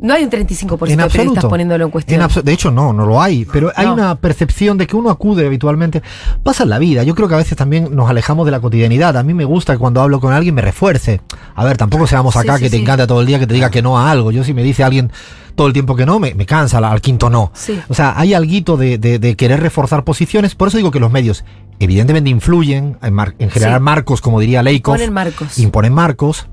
no 0.00 0.14
hay 0.14 0.22
un 0.24 0.30
35% 0.30 0.78
de 0.96 0.96
periodistas 1.08 1.44
poniéndolo 1.46 1.84
en 1.84 1.90
cuestión. 1.90 2.20
En 2.22 2.44
de 2.44 2.52
hecho, 2.52 2.70
no, 2.70 2.92
no 2.92 3.04
lo 3.06 3.20
hay. 3.20 3.44
Pero 3.52 3.72
hay 3.74 3.86
No. 3.86 3.94
una 3.94 4.14
percepción 4.14 4.78
de 4.78 4.86
que 4.86 4.94
uno 4.96 5.10
acude 5.10 5.44
habitualmente. 5.46 6.02
Pasa 6.42 6.62
en 6.62 6.70
la 6.70 6.78
vida. 6.78 7.02
Yo 7.02 7.14
creo 7.14 7.28
que 7.28 7.34
a 7.34 7.38
veces 7.38 7.56
también 7.56 7.88
nos 7.94 8.08
alejamos 8.08 8.44
de 8.46 8.52
la 8.52 8.60
cotidianidad. 8.60 9.16
A 9.16 9.22
mí 9.22 9.34
me 9.34 9.44
gusta 9.44 9.72
que 9.72 9.78
cuando 9.78 10.00
hablo 10.00 10.20
con 10.20 10.32
alguien 10.32 10.54
me 10.54 10.62
refuerce. 10.62 11.20
A 11.54 11.64
ver, 11.64 11.76
tampoco 11.76 12.06
seamos 12.06 12.36
acá 12.36 12.56
sí, 12.58 12.64
que 12.64 12.70
te 12.70 12.76
sí. 12.76 12.82
encanta 12.82 13.06
todo 13.06 13.20
el 13.20 13.26
día 13.26 13.38
que 13.38 13.46
te 13.46 13.54
diga 13.54 13.70
que 13.70 13.82
no 13.82 13.98
a 13.98 14.10
algo. 14.10 14.30
Yo 14.30 14.44
si 14.44 14.54
me 14.54 14.62
dice 14.62 14.84
alguien 14.84 15.10
todo 15.56 15.66
el 15.66 15.72
tiempo 15.72 15.96
que 15.96 16.06
no, 16.06 16.20
me, 16.20 16.34
me 16.34 16.46
cansa 16.46 16.78
al 16.78 17.00
quinto 17.00 17.28
no. 17.30 17.50
Sí. 17.54 17.80
O 17.88 17.94
sea, 17.94 18.14
hay 18.16 18.34
algo 18.34 18.76
de, 18.76 18.98
de- 18.98 19.18
de 19.18 19.34
querer 19.36 19.58
reforzar 19.60 20.04
posiciones. 20.04 20.54
Por 20.54 20.68
eso 20.68 20.76
digo 20.76 20.92
que 20.92 21.00
los 21.00 21.10
medios 21.10 21.44
evidentemente 21.80 22.30
influyen 22.30 22.96
en, 23.02 23.12
mar- 23.14 23.34
en 23.40 23.50
generar 23.50 23.80
marcos, 23.80 24.20
como 24.20 24.38
diría 24.38 24.62
Leikov. 24.62 24.94
Ponen 24.94 25.12
marcos. 25.12 25.58
Imponen 25.58 25.92
marcos. 25.92 26.46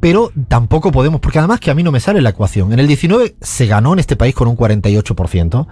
Pero 0.00 0.30
tampoco 0.48 0.92
podemos, 0.92 1.20
porque 1.20 1.38
además 1.38 1.58
que 1.58 1.70
a 1.70 1.74
mí 1.74 1.82
no 1.82 1.90
me 1.90 2.00
sale 2.00 2.20
la 2.20 2.30
ecuación. 2.30 2.72
En 2.72 2.80
el 2.80 2.86
19 2.86 3.36
se 3.40 3.66
ganó 3.66 3.94
en 3.94 3.98
este 3.98 4.14
país 4.16 4.34
con 4.34 4.46
un 4.48 4.56
48%. 4.56 5.66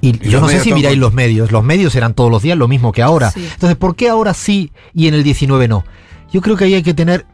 Y, 0.00 0.26
Y 0.26 0.30
yo 0.30 0.40
no 0.40 0.48
sé 0.48 0.60
si 0.60 0.72
miráis 0.72 0.98
los 0.98 1.12
medios. 1.12 1.50
Los 1.50 1.64
medios 1.64 1.94
eran 1.96 2.14
todos 2.14 2.30
los 2.30 2.42
días 2.42 2.56
lo 2.56 2.68
mismo 2.68 2.92
que 2.92 3.02
ahora. 3.02 3.30
Sí. 3.30 3.46
Entonces, 3.52 3.76
¿por 3.76 3.96
qué 3.96 4.08
ahora 4.08 4.34
sí 4.34 4.72
y 4.94 5.08
en 5.08 5.14
el 5.14 5.24
19 5.24 5.68
no? 5.68 5.84
Yo 6.32 6.40
creo 6.40 6.56
que 6.56 6.64
ahí 6.64 6.74
hay 6.74 6.82
que 6.82 6.94
tener, 6.94 7.26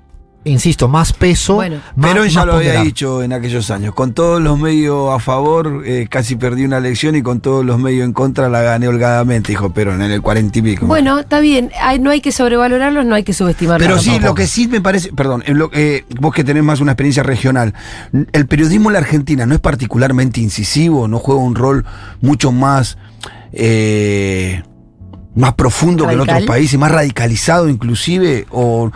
insisto, 0.44 0.88
más 0.88 1.12
peso. 1.12 1.54
Bueno. 1.54 1.76
más, 1.96 2.10
Pero 2.12 2.24
ya 2.26 2.40
más 2.40 2.46
lo 2.46 2.52
había 2.54 2.82
dicho 2.82 3.22
en 3.22 3.32
aquellos 3.32 3.70
años. 3.70 3.94
Con 3.94 4.12
todos 4.12 4.40
los 4.42 4.58
medios 4.58 5.14
a 5.14 5.18
favor, 5.20 5.82
eh, 5.86 6.06
casi 6.10 6.36
perdí 6.36 6.64
una 6.64 6.78
elección 6.78 7.14
y 7.16 7.22
con 7.22 7.40
todos 7.40 7.64
los 7.64 7.78
medios 7.78 8.04
en 8.04 8.12
contra 8.12 8.48
la 8.48 8.60
gané 8.62 8.88
holgadamente, 8.88 9.52
dijo 9.52 9.72
Perón, 9.72 10.02
en 10.02 10.10
el 10.10 10.20
cuarenta 10.22 10.58
y 10.58 10.62
pico. 10.62 10.86
Bueno, 10.86 11.20
está 11.20 11.40
bien. 11.40 11.70
Hay- 11.80 11.98
no 12.00 12.10
hay 12.10 12.20
que 12.20 12.32
sobrevalorarlos, 12.32 13.06
no 13.06 13.14
hay 13.14 13.22
que 13.22 13.32
subestimarlos. 13.32 13.86
Pero 13.86 13.98
sí, 14.00 14.10
tampoco. 14.10 14.26
lo 14.28 14.34
que 14.34 14.46
sí 14.46 14.66
me 14.68 14.80
parece, 14.80 15.12
perdón, 15.12 15.42
en 15.46 15.58
lo- 15.58 15.70
eh, 15.72 16.04
vos 16.20 16.34
que 16.34 16.42
tenés 16.44 16.64
más 16.64 16.80
una 16.80 16.92
experiencia 16.92 17.22
regional, 17.22 17.74
el 18.32 18.46
periodismo 18.46 18.90
en 18.90 18.94
la 18.94 18.98
Argentina 19.00 19.46
no 19.46 19.54
es 19.54 19.60
particularmente 19.60 20.40
incisivo, 20.40 21.06
no 21.08 21.18
juega 21.18 21.40
un 21.40 21.54
rol 21.54 21.84
mucho 22.20 22.50
más, 22.52 22.98
eh, 23.52 24.62
más 25.34 25.54
profundo 25.54 26.06
que 26.06 26.14
en 26.14 26.20
otros 26.20 26.42
países, 26.42 26.78
más 26.78 26.90
radicalizado 26.90 27.68
inclusive, 27.68 28.46
o, 28.50 28.90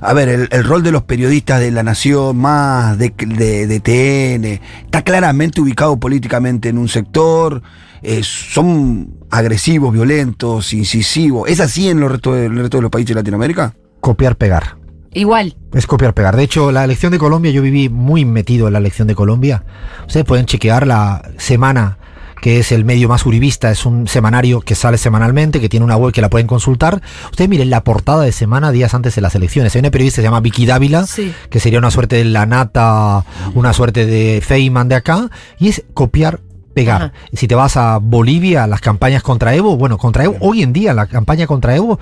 a 0.00 0.12
ver, 0.12 0.28
el, 0.28 0.48
el 0.50 0.64
rol 0.64 0.82
de 0.82 0.92
los 0.92 1.02
periodistas 1.04 1.60
de 1.60 1.70
la 1.70 1.82
nación, 1.82 2.36
más 2.36 2.98
de, 2.98 3.12
de, 3.16 3.66
de 3.66 3.80
TN, 3.80 4.60
está 4.84 5.02
claramente 5.02 5.60
ubicado 5.60 5.98
políticamente 5.98 6.68
en 6.68 6.78
un 6.78 6.88
sector, 6.88 7.62
eh, 8.02 8.20
son 8.22 9.14
agresivos, 9.30 9.92
violentos, 9.92 10.72
incisivos, 10.72 11.48
¿es 11.48 11.60
así 11.60 11.88
en, 11.88 12.00
los 12.00 12.12
resto 12.12 12.32
de- 12.34 12.46
en 12.46 12.52
el 12.52 12.58
resto 12.60 12.78
de 12.78 12.82
los 12.82 12.90
países 12.90 13.08
de 13.08 13.14
Latinoamérica? 13.14 13.74
Copiar, 14.00 14.36
pegar. 14.36 14.76
Igual. 15.16 15.56
Es 15.72 15.86
copiar, 15.86 16.12
pegar. 16.12 16.34
De 16.36 16.42
hecho, 16.42 16.72
la 16.72 16.84
elección 16.84 17.12
de 17.12 17.18
Colombia, 17.18 17.52
yo 17.52 17.62
viví 17.62 17.88
muy 17.88 18.24
metido 18.24 18.66
en 18.66 18.72
la 18.72 18.80
elección 18.80 19.06
de 19.06 19.14
Colombia. 19.14 19.64
Ustedes 20.06 20.26
pueden 20.26 20.44
chequear 20.46 20.86
la 20.88 21.30
semana, 21.38 21.98
que 22.40 22.58
es 22.58 22.72
el 22.72 22.84
medio 22.84 23.08
más 23.08 23.24
uribista, 23.26 23.70
es 23.70 23.86
un 23.86 24.06
semanario 24.08 24.60
que 24.60 24.74
sale 24.74 24.98
semanalmente, 24.98 25.60
que 25.60 25.68
tiene 25.68 25.84
una 25.84 25.96
web 25.96 26.12
que 26.12 26.20
la 26.20 26.30
pueden 26.30 26.46
consultar. 26.46 27.00
Ustedes 27.30 27.48
miren 27.48 27.70
la 27.70 27.84
portada 27.84 28.22
de 28.22 28.32
semana 28.32 28.70
días 28.72 28.94
antes 28.94 29.14
de 29.14 29.20
las 29.20 29.34
elecciones. 29.34 29.74
Hay 29.74 29.80
una 29.80 29.90
periodista 29.90 30.16
que 30.16 30.22
se 30.22 30.26
llama 30.26 30.40
Vicky 30.40 30.66
Dávila, 30.66 31.06
Sí. 31.06 31.32
que 31.50 31.60
sería 31.60 31.78
una 31.78 31.90
suerte 31.90 32.16
de 32.16 32.24
la 32.24 32.46
nata, 32.46 33.24
una 33.54 33.72
suerte 33.72 34.06
de 34.06 34.40
Feynman 34.44 34.88
de 34.88 34.94
acá, 34.96 35.30
y 35.58 35.68
es 35.68 35.84
copiar. 35.94 36.40
Pegar. 36.74 37.02
Ajá. 37.02 37.12
Si 37.32 37.46
te 37.46 37.54
vas 37.54 37.76
a 37.76 37.98
Bolivia, 37.98 38.66
las 38.66 38.80
campañas 38.80 39.22
contra 39.22 39.54
Evo, 39.54 39.76
bueno, 39.76 39.96
contra 39.96 40.24
Evo, 40.24 40.36
hoy 40.40 40.64
en 40.64 40.72
día 40.72 40.92
la 40.92 41.06
campaña 41.06 41.46
contra 41.46 41.76
Evo, 41.76 42.00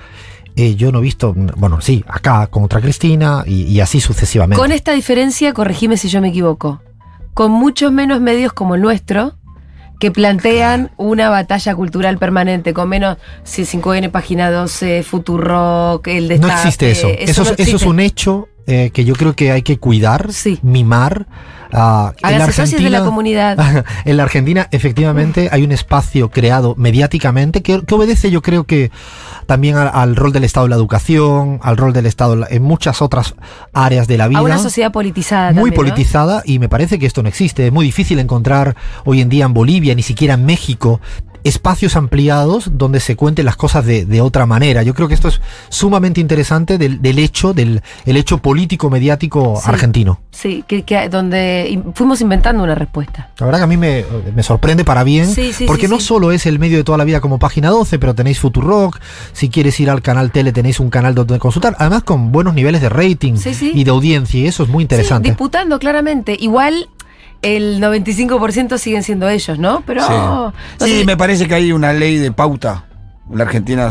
eh, 0.55 0.73
yo 0.73 0.91
no 0.91 0.97
he 0.97 1.01
visto, 1.03 1.35
bueno, 1.57 1.79
sí, 1.79 2.03
acá 2.07 2.47
contra 2.47 2.81
Cristina 2.81 3.43
y, 3.45 3.65
y 3.65 3.81
así 3.81 4.01
sucesivamente. 4.01 4.59
Con 4.59 4.71
esta 4.71 4.91
diferencia, 4.93 5.53
corregime 5.53 5.95
si 5.95 6.07
yo 6.09 6.21
me 6.21 6.29
equivoco, 6.29 6.81
con 7.35 7.51
muchos 7.51 7.91
menos 7.91 8.19
medios 8.19 8.51
como 8.53 8.73
el 8.73 8.81
nuestro, 8.81 9.35
que 9.99 10.11
plantean 10.11 10.91
una 10.97 11.29
batalla 11.29 11.75
cultural 11.75 12.17
permanente, 12.17 12.73
con 12.73 12.89
menos 12.89 13.17
C5N, 13.45 14.09
Página 14.11 14.51
12, 14.51 15.03
Futurock, 15.03 16.07
el 16.07 16.27
de 16.27 16.39
no 16.39 16.47
existe 16.51 16.91
eso. 16.91 17.07
Eso, 17.07 17.41
es- 17.43 17.59
eso 17.59 17.75
es 17.77 17.83
un 17.83 17.99
hecho 17.99 18.49
eh, 18.67 18.91
que 18.93 19.03
yo 19.05 19.13
creo 19.15 19.35
que 19.35 19.51
hay 19.51 19.61
que 19.61 19.77
cuidar, 19.77 20.31
Sí. 20.31 20.59
mimar. 20.61 21.25
ah, 21.75 22.13
en 22.21 22.37
la 22.37 22.45
socios 22.51 22.69
de 22.83 22.89
la 22.89 22.97
Argentina- 22.99 23.03
comunidad. 23.05 23.85
en 24.05 24.17
la 24.17 24.23
Argentina, 24.23 24.67
efectivamente, 24.71 25.49
hay 25.51 25.63
un 25.63 25.71
espacio 25.71 26.29
creado 26.29 26.75
mediáticamente 26.77 27.63
que, 27.63 27.81
que 27.83 27.95
obedece, 27.95 28.29
yo 28.29 28.43
creo 28.43 28.65
que 28.65 28.91
también 29.47 29.75
al, 29.77 29.89
al 29.91 30.15
rol 30.15 30.31
del 30.31 30.43
Estado 30.43 30.67
en 30.67 30.69
la 30.69 30.75
educación, 30.75 31.59
al 31.63 31.75
rol 31.77 31.91
del 31.91 32.05
Estado 32.05 32.45
en 32.47 32.61
muchas 32.61 33.01
otras 33.01 33.33
áreas 33.73 34.07
de 34.07 34.17
la 34.19 34.27
vida. 34.27 34.39
A 34.39 34.43
una 34.43 34.59
sociedad 34.59 34.91
politizada 34.91 35.47
muy 35.51 35.55
también, 35.55 35.69
¿no? 35.71 35.75
politizada 35.75 36.41
y 36.45 36.59
me 36.59 36.69
parece 36.69 36.99
que 36.99 37.07
esto 37.07 37.23
no 37.23 37.29
existe. 37.29 37.65
Es 37.67 37.73
muy 37.73 37.85
difícil 37.85 38.19
encontrar 38.19 38.75
hoy 39.03 39.21
en 39.21 39.29
día 39.29 39.45
en 39.45 39.53
Bolivia, 39.55 39.95
ni 39.95 40.03
siquiera 40.03 40.35
en 40.35 40.45
México, 40.45 41.01
espacios 41.43 41.95
ampliados 41.95 42.71
donde 42.73 42.99
se 42.99 43.15
cuenten 43.15 43.45
las 43.45 43.55
cosas 43.55 43.85
de, 43.85 44.05
de 44.05 44.21
otra 44.21 44.45
manera. 44.45 44.83
Yo 44.83 44.93
creo 44.93 45.07
que 45.07 45.13
esto 45.13 45.27
es 45.27 45.41
sumamente 45.69 46.21
interesante 46.21 46.77
del, 46.77 47.01
del 47.01 47.19
hecho, 47.19 47.53
del 47.53 47.81
el 48.05 48.17
hecho 48.17 48.37
político 48.37 48.89
mediático 48.89 49.55
Sí. 49.61 49.69
argentino. 49.69 50.19
Sí, 50.31 50.63
que, 50.67 50.83
que- 50.83 51.09
donde 51.09 51.81
fuimos 51.95 52.21
inventando 52.21 52.63
una 52.63 52.75
respuesta. 52.75 53.29
La 53.39 53.45
verdad 53.45 53.59
que 53.59 53.63
a 53.65 53.67
mí 53.67 53.77
me, 53.77 54.05
me 54.35 54.43
sorprende 54.43 54.83
para 54.85 55.03
bien, 55.03 55.27
Sí, 55.27 55.53
sí, 55.53 55.65
porque 55.65 55.87
no 55.87 55.99
solo 55.99 56.31
es 56.31 56.45
el 56.45 56.59
medio 56.59 56.77
de 56.77 56.83
toda 56.83 56.97
la 56.97 57.03
vida 57.03 57.19
como 57.21 57.39
página 57.39 57.69
12, 57.69 57.99
pero 57.99 58.15
tenéis 58.15 58.39
Futurock, 58.39 58.99
si 59.33 59.49
quieres 59.49 59.79
ir 59.79 59.89
al 59.89 60.01
canal 60.01 60.31
tele 60.31 60.51
tenéis 60.51 60.79
un 60.79 60.89
canal 60.89 61.13
donde 61.15 61.39
consultar, 61.39 61.75
además 61.79 62.03
con 62.03 62.31
buenos 62.31 62.53
niveles 62.53 62.81
de 62.81 62.89
rating 62.89 63.33
y 63.73 63.83
de 63.83 63.91
audiencia, 63.91 64.39
y 64.39 64.47
eso 64.47 64.63
es 64.63 64.69
muy 64.69 64.81
interesante. 64.83 65.29
disputando 65.29 65.79
claramente. 65.79 66.35
Igual 66.39 66.89
el 67.43 67.79
95% 67.81 68.77
siguen 68.77 69.03
siendo 69.03 69.29
ellos, 69.29 69.59
¿no? 69.59 69.83
Pero. 69.85 70.01
Sí, 70.01 70.09
no 70.11 70.53
Sí, 70.79 70.99
sé, 70.99 71.05
me 71.05 71.15
parece 71.17 71.47
que 71.47 71.53
hay 71.55 71.71
una 71.71 71.93
ley 71.93 72.17
de 72.17 72.31
pauta. 72.31 72.85
La 73.31 73.43
Argentina 73.43 73.89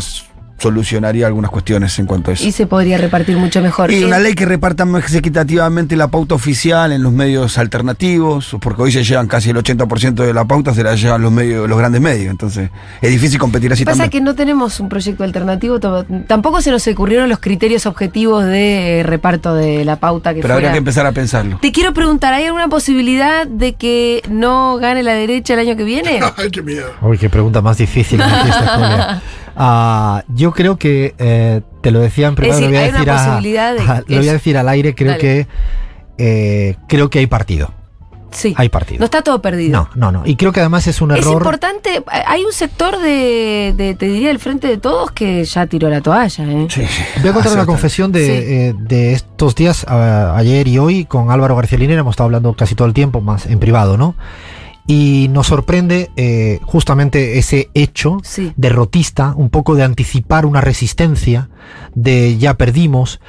solucionaría 0.62 1.26
algunas 1.26 1.50
cuestiones 1.50 1.98
en 1.98 2.06
cuanto 2.06 2.30
a 2.30 2.34
eso. 2.34 2.44
Y 2.44 2.52
se 2.52 2.66
podría 2.66 2.96
repartir 2.98 3.36
mucho 3.36 3.60
mejor. 3.60 3.90
Y 3.90 3.96
Eh, 4.02 4.06
una 4.06 4.18
ley 4.18 4.34
que 4.34 4.46
reparta 4.46 4.84
más 4.84 5.12
equitativamente 5.12 5.96
la 5.96 6.08
pauta 6.08 6.34
oficial 6.36 6.92
en 6.92 7.02
los 7.02 7.12
medios 7.12 7.58
alternativos, 7.58 8.56
porque 8.60 8.82
hoy 8.82 8.92
se 8.92 9.02
llevan 9.02 9.26
casi 9.26 9.50
el 9.50 9.56
80% 9.56 10.14
de 10.24 10.32
la 10.32 10.44
pauta, 10.44 10.72
se 10.72 10.82
la 10.84 10.94
llevan 10.94 11.20
los 11.22 11.32
medios, 11.32 11.68
los 11.68 11.78
grandes 11.78 12.00
medios. 12.00 12.30
Entonces, 12.30 12.70
es 13.00 13.10
difícil 13.10 13.38
competir 13.38 13.72
así 13.72 13.84
Pasa 13.84 14.04
también. 14.04 14.10
que 14.10 14.20
no 14.24 14.34
tenemos 14.34 14.78
un 14.80 14.88
proyecto 14.88 15.24
alternativo, 15.24 15.80
tampoco 15.80 16.62
se 16.62 16.70
nos 16.70 16.86
ocurrieron 16.86 17.28
los 17.28 17.40
criterios 17.40 17.86
objetivos 17.86 18.44
de 18.44 19.00
eh, 19.00 19.02
reparto 19.02 19.54
de 19.54 19.84
la 19.84 19.96
pauta 19.96 20.34
que 20.34 20.40
Pero 20.42 20.54
habría 20.54 20.70
que 20.72 20.78
empezar 20.78 21.04
a 21.06 21.12
pensarlo. 21.12 21.58
Te 21.60 21.72
quiero 21.72 21.92
preguntar, 21.92 22.32
¿hay 22.34 22.44
alguna 22.44 22.68
posibilidad 22.68 23.46
de 23.46 23.74
que 23.74 24.22
no 24.30 24.76
gane 24.76 25.02
la 25.02 25.14
derecha 25.14 25.54
el 25.54 25.60
año 25.60 25.76
que 25.76 25.84
viene? 25.84 26.20
Ay, 26.36 26.50
qué 26.50 26.62
miedo. 26.62 26.86
Uy, 27.02 27.18
qué 27.18 27.28
pregunta 27.28 27.60
más 27.60 27.78
difícil. 27.78 28.20
Ah, 29.56 30.24
yo 30.28 30.52
creo 30.52 30.76
que, 30.76 31.14
eh, 31.18 31.60
te 31.80 31.90
lo 31.90 32.00
decía 32.00 32.28
en 32.28 32.34
privado, 32.34 32.60
decir, 32.60 32.72
lo 32.74 32.78
voy 32.80 32.88
a 32.88 32.92
decir, 32.92 33.10
a- 33.10 33.16
posibilidad 33.26 33.74
de 33.74 33.80
a- 33.80 34.00
lo 34.06 34.16
voy 34.16 34.16
a 34.16 34.20
eso. 34.20 34.32
decir 34.32 34.56
al 34.58 34.68
aire, 34.68 34.94
creo 34.94 35.10
Dale. 35.10 35.20
que 35.20 35.46
eh, 36.18 36.76
creo 36.88 37.10
que 37.10 37.18
hay 37.20 37.26
partido. 37.26 37.72
Sí. 38.30 38.54
Hay 38.56 38.70
partido. 38.70 38.98
No 39.00 39.04
está 39.04 39.20
todo 39.20 39.42
perdido. 39.42 39.72
No, 39.72 39.90
no, 39.94 40.10
no. 40.20 40.22
Y 40.26 40.36
creo 40.36 40.52
que 40.52 40.60
además 40.60 40.86
es 40.86 41.02
un 41.02 41.10
Es 41.10 41.18
error. 41.18 41.34
importante, 41.34 42.02
hay 42.26 42.42
un 42.44 42.52
sector 42.54 42.98
de, 42.98 43.74
de, 43.76 43.94
te 43.94 44.06
diría, 44.06 44.28
del 44.28 44.38
frente 44.38 44.68
de 44.68 44.78
todos 44.78 45.10
que 45.10 45.44
ya 45.44 45.66
tiró 45.66 45.90
la 45.90 46.00
toalla, 46.00 46.44
¿eh? 46.44 46.66
Sí, 46.70 46.86
sí. 46.86 47.02
Voy 47.20 47.28
a 47.28 47.32
contar 47.34 47.48
Hace 47.48 47.56
una 47.58 47.66
confesión 47.66 48.10
de, 48.10 48.24
Sí. 48.24 48.32
eh, 48.32 48.74
de 48.78 49.12
estos 49.12 49.54
días, 49.54 49.84
a- 49.86 50.34
ayer 50.34 50.66
y 50.66 50.78
hoy, 50.78 51.04
con 51.04 51.30
Álvaro 51.30 51.56
García 51.56 51.76
Linera, 51.76 52.00
hemos 52.00 52.12
estado 52.14 52.28
hablando 52.28 52.54
casi 52.54 52.74
todo 52.74 52.88
el 52.88 52.94
tiempo, 52.94 53.20
más 53.20 53.44
en 53.44 53.58
privado, 53.58 53.98
¿no? 53.98 54.14
Y 54.86 55.28
nos 55.30 55.46
sorprende 55.46 56.10
eh, 56.16 56.58
justamente 56.64 57.38
ese 57.38 57.70
hecho 57.74 58.18
Sí. 58.24 58.52
derrotista, 58.56 59.32
un 59.36 59.48
poco 59.48 59.74
de 59.76 59.84
anticipar 59.84 60.44
una 60.44 60.60
resistencia, 60.60 61.50
de 61.94 62.36
ya 62.38 62.54
perdimos. 62.54 63.20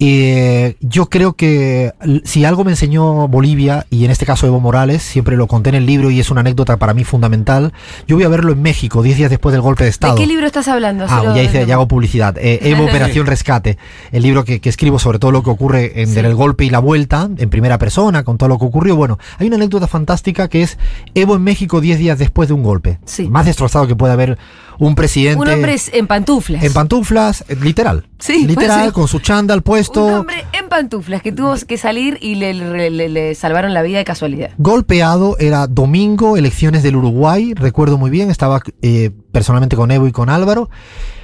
Eh, 0.00 0.76
yo 0.80 1.06
creo 1.06 1.32
que 1.34 1.92
si 2.24 2.44
algo 2.44 2.64
me 2.64 2.70
enseñó 2.70 3.26
Bolivia, 3.28 3.86
y 3.90 4.04
en 4.04 4.10
este 4.10 4.26
caso 4.26 4.46
Evo 4.46 4.60
Morales, 4.60 5.02
siempre 5.02 5.36
lo 5.36 5.46
conté 5.48 5.70
en 5.70 5.74
el 5.76 5.86
libro 5.86 6.10
y 6.10 6.20
es 6.20 6.30
una 6.30 6.40
anécdota 6.40 6.76
para 6.76 6.94
mí 6.94 7.04
fundamental, 7.04 7.72
yo 8.06 8.16
voy 8.16 8.24
a 8.24 8.28
verlo 8.28 8.52
en 8.52 8.62
México, 8.62 9.02
10 9.02 9.16
días 9.16 9.30
después 9.30 9.52
del 9.52 9.60
golpe 9.62 9.82
de 9.84 9.88
¿De 9.88 9.90
Estado. 9.90 10.14
qué 10.14 10.26
libro 10.26 10.46
estás 10.46 10.68
hablando? 10.68 11.06
Ah, 11.08 11.32
ya, 11.34 11.42
hice, 11.42 11.66
ya 11.66 11.74
hago 11.74 11.88
publicidad. 11.88 12.36
Eh, 12.38 12.60
Evo 12.62 12.84
Operación 12.88 13.26
Rescate, 13.26 13.78
el 14.12 14.22
libro 14.22 14.44
que, 14.44 14.60
que 14.60 14.68
escribo 14.68 14.98
sobre 14.98 15.18
todo 15.18 15.32
lo 15.32 15.42
que 15.42 15.50
ocurre 15.50 16.00
en 16.02 16.08
Sí. 16.08 16.18
el 16.18 16.34
golpe 16.34 16.64
y 16.64 16.70
la 16.70 16.78
vuelta, 16.78 17.28
en 17.36 17.50
primera 17.50 17.78
persona, 17.78 18.22
con 18.24 18.38
todo 18.38 18.48
lo 18.48 18.58
que 18.58 18.64
ocurrió. 18.66 18.94
Bueno, 18.96 19.18
hay 19.38 19.46
una 19.48 19.56
anécdota 19.56 19.86
fantástica 19.88 20.48
que 20.48 20.62
es 20.62 20.78
Evo 21.14 21.34
en 21.36 21.42
México 21.42 21.80
10 21.80 21.98
días 21.98 22.18
después 22.18 22.48
de 22.48 22.54
un 22.54 22.62
golpe. 22.62 22.98
Sí. 23.04 23.28
Más 23.28 23.46
destrozado 23.46 23.86
que 23.86 23.96
puede 23.96 24.12
haber 24.12 24.38
un 24.78 24.94
presidente. 24.94 25.40
Un 25.40 25.48
hombre 25.48 25.76
en 25.92 26.06
pantuflas. 26.06 26.62
en 26.62 26.72
pantuflas, 26.72 27.44
eh, 27.48 27.56
literal. 27.60 28.06
Sí, 28.18 28.46
literal, 28.46 28.80
pues 28.84 28.92
con 28.92 29.08
su 29.08 29.20
chándal 29.20 29.62
puesto. 29.62 30.04
Un 30.04 30.12
hombre 30.14 30.44
en 30.52 30.68
pantuflas 30.68 31.22
que 31.22 31.30
tuvo 31.32 31.54
que 31.66 31.78
salir 31.78 32.18
y 32.20 32.34
le, 32.34 32.52
le- 32.54 32.90
le- 32.90 33.08
le 33.08 33.34
salvaron 33.34 33.72
la 33.74 33.82
vida 33.82 33.98
de 33.98 34.04
casualidad. 34.04 34.50
Golpeado, 34.58 35.36
era 35.38 35.66
domingo, 35.68 36.36
elecciones 36.36 36.82
del 36.82 36.96
Uruguay, 36.96 37.54
recuerdo 37.54 37.96
muy 37.96 38.10
bien, 38.10 38.30
estaba 38.30 38.60
eh, 38.82 39.12
personalmente 39.32 39.76
con 39.76 39.90
Evo 39.90 40.06
y 40.08 40.12
con 40.12 40.30
Álvaro, 40.30 40.68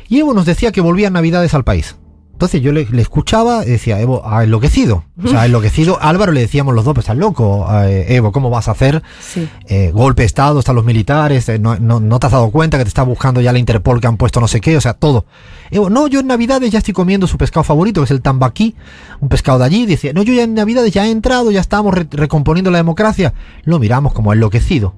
y 0.08 0.20
Evo 0.20 0.34
nos 0.34 0.46
decía 0.46 0.70
que 0.70 0.80
volvían 0.80 1.12
Navidades 1.14 1.52
al 1.54 1.64
país. 1.64 1.96
Entonces 2.34 2.60
yo 2.60 2.72
le, 2.72 2.84
le 2.90 3.00
escuchaba 3.00 3.64
y 3.64 3.70
decía, 3.70 4.00
Evo, 4.00 4.22
ha 4.26 4.42
enloquecido. 4.44 5.04
O 5.22 5.28
sea, 5.28 5.42
ha 5.42 5.46
enloquecido. 5.46 5.98
Álvaro 6.02 6.32
le 6.32 6.40
decíamos 6.40 6.74
los 6.74 6.84
dos, 6.84 6.92
pues 6.94 7.04
estás 7.04 7.16
loco, 7.16 7.66
eh, 7.84 8.06
Evo, 8.16 8.32
¿cómo 8.32 8.50
vas 8.50 8.66
a 8.68 8.72
hacer? 8.72 9.02
Sí. 9.20 9.48
Eh, 9.68 9.92
golpe 9.94 10.22
de 10.22 10.26
Estado, 10.26 10.58
están 10.58 10.74
los 10.76 10.84
militares, 10.84 11.48
eh, 11.48 11.58
no, 11.58 11.76
no- 11.78 12.00
no 12.00 12.18
te 12.18 12.26
has 12.26 12.32
dado 12.32 12.50
cuenta 12.50 12.76
que 12.76 12.84
te 12.84 12.88
está 12.88 13.02
buscando 13.04 13.40
ya 13.40 13.52
la 13.52 13.58
Interpol 13.58 14.00
que 14.00 14.06
han 14.08 14.16
puesto 14.16 14.40
no 14.40 14.48
sé 14.48 14.60
qué, 14.60 14.76
o 14.76 14.80
sea, 14.80 14.94
todo. 14.94 15.24
Evo, 15.70 15.88
no, 15.90 16.06
yo 16.06 16.20
en 16.20 16.26
Navidades 16.26 16.70
ya 16.70 16.78
estoy 16.78 16.92
comiendo 16.92 17.26
su 17.26 17.38
pescado 17.38 17.64
favorito, 17.64 18.00
que 18.00 18.04
es 18.06 18.10
el 18.10 18.20
tambaquí, 18.20 18.74
un 19.20 19.28
pescado 19.28 19.58
de 19.60 19.64
allí. 19.64 19.86
Decía, 19.86 20.12
no, 20.12 20.22
yo 20.22 20.34
ya 20.34 20.42
en 20.42 20.54
Navidades 20.54 20.92
ya 20.92 21.06
he 21.06 21.10
entrado, 21.10 21.50
ya 21.50 21.60
estamos 21.60 21.94
re- 21.94 22.06
recomponiendo 22.10 22.70
la 22.70 22.78
democracia. 22.78 23.32
Lo 23.64 23.78
miramos 23.78 24.12
como 24.12 24.32
enloquecido. 24.32 24.94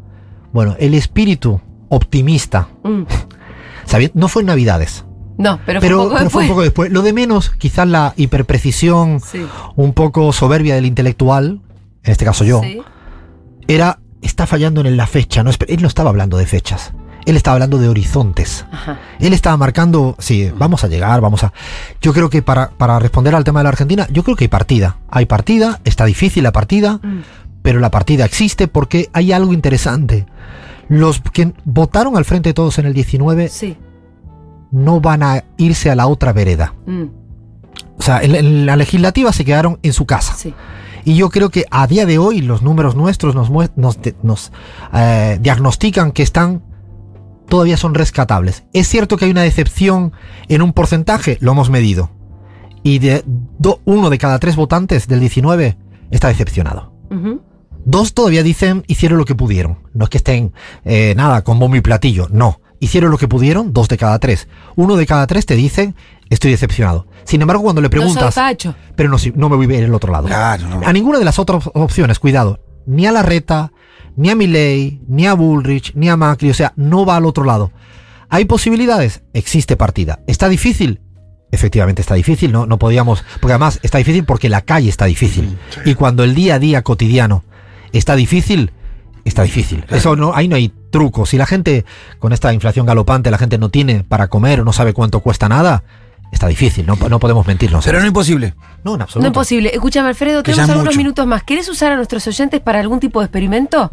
Bueno, 0.52 0.74
el 0.80 0.94
espíritu 0.94 1.60
optimista, 1.90 2.68
Mm. 2.82 3.02
¿sabía? 3.86 4.10
no 4.14 4.28
fue 4.28 4.42
en 4.42 4.46
Navidades, 4.46 5.04
No, 5.38 5.60
pero, 5.66 5.80
pero, 5.80 5.96
fue 5.98 6.04
un 6.04 6.08
poco 6.10 6.18
pero 6.18 6.30
fue 6.30 6.42
un 6.42 6.46
después. 6.46 6.48
poco 6.48 6.62
después. 6.62 6.90
Lo 6.92 7.02
de 7.02 7.12
menos, 7.12 7.50
quizás 7.50 7.86
la 7.86 8.14
hiperprecisión, 8.16 9.20
Sí. 9.20 9.46
un 9.76 9.92
poco 9.92 10.32
soberbia 10.32 10.74
del 10.74 10.86
intelectual, 10.86 11.60
en 12.02 12.12
este 12.12 12.24
caso 12.24 12.44
yo, 12.44 12.60
Sí. 12.62 12.80
era, 13.68 13.98
está 14.22 14.46
fallando 14.46 14.80
en 14.80 14.96
la 14.96 15.06
fecha. 15.06 15.42
No, 15.42 15.50
él 15.68 15.82
no 15.82 15.88
estaba 15.88 16.10
hablando 16.10 16.36
de 16.38 16.46
fechas. 16.46 16.92
Él 17.26 17.36
estaba 17.36 17.54
hablando 17.54 17.78
de 17.78 17.88
horizontes. 17.88 18.64
Ajá. 18.70 19.00
Él 19.18 19.32
estaba 19.32 19.56
marcando, 19.56 20.14
sí, 20.20 20.50
vamos 20.56 20.84
a 20.84 20.86
llegar, 20.88 21.20
vamos 21.20 21.42
a... 21.42 21.52
Yo 22.00 22.12
creo 22.12 22.30
que 22.30 22.40
para, 22.40 22.70
para 22.70 23.00
responder 23.00 23.34
al 23.34 23.42
tema 23.42 23.58
de 23.60 23.64
la 23.64 23.70
Argentina, 23.70 24.06
yo 24.12 24.22
creo 24.22 24.36
que 24.36 24.44
hay 24.44 24.48
partida. 24.48 24.98
Hay 25.10 25.26
partida, 25.26 25.80
está 25.84 26.04
difícil 26.04 26.44
la 26.44 26.52
partida, 26.52 27.00
Mm. 27.02 27.22
pero 27.62 27.80
la 27.80 27.90
partida 27.90 28.24
existe 28.24 28.68
porque 28.68 29.10
hay 29.12 29.32
algo 29.32 29.52
interesante. 29.52 30.24
Los 30.88 31.20
que 31.20 31.52
votaron 31.64 32.16
al 32.16 32.24
frente 32.24 32.50
de 32.50 32.54
todos 32.54 32.78
en 32.78 32.86
el 32.86 32.94
19 32.94 33.48
Sí. 33.48 33.76
No 34.76 35.00
van 35.00 35.22
a 35.22 35.44
irse 35.56 35.90
a 35.90 35.94
la 35.96 36.06
otra 36.06 36.32
vereda. 36.32 36.74
Mm. 36.86 37.04
O 37.98 38.02
sea, 38.02 38.20
en, 38.22 38.34
en 38.34 38.66
la 38.66 38.76
legislativa 38.76 39.32
se 39.32 39.44
quedaron 39.44 39.78
en 39.82 39.92
su 39.92 40.06
casa. 40.06 40.34
Sí. 40.36 40.54
Y 41.04 41.14
yo 41.16 41.30
creo 41.30 41.50
que 41.50 41.64
a 41.70 41.86
día 41.86 42.04
de 42.04 42.18
hoy 42.18 42.40
los 42.42 42.62
números 42.62 42.94
nuestros 42.96 43.34
nos, 43.34 43.50
nos, 43.76 44.52
eh, 44.92 45.38
diagnostican 45.40 46.12
que 46.12 46.22
están 46.22 46.62
todavía 47.48 47.76
son 47.76 47.94
rescatables. 47.94 48.64
Es 48.72 48.88
cierto 48.88 49.16
que 49.16 49.24
hay 49.26 49.30
una 49.30 49.42
decepción 49.42 50.12
en 50.48 50.62
un 50.62 50.72
porcentaje, 50.72 51.38
lo 51.40 51.52
hemos 51.52 51.70
medido. 51.70 52.10
Y 52.82 52.98
de 52.98 53.22
do- 53.26 53.80
uno 53.84 54.10
de 54.10 54.18
cada 54.18 54.38
tres 54.40 54.56
votantes 54.56 55.06
del 55.08 55.20
19 55.20 55.76
está 56.10 56.28
decepcionado. 56.28 56.92
Dos 57.84 58.14
todavía 58.14 58.42
dicen 58.42 58.82
hicieron 58.88 59.16
lo 59.18 59.24
que 59.24 59.36
pudieron. 59.36 59.78
No 59.94 60.04
es 60.04 60.10
que 60.10 60.16
estén 60.18 60.52
eh, 60.84 61.14
nada 61.16 61.42
con 61.44 61.58
bombo 61.60 61.76
y 61.76 61.80
platillo. 61.80 62.26
No. 62.30 62.60
Hicieron 62.78 63.10
lo 63.10 63.18
que 63.18 63.28
pudieron, 63.28 63.72
dos 63.72 63.88
de 63.88 63.96
cada 63.96 64.18
tres. 64.18 64.48
Uno 64.74 64.96
de 64.96 65.06
cada 65.06 65.26
tres 65.26 65.46
te 65.46 65.56
dicen 65.56 65.94
estoy 66.28 66.50
decepcionado. 66.50 67.06
Sin 67.24 67.40
embargo, 67.40 67.62
cuando 67.62 67.80
le 67.80 67.90
preguntas, 67.90 68.34
pero 68.94 69.08
no, 69.08 69.16
no 69.34 69.48
me 69.48 69.56
voy 69.56 69.64
a 69.66 69.68
ver 69.68 69.84
el 69.84 69.94
otro 69.94 70.12
lado. 70.12 70.26
Claro, 70.26 70.68
no. 70.68 70.86
A 70.86 70.92
ninguna 70.92 71.18
de 71.18 71.24
las 71.24 71.38
otras 71.38 71.68
opciones, 71.74 72.18
cuidado. 72.18 72.60
Ni 72.86 73.06
a 73.06 73.12
la 73.12 73.22
reta, 73.22 73.72
ni 74.16 74.30
a 74.30 74.36
Milley, 74.36 75.00
ni 75.08 75.26
a 75.26 75.34
Bullrich, 75.34 75.92
ni 75.94 76.08
a 76.08 76.16
Macri. 76.16 76.50
O 76.50 76.54
sea, 76.54 76.72
no 76.76 77.04
va 77.04 77.16
al 77.16 77.26
otro 77.26 77.44
lado. 77.44 77.72
¿Hay 78.28 78.44
posibilidades? 78.44 79.22
Existe 79.32 79.76
partida. 79.76 80.20
¿Está 80.26 80.48
difícil? 80.48 81.00
Efectivamente 81.52 82.02
está 82.02 82.14
difícil, 82.14 82.52
no, 82.52 82.66
no 82.66 82.78
podíamos. 82.78 83.24
Porque 83.40 83.52
además 83.52 83.78
está 83.82 83.98
difícil 83.98 84.24
porque 84.24 84.48
la 84.48 84.62
calle 84.62 84.88
está 84.88 85.04
difícil. 85.06 85.56
Y 85.84 85.94
cuando 85.94 86.24
el 86.24 86.34
día 86.34 86.56
a 86.56 86.58
día 86.58 86.82
cotidiano 86.82 87.44
está 87.92 88.16
difícil, 88.16 88.72
está 89.24 89.42
difícil. 89.42 89.84
Eso 89.88 90.16
no, 90.16 90.34
ahí 90.34 90.48
no 90.48 90.56
hay 90.56 90.72
truco. 90.90 91.26
Si 91.26 91.36
la 91.36 91.46
gente, 91.46 91.84
con 92.18 92.32
esta 92.32 92.52
inflación 92.52 92.86
galopante, 92.86 93.30
la 93.30 93.38
gente 93.38 93.58
no 93.58 93.68
tiene 93.68 94.04
para 94.04 94.28
comer 94.28 94.60
o 94.60 94.64
no 94.64 94.72
sabe 94.72 94.92
cuánto 94.92 95.20
cuesta 95.20 95.48
nada, 95.48 95.82
está 96.32 96.46
difícil. 96.48 96.86
No, 96.86 96.96
no 97.08 97.18
podemos 97.18 97.46
mentirnos. 97.46 97.84
Pero 97.84 98.00
no 98.00 98.06
imposible. 98.06 98.54
no, 98.84 98.92
en 98.92 98.98
No 98.98 99.04
absoluto. 99.04 99.28
es 99.28 99.34
posible. 99.34 99.70
Escúchame, 99.74 100.08
Alfredo, 100.08 100.42
Que 100.42 100.52
tenemos 100.52 100.70
algunos 100.70 100.94
mucho. 100.94 100.98
minutos 100.98 101.26
más. 101.26 101.42
¿Querés 101.42 101.68
usar 101.68 101.92
a 101.92 101.96
nuestros 101.96 102.26
oyentes 102.26 102.60
para 102.60 102.80
algún 102.80 103.00
tipo 103.00 103.20
de 103.20 103.26
experimento? 103.26 103.92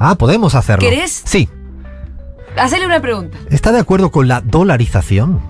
Ah, 0.00 0.14
podemos 0.16 0.54
hacerlo. 0.54 0.88
¿Querés? 0.88 1.22
Sí. 1.24 1.48
Hacele 2.56 2.86
una 2.86 3.00
pregunta. 3.00 3.38
¿Está 3.50 3.72
de 3.72 3.78
acuerdo 3.80 4.10
con 4.10 4.26
la 4.28 4.40
dolarización? 4.40 5.40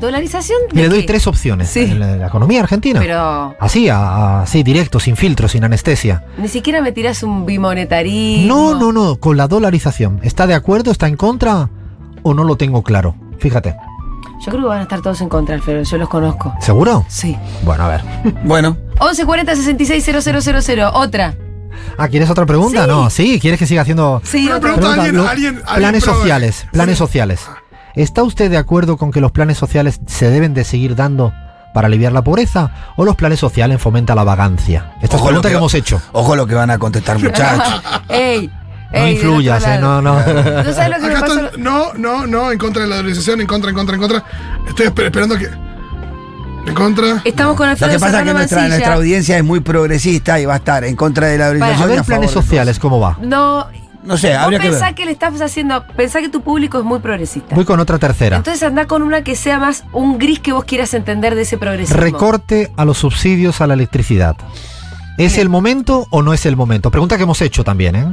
¿Dolarización? 0.00 0.58
De 0.72 0.82
le 0.82 0.88
doy 0.88 1.06
tres 1.06 1.26
opciones. 1.26 1.68
Sí. 1.70 1.80
En 1.80 2.00
la, 2.00 2.16
la 2.16 2.26
economía 2.26 2.60
argentina. 2.60 3.00
Pero 3.00 3.54
Así, 3.60 3.88
a- 3.88 4.42
así, 4.42 4.62
directo, 4.62 4.98
sin 5.00 5.16
filtro, 5.16 5.48
sin 5.48 5.64
anestesia. 5.64 6.24
ni 6.38 6.48
siquiera 6.48 6.82
me 6.82 6.92
tirás 6.92 7.22
un 7.22 7.46
bimonetarismo. 7.46 8.46
No, 8.72 8.74
no, 8.78 8.92
no, 8.92 9.16
con 9.16 9.36
la 9.36 9.46
dolarización. 9.48 10.20
¿Está 10.22 10.46
de 10.46 10.54
acuerdo? 10.54 10.90
¿Está 10.90 11.06
en 11.06 11.16
contra? 11.16 11.68
¿O 12.22 12.34
no 12.34 12.44
lo 12.44 12.56
tengo 12.56 12.82
claro? 12.82 13.14
Fíjate. 13.38 13.76
Yo 14.44 14.50
creo 14.50 14.62
que 14.62 14.68
van 14.68 14.78
a 14.80 14.82
estar 14.82 15.00
todos 15.00 15.20
en 15.20 15.28
contra, 15.28 15.54
Alfredo. 15.54 15.82
Yo 15.84 15.96
los 15.96 16.08
conozco. 16.08 16.52
¿Seguro? 16.60 17.04
Sí. 17.08 17.36
Bueno, 17.62 17.84
a 17.84 17.88
ver. 17.88 18.02
Bueno, 18.44 18.76
1140 19.00 19.54
66 19.56 20.04
000. 20.66 20.90
Otra. 20.92 21.34
Ah, 21.98 22.08
¿quieres 22.08 22.30
otra 22.30 22.46
pregunta? 22.46 22.82
Sí. 22.84 22.88
No, 22.88 23.10
sí, 23.10 23.38
¿quieres 23.40 23.58
que 23.58 23.66
siga 23.66 23.82
haciendo 23.82 24.20
Sí, 24.24 24.44
pregunta. 24.46 24.60
Pregunta, 24.60 24.92
alguien- 24.94 25.16
lo- 25.16 25.28
alguien- 25.28 25.62
alguien 25.66 25.76
planes 25.76 26.04
sociales, 26.04 26.66
planes 26.72 26.94
Sí. 26.96 26.98
sociales. 26.98 27.40
¿Está 27.94 28.22
usted 28.22 28.50
de 28.50 28.56
acuerdo 28.58 28.96
con 28.96 29.10
que 29.10 29.20
los 29.20 29.32
planes 29.32 29.56
sociales 29.58 30.00
se 30.06 30.30
deben 30.30 30.54
de 30.54 30.64
seguir 30.64 30.96
dando 30.96 31.32
para 31.72 31.86
aliviar 31.88 32.12
la 32.12 32.22
pobreza 32.22 32.70
o 32.96 33.04
los 33.04 33.16
planes 33.16 33.38
sociales 33.40 33.80
fomentan 33.80 34.16
la 34.16 34.24
vagancia? 34.24 34.94
Esta 35.02 35.16
es 35.16 35.22
Ojo 35.22 35.30
lo 35.32 35.40
pregunta 35.40 35.48
que, 35.48 35.52
que- 35.54 35.58
hemos 35.58 35.74
hecho. 35.74 36.02
Ojo 36.12 36.36
lo 36.36 36.46
que 36.46 36.54
van 36.54 36.70
a 36.70 36.78
contestar, 36.78 37.18
muchachos. 37.22 37.82
¡Ey! 38.08 38.50
No 38.92 39.00
ey, 39.00 39.14
influyas, 39.14 39.64
eh, 39.66 39.78
no, 39.80 40.00
no. 40.00 40.14
¿Tú 40.22 40.72
sabes 40.72 40.90
lo 40.90 40.96
que 40.96 41.12
me 41.12 41.14
Acá 41.18 41.26
estoy, 41.26 41.60
no, 41.60 41.92
no, 41.94 42.26
no, 42.28 42.52
en 42.52 42.58
contra 42.58 42.82
de 42.82 42.88
la 42.88 42.96
dolarización, 42.96 43.40
en 43.40 43.46
contra, 43.48 43.70
en 43.70 43.76
contra, 43.76 43.94
en 43.96 44.00
contra. 44.00 44.24
Estoy 44.68 44.86
esper- 44.86 45.04
esperando 45.06 45.36
que. 45.36 45.46
En 46.66 46.74
contra. 46.74 47.20
Estamos 47.24 47.56
con 47.56 47.66
Lo 47.66 47.72
Alfredo 47.72 47.92
que 47.92 47.98
pasa 47.98 48.18
es 48.20 48.24
que 48.24 48.32
nuestra, 48.32 48.68
nuestra 48.68 48.94
audiencia 48.94 49.36
es 49.36 49.42
muy 49.44 49.60
progresista 49.60 50.38
y 50.40 50.46
va 50.46 50.54
a 50.54 50.56
estar 50.58 50.84
en 50.84 50.94
contra 50.96 51.26
de 51.26 51.38
la 51.38 51.46
Para, 51.58 51.58
y 51.58 51.74
a 51.74 51.78
favor 51.78 52.04
planes 52.06 52.30
sociales, 52.30 52.78
¿cómo 52.78 53.00
va? 53.00 53.18
No, 53.20 53.66
No 54.04 54.16
sé, 54.18 54.34
habría 54.34 54.58
que 54.58 54.68
pensá 54.68 54.86
ver. 54.86 54.94
que 54.94 55.04
le 55.06 55.12
estás 55.12 55.40
haciendo, 55.40 55.84
pensá 55.96 56.20
que 56.20 56.28
tu 56.28 56.42
público 56.42 56.78
es 56.78 56.84
muy 56.84 56.98
progresista. 56.98 57.54
Voy 57.54 57.64
con 57.64 57.80
otra 57.80 57.98
tercera. 57.98 58.36
Entonces 58.36 58.62
anda 58.62 58.86
con 58.86 59.02
una 59.02 59.24
que 59.24 59.34
sea 59.34 59.58
más 59.58 59.84
un 59.92 60.18
gris 60.18 60.40
que 60.40 60.52
vos 60.52 60.64
quieras 60.64 60.92
entender 60.94 61.34
de 61.34 61.42
ese 61.42 61.56
progresismo. 61.58 62.00
Recorte 62.00 62.70
a 62.76 62.84
los 62.84 62.98
subsidios 62.98 63.60
a 63.60 63.66
la 63.66 63.74
electricidad. 63.74 64.36
¿Es 65.16 65.38
el 65.38 65.48
momento 65.48 66.08
o 66.10 66.22
no 66.22 66.32
es 66.34 66.44
el 66.44 66.56
momento? 66.56 66.90
Pregunta 66.90 67.16
que 67.16 67.22
hemos 67.22 67.40
hecho 67.40 67.62
también, 67.62 67.94
¿eh? 67.94 68.04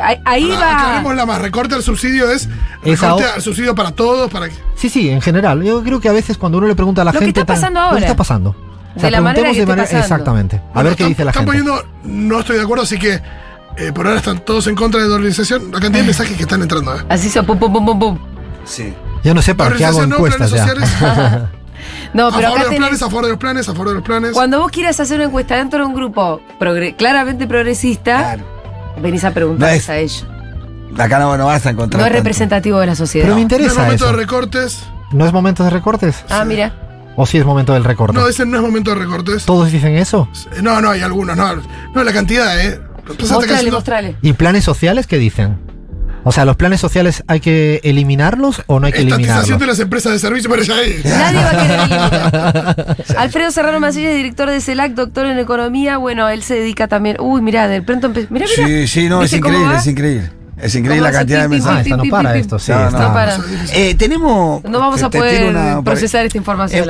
Ahí, 0.00 0.18
ahí 0.24 0.50
Ahora, 0.50 0.66
va. 0.66 0.76
aclarémosla 0.80 1.24
más. 1.26 1.40
Recorte 1.40 1.76
al 1.76 1.84
subsidio 1.84 2.28
es. 2.32 2.42
Es 2.82 3.00
Recorte 3.00 3.06
ahora- 3.06 3.34
al 3.36 3.42
subsidio 3.42 3.74
para 3.76 3.92
todos, 3.92 4.28
para 4.28 4.48
que. 4.48 4.54
Sí, 4.74 4.88
sí, 4.88 5.08
en 5.08 5.20
general. 5.20 5.62
Yo 5.62 5.84
creo 5.84 6.00
que 6.00 6.08
a 6.08 6.12
veces 6.12 6.36
cuando 6.36 6.58
uno 6.58 6.66
le 6.66 6.74
pregunta 6.74 7.02
a 7.02 7.04
la 7.04 7.12
Lo 7.12 7.20
que 7.20 7.26
gente. 7.26 7.40
está 7.40 7.54
pasando 7.54 7.78
Lo 7.78 7.86
ahora. 7.86 7.98
que 7.98 8.04
está 8.06 8.16
pasando. 8.16 8.56
De 8.96 9.10
la 9.10 9.20
manera 9.20 9.50
preguntemos 9.50 9.54
que 9.76 9.82
esté 9.82 9.82
pasando. 9.82 10.00
Exactamente. 10.02 10.56
A 10.56 10.60
Bueno, 10.74 10.88
ver 10.90 10.96
qué 10.96 11.02
están- 11.04 11.08
dice 11.10 11.24
la 11.24 11.30
están 11.30 11.46
gente. 11.48 11.58
poniendo. 11.62 11.88
No 12.02 12.40
estoy 12.40 12.56
de 12.56 12.62
acuerdo, 12.62 12.82
así 12.82 12.98
que. 12.98 13.20
Eh, 13.76 13.92
por 13.92 14.06
ahora 14.06 14.18
están 14.18 14.38
todos 14.44 14.66
en 14.66 14.74
contra 14.74 15.00
de 15.00 15.06
la 15.08 15.12
dolarización. 15.14 15.64
La 15.72 15.80
cantidad 15.80 16.00
de 16.00 16.04
mensajes 16.06 16.36
que 16.36 16.42
están 16.42 16.62
entrando. 16.62 16.94
¿eh? 16.96 17.00
Así 17.08 17.28
son, 17.30 17.44
pum, 17.46 17.58
pum, 17.58 17.72
pum, 17.72 17.84
pum, 17.86 17.98
pum. 17.98 18.18
Sí. 18.64 18.92
Yo 19.24 19.34
no 19.34 19.42
sé 19.42 19.54
para 19.54 19.74
qué 19.76 19.84
hago 19.84 20.00
Dolarización 20.00 20.10
no, 20.10 20.38
planes 20.38 20.52
encuestas 20.52 21.00
ya. 21.00 21.28
sociales. 21.28 21.48
No, 22.14 22.26
a 22.26 22.30
pero 22.30 22.42
favor 22.42 22.58
acá 22.58 22.58
de 22.58 22.58
los 22.58 22.68
tenés- 22.74 22.78
planes, 22.78 23.02
a 23.02 23.06
favor 23.06 23.24
de 23.24 23.30
los 23.30 23.38
planes, 23.38 23.68
a 23.68 23.72
favor 23.72 23.88
de 23.88 23.94
los 23.94 24.02
planes. 24.04 24.32
Cuando 24.32 24.60
vos 24.60 24.70
quieras 24.70 25.00
hacer 25.00 25.16
una 25.16 25.24
encuesta 25.24 25.56
dentro 25.56 25.80
de 25.80 25.86
un 25.86 25.94
grupo 25.94 26.40
progre- 26.60 26.94
claramente 26.94 27.46
progresista, 27.46 28.18
Claro. 28.18 28.42
venís 29.02 29.24
a 29.24 29.32
preguntarles 29.32 29.88
No 29.88 29.94
a 29.94 29.98
ellos. 29.98 30.26
Acá 30.98 31.18
no, 31.18 31.36
no 31.38 31.46
vas 31.46 31.64
a 31.66 31.70
encontrar. 31.70 32.00
No 32.00 32.06
es 32.06 32.10
tanto. 32.12 32.18
representativo 32.22 32.78
de 32.78 32.86
la 32.86 32.94
sociedad. 32.94 33.24
Pero 33.26 33.34
me 33.36 33.40
no 33.42 33.46
es 33.48 33.52
interesa 33.52 33.82
momento 33.82 34.04
eso. 34.04 34.12
de 34.12 34.18
recortes. 34.20 34.82
¿No 35.10 35.26
es 35.26 35.32
momento 35.32 35.64
de 35.64 35.70
recortes? 35.70 36.24
Ah, 36.28 36.44
mira. 36.44 36.72
¿O 37.16 37.26
sí 37.26 37.38
es 37.38 37.44
momento 37.46 37.72
del 37.72 37.82
recorte? 37.84 38.16
No, 38.18 38.26
dicen 38.26 38.50
no 38.50 38.58
es 38.58 38.62
momento 38.62 38.90
de 38.94 38.96
recortes. 39.00 39.44
¿Todos 39.44 39.72
dicen 39.72 39.96
eso? 39.96 40.28
No, 40.62 40.80
no, 40.80 40.90
hay 40.90 41.00
algunos, 41.00 41.36
no. 41.36 41.56
No, 41.94 42.04
la 42.04 42.12
cantidad, 42.12 42.60
¿eh? 42.60 42.80
Mostrale, 43.06 43.70
mostrale. 43.70 44.16
¿Y 44.22 44.32
planes 44.34 44.64
sociales 44.64 45.06
qué 45.06 45.18
dicen? 45.18 45.56
O 46.24 46.30
sea, 46.30 46.44
¿los 46.44 46.54
planes 46.54 46.80
sociales 46.80 47.24
hay 47.26 47.40
que 47.40 47.80
eliminarlos 47.82 48.62
o 48.68 48.78
no 48.78 48.86
hay 48.86 48.92
que 48.92 49.00
Estatización 49.00 49.30
eliminarlos? 49.34 49.58
de 49.60 49.66
las 49.66 49.78
empresas 49.80 50.12
de 50.12 50.18
servicio, 50.20 50.48
ahí. 50.70 51.00
Nadie 51.04 51.38
va 51.38 51.50
a 51.50 51.62
querer 51.62 51.80
eliminar. 51.80 52.96
Alfredo 53.18 53.50
Serrano 53.50 53.80
Mancilla 53.80 54.10
es 54.10 54.16
director 54.18 54.48
de 54.48 54.60
CELAC, 54.60 54.92
doctor 54.92 55.26
en 55.26 55.38
economía. 55.40 55.96
Bueno, 55.96 56.28
él 56.28 56.44
se 56.44 56.54
dedica 56.54 56.86
también. 56.86 57.16
Uy, 57.18 57.42
mirá, 57.42 57.66
de 57.66 57.82
pronto 57.82 58.08
empe- 58.08 58.28
Mirá, 58.30 58.46
mirá. 58.56 58.68
Sí, 58.68 58.86
sí, 58.86 59.08
no, 59.08 59.16
es 59.22 59.32
¿Viste 59.32 59.40
cómo 59.40 59.54
increíble, 59.54 59.78
es 59.78 59.86
increíble. 59.88 60.30
Es 60.62 60.76
increíble 60.76 61.00
¿Cómo 61.00 61.12
la 61.12 61.18
cantidad 61.18 61.42
de 61.42 61.48
mensajes. 61.48 61.92
Ah, 61.92 61.96
no 61.96 62.04
para 62.08 62.36
esto, 62.36 62.58
sí. 62.58 62.70
No, 62.70 63.12
para. 63.12 63.36
Eh, 63.74 63.96
tenemos. 63.96 64.62
No 64.62 64.78
vamos 64.78 65.02
a 65.02 65.10
poder 65.10 65.82
procesar 65.84 66.24
esta 66.24 66.38
información, 66.38 66.88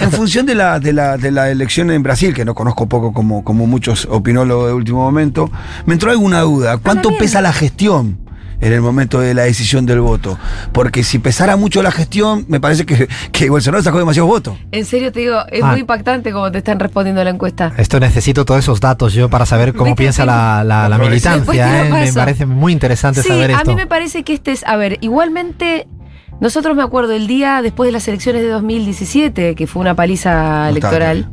En, 0.00 0.12
función 0.12 0.44
de 0.44 0.54
la, 0.54 0.78
de, 0.78 0.92
la, 0.92 1.16
de 1.16 1.30
la 1.30 1.50
elección 1.50 1.90
en 1.90 2.02
Brasil, 2.02 2.34
que 2.34 2.44
no 2.44 2.54
conozco 2.54 2.86
poco 2.86 3.12
como, 3.12 3.42
como 3.42 3.66
muchos 3.66 4.06
opinólogos 4.10 4.68
de 4.68 4.74
último 4.74 4.98
momento, 4.98 5.50
me 5.86 5.94
entró 5.94 6.10
alguna 6.10 6.40
duda. 6.42 6.76
¿Cuánto 6.76 7.08
bien. 7.08 7.20
pesa 7.20 7.40
la 7.40 7.52
gestión? 7.52 8.27
En 8.60 8.72
el 8.72 8.80
momento 8.80 9.20
de 9.20 9.34
la 9.34 9.42
decisión 9.44 9.86
del 9.86 10.00
voto. 10.00 10.36
Porque 10.72 11.04
si 11.04 11.20
pesara 11.20 11.56
mucho 11.56 11.80
la 11.80 11.92
gestión, 11.92 12.44
me 12.48 12.58
parece 12.60 12.84
que, 12.86 13.08
que 13.30 13.48
Bolsonaro 13.50 13.82
sacó 13.84 13.98
demasiados 13.98 14.28
votos. 14.28 14.58
En 14.72 14.84
serio 14.84 15.12
te 15.12 15.20
digo, 15.20 15.38
es 15.52 15.62
Ah. 15.62 15.70
muy 15.70 15.80
impactante 15.80 16.32
como 16.32 16.50
te 16.50 16.58
están 16.58 16.80
respondiendo 16.80 17.22
la 17.22 17.30
encuesta. 17.30 17.72
Esto 17.76 18.00
necesito 18.00 18.44
todos 18.44 18.58
esos 18.60 18.80
datos 18.80 19.12
yo 19.14 19.28
para 19.30 19.46
saber 19.46 19.74
cómo 19.74 19.94
piensa 19.94 20.24
la, 20.26 20.64
la- 20.64 20.98
militancia. 20.98 21.86
¿eh? 21.86 21.90
Me 21.90 22.12
parece 22.12 22.46
muy 22.46 22.72
interesante 22.72 23.22
Sí, 23.22 23.28
saber 23.28 23.50
a 23.52 23.58
esto. 23.58 23.70
mí 23.70 23.76
me 23.76 23.86
parece 23.86 24.24
que 24.24 24.34
este 24.34 24.50
es, 24.50 24.64
a 24.66 24.74
ver, 24.74 24.98
igualmente, 25.02 25.86
nosotros 26.40 26.74
me 26.76 26.82
acuerdo 26.82 27.12
el 27.12 27.28
día 27.28 27.62
después 27.62 27.86
de 27.86 27.92
las 27.92 28.08
elecciones 28.08 28.42
de 28.42 28.48
2017, 28.48 29.54
que 29.54 29.66
fue 29.68 29.80
una 29.82 29.94
paliza 29.94 30.68
electoral, 30.68 31.30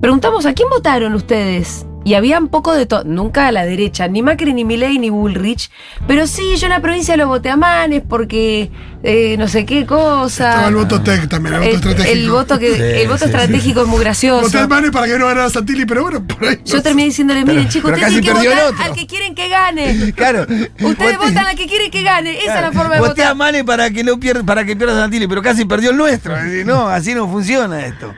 preguntamos 0.00 0.46
a 0.46 0.52
quién 0.54 0.68
votaron 0.70 1.14
ustedes. 1.14 1.84
Y 2.08 2.14
había 2.14 2.38
un 2.38 2.48
poco 2.48 2.72
de 2.72 2.86
todo, 2.86 3.04
nunca 3.04 3.48
a 3.48 3.52
la 3.52 3.66
derecha, 3.66 4.08
ni 4.08 4.22
Macri, 4.22 4.54
ni 4.54 4.64
Milei, 4.64 4.98
ni 4.98 5.10
Bullrich. 5.10 5.70
Pero 6.06 6.26
sí, 6.26 6.56
yo 6.56 6.64
en 6.64 6.70
la 6.70 6.80
provincia 6.80 7.18
lo 7.18 7.28
voté 7.28 7.50
a 7.50 7.56
Manes 7.58 8.02
porque 8.08 8.70
eh, 9.02 9.36
no 9.38 9.46
sé 9.48 9.64
qué 9.64 9.86
cosa. 9.86 10.48
Estaba 10.50 10.68
el 10.68 10.74
voto 10.74 11.00
tech 11.02 11.28
también, 11.28 11.54
el 11.54 11.60
voto 11.60 11.68
El- 11.70 11.74
estratégico. 11.76 12.12
el 12.12 12.30
voto, 12.30 12.58
que, 12.58 12.74
Sí, 12.74 12.82
el 12.82 13.06
voto 13.08 13.18
sí, 13.18 13.24
estratégico 13.26 13.82
es 13.82 13.86
muy 13.88 14.00
gracioso. 14.00 14.42
Voté 14.42 14.58
al 14.58 14.68
Mane 14.68 14.90
para 14.90 15.06
que 15.06 15.18
no 15.18 15.26
ganara 15.26 15.50
Santilli, 15.50 15.86
pero 15.86 16.02
bueno, 16.02 16.24
por 16.26 16.44
ahí. 16.48 16.60
Yo 16.64 16.76
no 16.76 16.82
terminé 16.82 17.06
diciéndole, 17.08 17.44
miren 17.44 17.68
chicos, 17.68 17.92
ustedes 17.92 18.20
tienen 18.20 18.42
que 18.42 18.48
votar 18.48 18.64
otro. 18.72 18.84
al 18.84 18.92
que 18.94 19.06
quieren 19.06 19.34
que 19.34 19.48
gane. 19.48 20.12
Claro. 20.16 20.42
Ustedes 20.80 21.18
votan 21.18 21.38
al 21.46 21.56
que 21.56 21.66
quieren 21.66 21.90
que 21.90 22.02
gane. 22.02 22.38
Esa 22.42 22.56
es 22.56 22.62
la 22.62 22.72
forma 22.72 22.94
de 22.94 23.00
Voté 23.00 23.22
a 23.22 23.32
votar. 23.32 23.36
Mane 23.36 23.64
para 23.64 23.90
que 23.90 24.02
no 24.02 24.18
pierda, 24.18 24.42
para 24.42 24.64
que 24.64 24.74
pierda 24.74 24.98
Santilli, 25.00 25.26
pero 25.28 25.42
casi 25.42 25.64
perdió 25.64 25.90
el 25.90 25.96
nuestro. 25.96 26.34
No, 26.64 26.88
así 26.88 27.14
no 27.14 27.28
funciona 27.28 27.86
esto. 27.86 28.12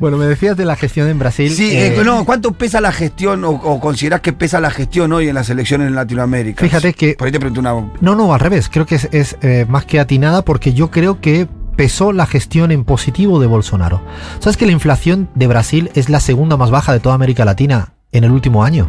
Bueno, 0.00 0.16
me 0.16 0.26
decías 0.26 0.56
de 0.56 0.64
la 0.64 0.76
gestión 0.76 1.08
en 1.08 1.18
Brasil. 1.18 1.52
Sí, 1.54 1.70
eh, 1.76 1.94
eh, 1.98 2.02
no, 2.04 2.24
¿cuánto 2.24 2.52
pesa 2.52 2.80
la 2.80 2.92
gestión 2.92 3.44
o, 3.44 3.50
o 3.50 3.80
considerás 3.80 4.20
que 4.20 4.32
pesa 4.32 4.60
la 4.60 4.70
gestión 4.70 5.12
hoy 5.12 5.28
en 5.28 5.34
las 5.34 5.48
elecciones 5.50 5.88
en 5.88 5.94
Latinoamérica? 5.94 6.62
Fíjate 6.64 6.92
que- 6.94 7.14
Por 7.14 7.26
ahí 7.26 7.32
te 7.32 7.38
pregunto 7.38 7.60
una. 7.60 7.72
No, 8.00 8.14
no, 8.14 8.32
al 8.34 8.40
revés. 8.40 8.68
Creo 8.70 8.86
que 8.86 8.96
es, 8.96 9.08
es, 9.12 9.36
eh, 9.42 9.66
más 9.68 9.84
que 9.84 10.00
atinada 10.14 10.44
porque 10.44 10.74
yo 10.74 10.92
creo 10.92 11.20
que 11.20 11.48
pesó 11.76 12.12
la 12.12 12.26
gestión 12.26 12.70
en 12.70 12.84
positivo 12.84 13.40
de 13.40 13.48
Bolsonaro. 13.48 14.00
¿Sabes 14.38 14.56
que 14.56 14.64
la 14.64 14.70
inflación 14.70 15.28
de 15.34 15.48
Brasil 15.48 15.90
es 15.94 16.08
la 16.08 16.20
segunda 16.20 16.56
más 16.56 16.70
baja 16.70 16.92
de 16.92 17.00
toda 17.00 17.16
América 17.16 17.44
Latina 17.44 17.94
en 18.12 18.22
el 18.22 18.30
último 18.30 18.62
año? 18.62 18.88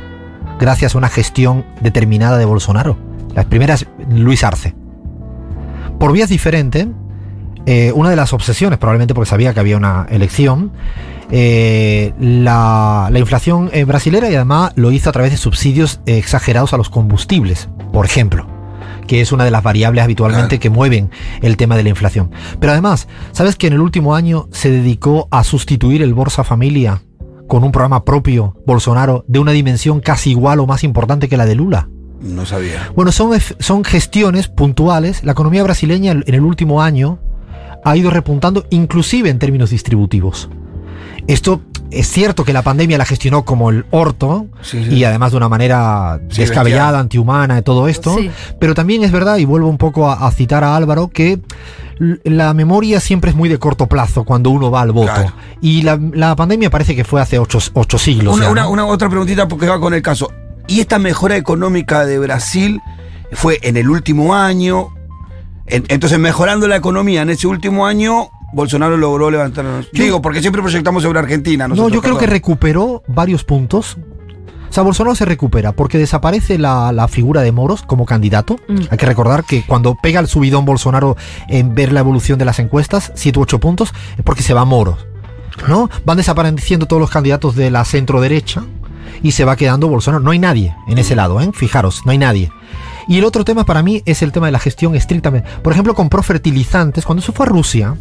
Gracias 0.59 0.93
a 0.93 0.99
una 0.99 1.09
gestión 1.09 1.65
determinada 1.81 2.37
de 2.37 2.45
Bolsonaro. 2.45 2.95
La 3.33 3.43
primera 3.45 3.73
es 3.73 3.87
Luis 4.07 4.43
Arce. 4.43 4.75
Por 5.99 6.11
vías 6.11 6.29
diferentes, 6.29 6.89
eh, 7.65 7.91
una 7.95 8.11
de 8.11 8.17
las 8.17 8.31
obsesiones, 8.31 8.77
probablemente 8.77 9.15
porque 9.15 9.29
sabía 9.31 9.51
que 9.55 9.59
había 9.59 9.77
una 9.77 10.05
elección, 10.11 10.73
eh, 11.31 12.13
la, 12.19 13.09
la 13.11 13.17
inflación 13.17 13.71
eh, 13.73 13.83
brasilera 13.83 14.29
y 14.29 14.35
además 14.35 14.73
lo 14.75 14.91
hizo 14.91 15.09
a 15.09 15.13
través 15.13 15.31
de 15.31 15.37
subsidios 15.37 16.01
eh, 16.05 16.19
exagerados 16.19 16.73
a 16.73 16.77
los 16.77 16.91
combustibles, 16.91 17.67
por 17.91 18.05
ejemplo, 18.05 18.45
que 19.07 19.21
es 19.21 19.31
una 19.31 19.43
de 19.45 19.51
las 19.51 19.63
variables 19.63 20.03
habitualmente 20.03 20.57
Claro. 20.57 20.61
que 20.61 20.69
mueven 20.69 21.09
el 21.41 21.57
tema 21.57 21.75
de 21.77 21.83
la 21.83 21.89
inflación. 21.89 22.31
Pero 22.59 22.71
además, 22.73 23.07
¿sabes 23.31 23.55
que 23.55 23.67
en 23.67 23.73
el 23.73 23.81
último 23.81 24.15
año 24.15 24.47
se 24.51 24.71
dedicó 24.71 25.27
a 25.31 25.43
sustituir 25.43 26.01
el 26.01 26.13
Bolsa 26.13 26.43
Familia 26.43 27.01
con 27.47 27.63
un 27.63 27.71
programa 27.71 28.03
propio, 28.03 28.55
Bolsonaro, 28.65 29.23
de 29.27 29.39
una 29.39 29.51
dimensión 29.51 29.99
casi 29.99 30.31
igual 30.31 30.59
o 30.59 30.65
más 30.67 30.83
importante 30.83 31.29
que 31.29 31.37
la 31.37 31.45
de 31.45 31.55
Lula? 31.55 31.89
No 32.21 32.45
sabía. 32.45 32.91
Bueno, 32.95 33.11
son, 33.11 33.37
son 33.59 33.83
gestiones 33.83 34.47
puntuales. 34.47 35.23
La 35.23 35.33
economía 35.33 35.61
brasileña 35.63 36.11
en 36.11 36.23
el 36.33 36.41
último 36.41 36.81
año 36.81 37.19
ha 37.83 37.95
ido 37.95 38.09
repuntando, 38.09 38.65
inclusive 38.71 39.29
en 39.29 39.37
términos 39.37 39.69
distributivos. 39.69 40.49
Esto 41.27 41.61
es 41.99 42.07
cierto 42.09 42.43
que 42.43 42.53
la 42.53 42.61
pandemia 42.61 42.97
la 42.97 43.05
gestionó 43.05 43.45
como 43.45 43.69
el 43.69 43.85
orto 43.91 44.47
Sí, 44.61 44.83
sí. 44.83 44.95
y 44.95 45.03
además 45.03 45.31
de 45.31 45.37
una 45.37 45.49
manera 45.49 46.19
Sí, 46.29 46.41
descabellada, 46.41 46.83
bestial. 46.91 47.01
antihumana 47.01 47.59
y 47.59 47.61
todo 47.61 47.87
esto. 47.87 48.15
Sí. 48.17 48.29
Pero 48.59 48.73
también 48.73 49.03
es 49.03 49.11
verdad, 49.11 49.37
y 49.37 49.45
vuelvo 49.45 49.67
un 49.69 49.77
poco 49.77 50.09
a, 50.09 50.27
a 50.27 50.31
citar 50.31 50.63
a 50.63 50.75
Álvaro, 50.75 51.07
que 51.09 51.39
la 52.23 52.53
memoria 52.53 52.99
siempre 52.99 53.29
es 53.31 53.35
muy 53.35 53.47
de 53.49 53.57
corto 53.57 53.87
plazo 53.87 54.25
cuando 54.25 54.49
uno 54.49 54.69
va 54.69 54.81
al 54.81 54.91
voto. 54.91 55.13
Claro. 55.13 55.33
Y 55.61 55.81
la, 55.83 55.97
la 56.13 56.35
pandemia 56.35 56.69
parece 56.69 56.95
que 56.95 57.03
fue 57.05 57.21
hace 57.21 57.39
ocho, 57.39 57.59
ocho 57.73 57.97
siglos. 57.97 58.35
Una, 58.35 58.45
ya, 58.45 58.51
una- 58.51 58.63
¿no? 58.63 58.69
una 58.71 58.85
otra 58.85 59.09
preguntita 59.09 59.47
porque 59.47 59.67
va 59.67 59.79
con 59.79 59.93
el 59.93 60.01
caso. 60.01 60.31
¿Y 60.67 60.79
esta 60.81 60.99
mejora 60.99 61.37
económica 61.37 62.05
de 62.05 62.19
Brasil 62.19 62.81
fue 63.31 63.59
en 63.61 63.77
el 63.77 63.89
último 63.89 64.35
año? 64.35 64.89
En- 65.67 65.85
entonces, 65.87 66.19
mejorando 66.19 66.67
la 66.67 66.75
economía 66.75 67.21
en 67.21 67.29
ese 67.29 67.47
último 67.47 67.85
año, 67.87 68.29
Bolsonaro 68.55 68.95
logró 68.95 69.29
levantar. 69.29 69.65
Digo, 69.91 70.21
porque 70.21 70.39
siempre 70.39 70.61
proyectamos 70.61 71.03
sobre 71.03 71.19
Argentina. 71.19 71.67
No, 71.67 71.75
nosotros, 71.75 71.93
yo 71.93 72.01
creo 72.01 72.17
que 72.17 72.25
recuperó 72.25 73.03
varios 73.05 73.43
puntos. 73.43 73.97
O 74.69 74.73
sea, 74.75 74.81
Bolsonaro 74.81 75.13
se 75.13 75.25
recupera 75.25 75.73
porque 75.73 75.97
desaparece 75.97 76.57
la, 76.57 76.93
la 76.93 77.09
figura 77.09 77.41
de 77.41 77.51
Moros 77.51 77.81
como 77.81 78.05
candidato. 78.05 78.55
Mm. 78.69 78.77
Hay 78.89 78.97
que 78.97 79.05
recordar 79.05 79.43
que 79.43 79.65
cuando 79.65 79.97
pega 80.01 80.21
el 80.21 80.27
subidón 80.27 80.63
Bolsonaro 80.63 81.17
en 81.49 81.75
ver 81.75 81.91
la 81.91 81.99
evolución 81.99 82.39
de 82.39 82.45
las 82.45 82.59
encuestas, 82.59 83.11
7 83.15 83.39
u 83.39 83.41
8 83.41 83.59
puntos, 83.59 83.93
es 84.17 84.23
porque 84.23 84.41
se 84.41 84.53
va 84.53 84.63
Moros. 84.63 85.05
¿No? 85.67 85.89
Van 86.05 86.17
desapareciendo 86.17 86.85
todos 86.85 87.01
los 87.01 87.09
candidatos 87.09 87.55
de 87.55 87.71
la 87.71 87.83
centro 87.83 88.21
derecha 88.21 88.63
y 89.21 89.33
se 89.33 89.43
va 89.43 89.57
quedando 89.57 89.89
Bolsonaro. 89.89 90.23
No 90.23 90.31
hay 90.31 90.39
nadie 90.39 90.73
en 90.87 90.97
ese 90.97 91.15
lado, 91.17 91.41
¿eh? 91.41 91.51
Fijaros, 91.53 92.03
no 92.05 92.11
hay 92.11 92.17
nadie. 92.17 92.51
Y 93.07 93.17
el 93.17 93.25
otro 93.25 93.43
tema 93.43 93.65
para 93.65 93.83
mí 93.83 94.01
es 94.05 94.21
el 94.21 94.31
tema 94.31 94.45
de 94.45 94.53
la 94.53 94.59
gestión 94.59 94.95
estrictamente. 94.95 95.49
Por 95.61 95.73
ejemplo, 95.73 95.93
compró 95.93 96.23
fertilizantes. 96.23 97.05
Cuando 97.05 97.21
se 97.21 97.31
fue 97.31 97.45
a 97.45 97.49
Rusia, 97.49 97.95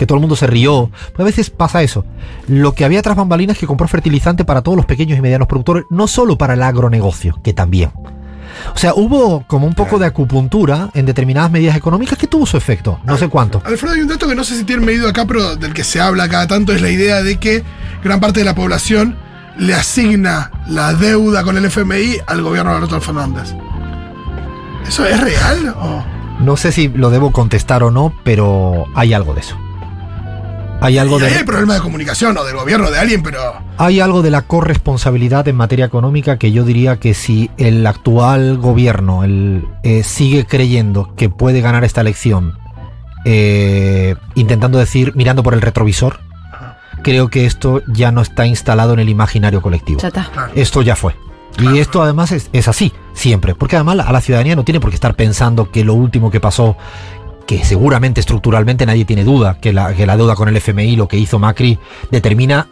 que 0.00 0.06
todo 0.06 0.16
el 0.16 0.20
mundo 0.22 0.34
se 0.34 0.46
rió. 0.46 0.90
Pues 1.12 1.20
a 1.20 1.24
veces 1.24 1.50
pasa 1.50 1.82
eso. 1.82 2.06
Lo 2.48 2.72
que 2.74 2.86
había 2.86 3.02
tras 3.02 3.16
bambalinas 3.16 3.54
es 3.56 3.60
que 3.60 3.66
compró 3.66 3.86
fertilizante 3.86 4.46
para 4.46 4.62
todos 4.62 4.74
los 4.76 4.86
pequeños 4.86 5.18
y 5.18 5.20
medianos 5.20 5.46
productores, 5.46 5.84
no 5.90 6.08
solo 6.08 6.38
para 6.38 6.54
el 6.54 6.62
agronegocio, 6.62 7.38
que 7.44 7.52
también. 7.52 7.90
O 8.74 8.78
sea, 8.78 8.94
hubo 8.94 9.44
como 9.46 9.66
un 9.66 9.74
poco 9.74 9.98
de 9.98 10.06
acupuntura 10.06 10.90
en 10.94 11.04
determinadas 11.06 11.50
medidas 11.50 11.76
económicas 11.76 12.16
que 12.18 12.26
tuvo 12.26 12.46
su 12.46 12.56
efecto. 12.56 12.98
No 13.04 13.16
sé 13.18 13.28
cuánto. 13.28 13.60
Alfredo, 13.64 13.94
hay 13.94 14.00
un 14.00 14.08
dato 14.08 14.26
que 14.26 14.34
no 14.34 14.42
sé 14.42 14.56
si 14.56 14.64
tiene 14.64 14.84
medido 14.84 15.06
acá, 15.08 15.26
pero 15.26 15.54
del 15.56 15.74
que 15.74 15.84
se 15.84 16.00
habla 16.00 16.28
cada 16.30 16.46
tanto, 16.46 16.72
es 16.72 16.80
la 16.80 16.90
idea 16.90 17.22
de 17.22 17.38
que 17.38 17.62
gran 18.02 18.20
parte 18.20 18.40
de 18.40 18.46
la 18.46 18.54
población 18.54 19.16
le 19.58 19.74
asigna 19.74 20.50
la 20.66 20.94
deuda 20.94 21.44
con 21.44 21.58
el 21.58 21.64
FMI 21.66 22.20
al 22.26 22.42
gobierno 22.42 22.70
de 22.70 22.76
Alberto 22.78 23.00
Fernández. 23.02 23.54
¿Eso 24.88 25.04
es 25.04 25.20
real? 25.20 25.74
o- 25.78 26.02
No 26.40 26.56
sé 26.56 26.72
si 26.72 26.88
lo 26.88 27.10
debo 27.10 27.32
contestar 27.32 27.82
o 27.82 27.90
no, 27.90 28.14
pero 28.24 28.86
hay 28.94 29.12
algo 29.12 29.34
de 29.34 29.40
eso. 29.40 29.56
Hay 30.80 30.98
algo 30.98 31.18
Y 31.20 31.24
ahí 31.24 31.32
hay 31.32 31.38
de, 31.38 31.44
problema 31.44 31.74
de 31.74 31.80
comunicación 31.80 32.36
o 32.38 32.44
del 32.44 32.56
gobierno 32.56 32.88
o 32.88 32.90
de 32.90 32.98
alguien, 32.98 33.22
pero. 33.22 33.38
hay 33.76 34.00
algo 34.00 34.22
de 34.22 34.30
la 34.30 34.42
corresponsabilidad 34.42 35.46
en 35.48 35.56
materia 35.56 35.84
económica 35.84 36.38
que 36.38 36.52
yo 36.52 36.64
diría 36.64 36.98
que 36.98 37.14
si 37.14 37.50
el 37.58 37.86
actual 37.86 38.58
gobierno 38.58 39.24
el, 39.24 39.66
eh, 39.82 40.02
sigue 40.02 40.46
creyendo 40.46 41.14
que 41.16 41.28
puede 41.28 41.60
ganar 41.60 41.84
esta 41.84 42.00
elección, 42.00 42.58
eh, 43.24 44.16
intentando 44.34 44.78
decir, 44.78 45.12
mirando 45.14 45.42
por 45.42 45.54
el 45.54 45.60
retrovisor, 45.60 46.20
creo 47.02 47.28
que 47.28 47.46
esto 47.46 47.82
ya 47.86 48.10
no 48.10 48.22
está 48.22 48.46
instalado 48.46 48.94
en 48.94 49.00
el 49.00 49.08
imaginario 49.08 49.60
colectivo. 49.60 50.00
Ya 50.00 50.08
está. 50.08 50.30
Claro. 50.32 50.52
Esto 50.54 50.82
ya 50.82 50.96
fue. 50.96 51.14
Y 51.58 51.78
esto 51.78 52.02
además 52.02 52.32
es, 52.32 52.48
es 52.52 52.68
así, 52.68 52.92
siempre. 53.12 53.54
Porque 53.54 53.76
además 53.76 53.98
a 54.06 54.12
la 54.12 54.20
ciudadanía 54.20 54.56
no 54.56 54.64
tiene 54.64 54.80
por 54.80 54.90
qué 54.90 54.94
estar 54.94 55.14
pensando 55.14 55.70
que 55.70 55.84
lo 55.84 55.94
último 55.94 56.30
que 56.30 56.40
pasó, 56.40 56.76
que 57.50 57.64
seguramente 57.64 58.20
estructuralmente 58.20 58.86
nadie 58.86 59.04
tiene 59.04 59.24
duda, 59.24 59.56
que 59.60 59.72
la, 59.72 59.92
que 59.92 60.06
la 60.06 60.16
deuda 60.16 60.36
con 60.36 60.48
el 60.48 60.56
FMI, 60.56 60.94
lo 60.94 61.08
que 61.08 61.16
hizo 61.16 61.40
Macri, 61.40 61.80
determina 62.12 62.68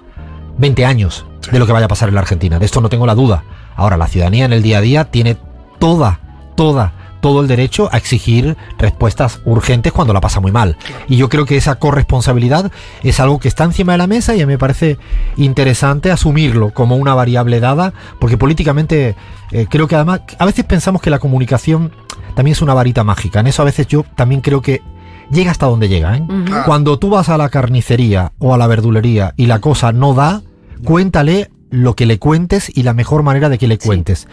20 0.59 0.87
años 0.87 1.27
de 1.51 1.59
lo 1.59 1.67
que 1.67 1.73
vaya 1.73 1.87
a 1.87 1.89
pasar 1.89 2.09
en 2.11 2.15
la 2.15 2.21
Argentina. 2.21 2.61
De 2.61 2.67
esto 2.67 2.81
no 2.81 2.89
tengo 2.89 3.05
la 3.05 3.17
duda. 3.17 3.43
Ahora, 3.75 3.97
la 3.97 4.07
ciudadanía 4.07 4.45
en 4.45 4.53
el 4.53 4.63
día 4.63 4.79
a 4.79 4.81
día 4.81 5.05
tiene 5.07 5.37
toda, 5.81 6.21
toda, 6.55 6.93
todo 7.21 7.41
el 7.41 7.49
derecho 7.49 7.89
a 7.91 7.97
exigir 7.97 8.57
respuestas 8.79 9.41
urgentes 9.45 9.93
cuando 9.93 10.13
la 10.13 10.21
pasa 10.21 10.39
muy 10.39 10.53
mal. 10.53 10.77
Y 11.09 11.17
yo 11.17 11.29
creo 11.29 11.45
que 11.45 11.57
esa 11.57 11.75
corresponsabilidad 11.81 12.71
es 13.03 13.19
algo 13.19 13.41
que 13.41 13.49
está 13.49 13.65
encima 13.65 13.91
de 13.91 13.99
la 13.99 14.07
mesa 14.07 14.37
y 14.37 14.47
me 14.47 14.59
parece 14.59 14.97
interesante 15.37 16.13
asumirlo 16.13 16.71
como 16.71 16.95
una 16.95 17.17
variable 17.17 17.59
dada, 17.59 17.95
porque 18.21 18.37
políticamente 18.37 19.17
eh, 19.51 19.67
creo 19.69 19.89
que 19.89 19.97
además, 19.97 20.21
a 20.39 20.47
veces 20.47 20.65
pensamos 20.65 21.03
que 21.03 21.11
la 21.11 21.19
comunicación 21.19 21.91
también 22.39 22.53
es 22.53 22.63
una 22.63 22.73
varita 22.73 23.03
mágica. 23.03 23.41
En 23.41 23.49
eso 23.49 23.63
a 23.63 23.65
veces 23.65 23.89
yo 23.89 24.05
también 24.15 24.41
creo 24.43 24.63
que 24.63 24.81
llega 25.33 25.51
hasta 25.51 25.67
donde 25.67 25.89
llega. 25.89 26.17
¿eh? 26.17 26.21
Ujú. 26.23 26.45
Claro. 26.45 26.63
Cuando 26.67 26.97
tú 27.01 27.11
vas 27.11 27.29
a 27.31 27.37
la 27.37 27.49
carnicería 27.49 28.31
o 28.39 28.55
a 28.55 28.59
la 28.59 28.69
verdulería 28.69 29.35
y 29.37 29.47
la 29.47 29.59
cosa 29.59 29.91
no 29.91 30.15
da, 30.15 30.43
cuéntale 30.85 31.51
lo 31.71 31.97
que 31.97 32.07
le 32.07 32.21
cuentes 32.21 32.71
y 32.73 32.85
la 32.85 32.95
mejor 32.95 33.25
manera 33.25 33.49
de 33.49 33.59
que 33.59 33.67
le 33.67 33.75
Sí. 33.75 33.89
cuentes. 33.89 34.29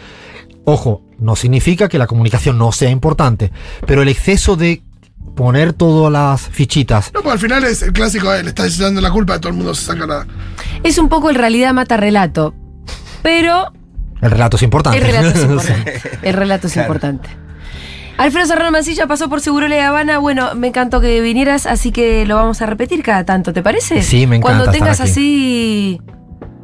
Ojo, 0.64 1.02
no 1.18 1.34
significa 1.34 1.88
que 1.88 1.98
la 1.98 2.06
comunicación 2.06 2.58
no 2.58 2.70
sea 2.70 2.90
importante, 2.90 3.50
pero 3.88 4.02
el 4.02 4.08
exceso 4.08 4.54
de 4.54 4.82
poner 5.34 5.72
todas 5.72 6.12
las 6.12 6.42
fichitas. 6.42 7.10
No, 7.12 7.22
pues 7.22 7.32
al 7.32 7.38
final 7.40 7.64
es 7.64 7.82
el 7.82 7.92
clásico, 7.92 8.32
eh, 8.32 8.44
le 8.44 8.50
estás 8.50 8.72
echando 8.78 9.00
la 9.00 9.10
culpa, 9.10 9.40
todo 9.40 9.50
el 9.50 9.56
mundo 9.56 9.74
se 9.74 9.84
saca 9.84 10.06
la. 10.06 10.24
Es 10.84 10.96
un 10.98 11.08
poco 11.08 11.28
el 11.28 11.34
realidad 11.34 11.74
mata 11.74 11.96
relato. 11.96 12.54
Pero 13.22 13.72
El 14.22 14.30
relato 14.30 14.56
es 14.56 14.62
importante. 14.62 14.98
el 14.98 15.04
relato 15.04 15.28
es 15.36 15.42
importante. 15.50 16.00
El 16.22 16.34
relato 16.34 16.66
es 16.68 16.72
Claro. 16.72 16.86
importante. 16.86 17.28
Alfredo 18.18 18.46
Serrano 18.46 18.70
Mancilla 18.70 19.06
pasó 19.06 19.28
por 19.28 19.40
Seguro 19.40 19.68
La 19.68 19.88
Habana. 19.88 20.18
Bueno, 20.18 20.54
me 20.54 20.68
encantó 20.68 21.00
que 21.00 21.20
vinieras, 21.20 21.66
así 21.66 21.92
que 21.92 22.24
lo 22.26 22.36
vamos 22.36 22.62
a 22.62 22.66
repetir 22.66 23.02
cada 23.02 23.24
tanto, 23.24 23.52
¿te 23.52 23.62
parece? 23.62 24.02
Sí, 24.02 24.26
me 24.26 24.36
encanta 24.36 24.40
Cuando 24.58 24.64
estar 24.64 24.74
tengas 24.74 25.00
aquí. 25.00 25.10
así 25.10 26.00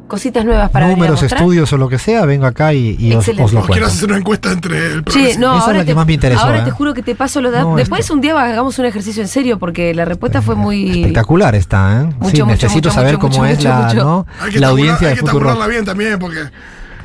cositas 0.07 0.45
nuevas 0.45 0.69
para 0.69 0.85
venir 0.87 0.95
a 0.95 1.05
Números, 1.07 1.21
mostrar. 1.23 1.41
estudios 1.41 1.73
o 1.73 1.77
lo 1.77 1.89
que 1.89 1.97
sea, 1.97 2.25
vengo 2.25 2.45
acá 2.45 2.71
y, 2.73 2.95
y 2.99 3.13
os, 3.13 3.19
Excelente. 3.27 3.43
os 3.45 3.53
lo 3.53 3.65
cuento. 3.65 3.85
hacer 3.87 4.09
una 4.09 4.17
encuesta 4.17 4.51
entre 4.51 4.77
el 4.93 5.03
Sí, 5.09 5.31
no, 5.39 5.53
Esa 5.53 5.57
es 5.57 5.61
ahora, 5.63 5.73
la 5.79 5.79
que 5.85 5.91
te, 5.91 5.95
más 5.95 6.05
me 6.07 6.13
interesó, 6.13 6.41
ahora 6.43 6.59
¿eh? 6.59 6.65
te 6.65 6.71
juro 6.71 6.93
que 6.93 7.01
te 7.01 7.15
paso 7.15 7.41
los 7.41 7.51
datos. 7.51 7.69
No, 7.69 7.75
Después 7.77 8.01
esto- 8.01 8.13
un 8.13 8.21
día 8.21 8.39
hagamos 8.39 8.77
un 8.77 8.85
ejercicio 8.85 9.21
en 9.23 9.27
serio 9.27 9.57
porque 9.57 9.93
la 9.95 10.05
respuesta 10.05 10.41
fue 10.43 10.55
muy... 10.55 11.01
Espectacular 11.01 11.55
está, 11.55 12.01
¿eh? 12.01 12.05
Mucho, 12.05 12.15
sí, 12.35 12.43
mucho, 12.43 12.45
necesito 12.45 12.89
mucho, 12.89 12.91
saber 12.91 13.13
mucho, 13.17 13.19
cómo 13.21 13.37
mucho, 13.39 13.45
es 13.51 13.57
mucho, 13.57 13.69
la, 13.69 13.75
mucho. 13.87 14.03
¿no? 14.03 14.27
Hay 14.41 14.51
que 14.51 14.59
la 14.59 14.67
tabular- 14.67 14.71
audiencia 14.71 15.07
hay 15.07 15.13
de 15.13 15.19
que 15.19 15.25
Futuro. 15.25 15.45
tabularla 15.47 15.67
bien 15.67 15.85
también, 15.85 16.19
porque. 16.19 16.39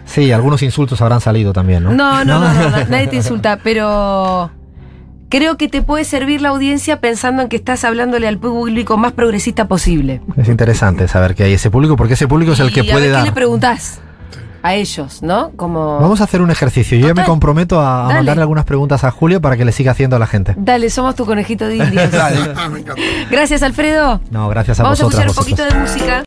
Sí, 0.09 0.33
algunos 0.33 0.63
insultos 0.63 1.01
habrán 1.03 1.21
salido 1.21 1.53
también, 1.53 1.85
¿no? 1.85 1.93
No, 1.93 2.25
no, 2.25 2.41
no, 2.41 2.53
no, 2.55 2.71
no, 2.71 2.85
nadie 2.89 3.07
te 3.09 3.17
insulta, 3.17 3.59
pero 3.63 4.51
creo 5.29 5.57
que 5.59 5.69
te 5.69 5.83
puede 5.83 6.05
servir 6.05 6.41
la 6.41 6.49
audiencia 6.49 7.01
pensando 7.01 7.43
en 7.43 7.49
que 7.49 7.57
estás 7.57 7.85
hablándole 7.85 8.27
al 8.27 8.39
público 8.39 8.97
más 8.97 9.13
progresista 9.13 9.69
posible. 9.69 10.23
Es 10.37 10.49
interesante 10.49 11.07
saber 11.09 11.35
que 11.35 11.45
hay 11.45 11.53
ese 11.53 11.71
público, 11.71 11.97
porque 11.97 12.15
ese 12.15 12.27
público 12.27 12.53
es 12.53 12.61
el 12.61 12.73
que 12.73 12.81
Y 12.81 12.89
a 12.89 12.93
puede 12.93 13.05
ver 13.07 13.13
dar. 13.13 13.23
¿Qué 13.25 13.31
le 13.31 13.35
preguntás 13.35 14.01
a 14.63 14.75
ellos, 14.75 15.23
no? 15.23 15.53
Como... 15.57 16.01
Vamos 16.01 16.21
a 16.21 16.25
hacer 16.25 16.43
un 16.43 16.51
ejercicio. 16.51 16.99
Yo 16.99 17.09
ya 17.09 17.15
me 17.15 17.25
comprometo 17.25 17.81
a, 17.81 18.03
Dale. 18.05 18.15
mandarle 18.15 18.43
algunas 18.43 18.65
preguntas 18.65 19.05
a 19.05 19.11
Julio 19.11 19.41
para 19.41 19.57
que 19.57 19.65
le 19.65 19.73
siga 19.73 19.93
haciendo 19.93 20.17
a 20.17 20.19
la 20.19 20.27
gente. 20.27 20.55
Dale, 20.57 20.91
somos 20.91 21.15
tu 21.15 21.25
conejito 21.27 21.67
de 21.69 21.77
indios. 21.77 22.11
Me 22.73 22.81
encanta. 22.81 23.03
Gracias, 23.31 23.63
Alfredo. 23.63 24.21
No, 24.31 24.49
gracias 24.49 24.81
a 24.81 24.83
Vamos 24.83 25.01
a 25.01 25.05
escuchar 25.05 25.29
un 25.29 25.35
vosotros. 25.35 25.57
poquito 25.59 25.75
de 25.75 25.81
música. 25.81 26.17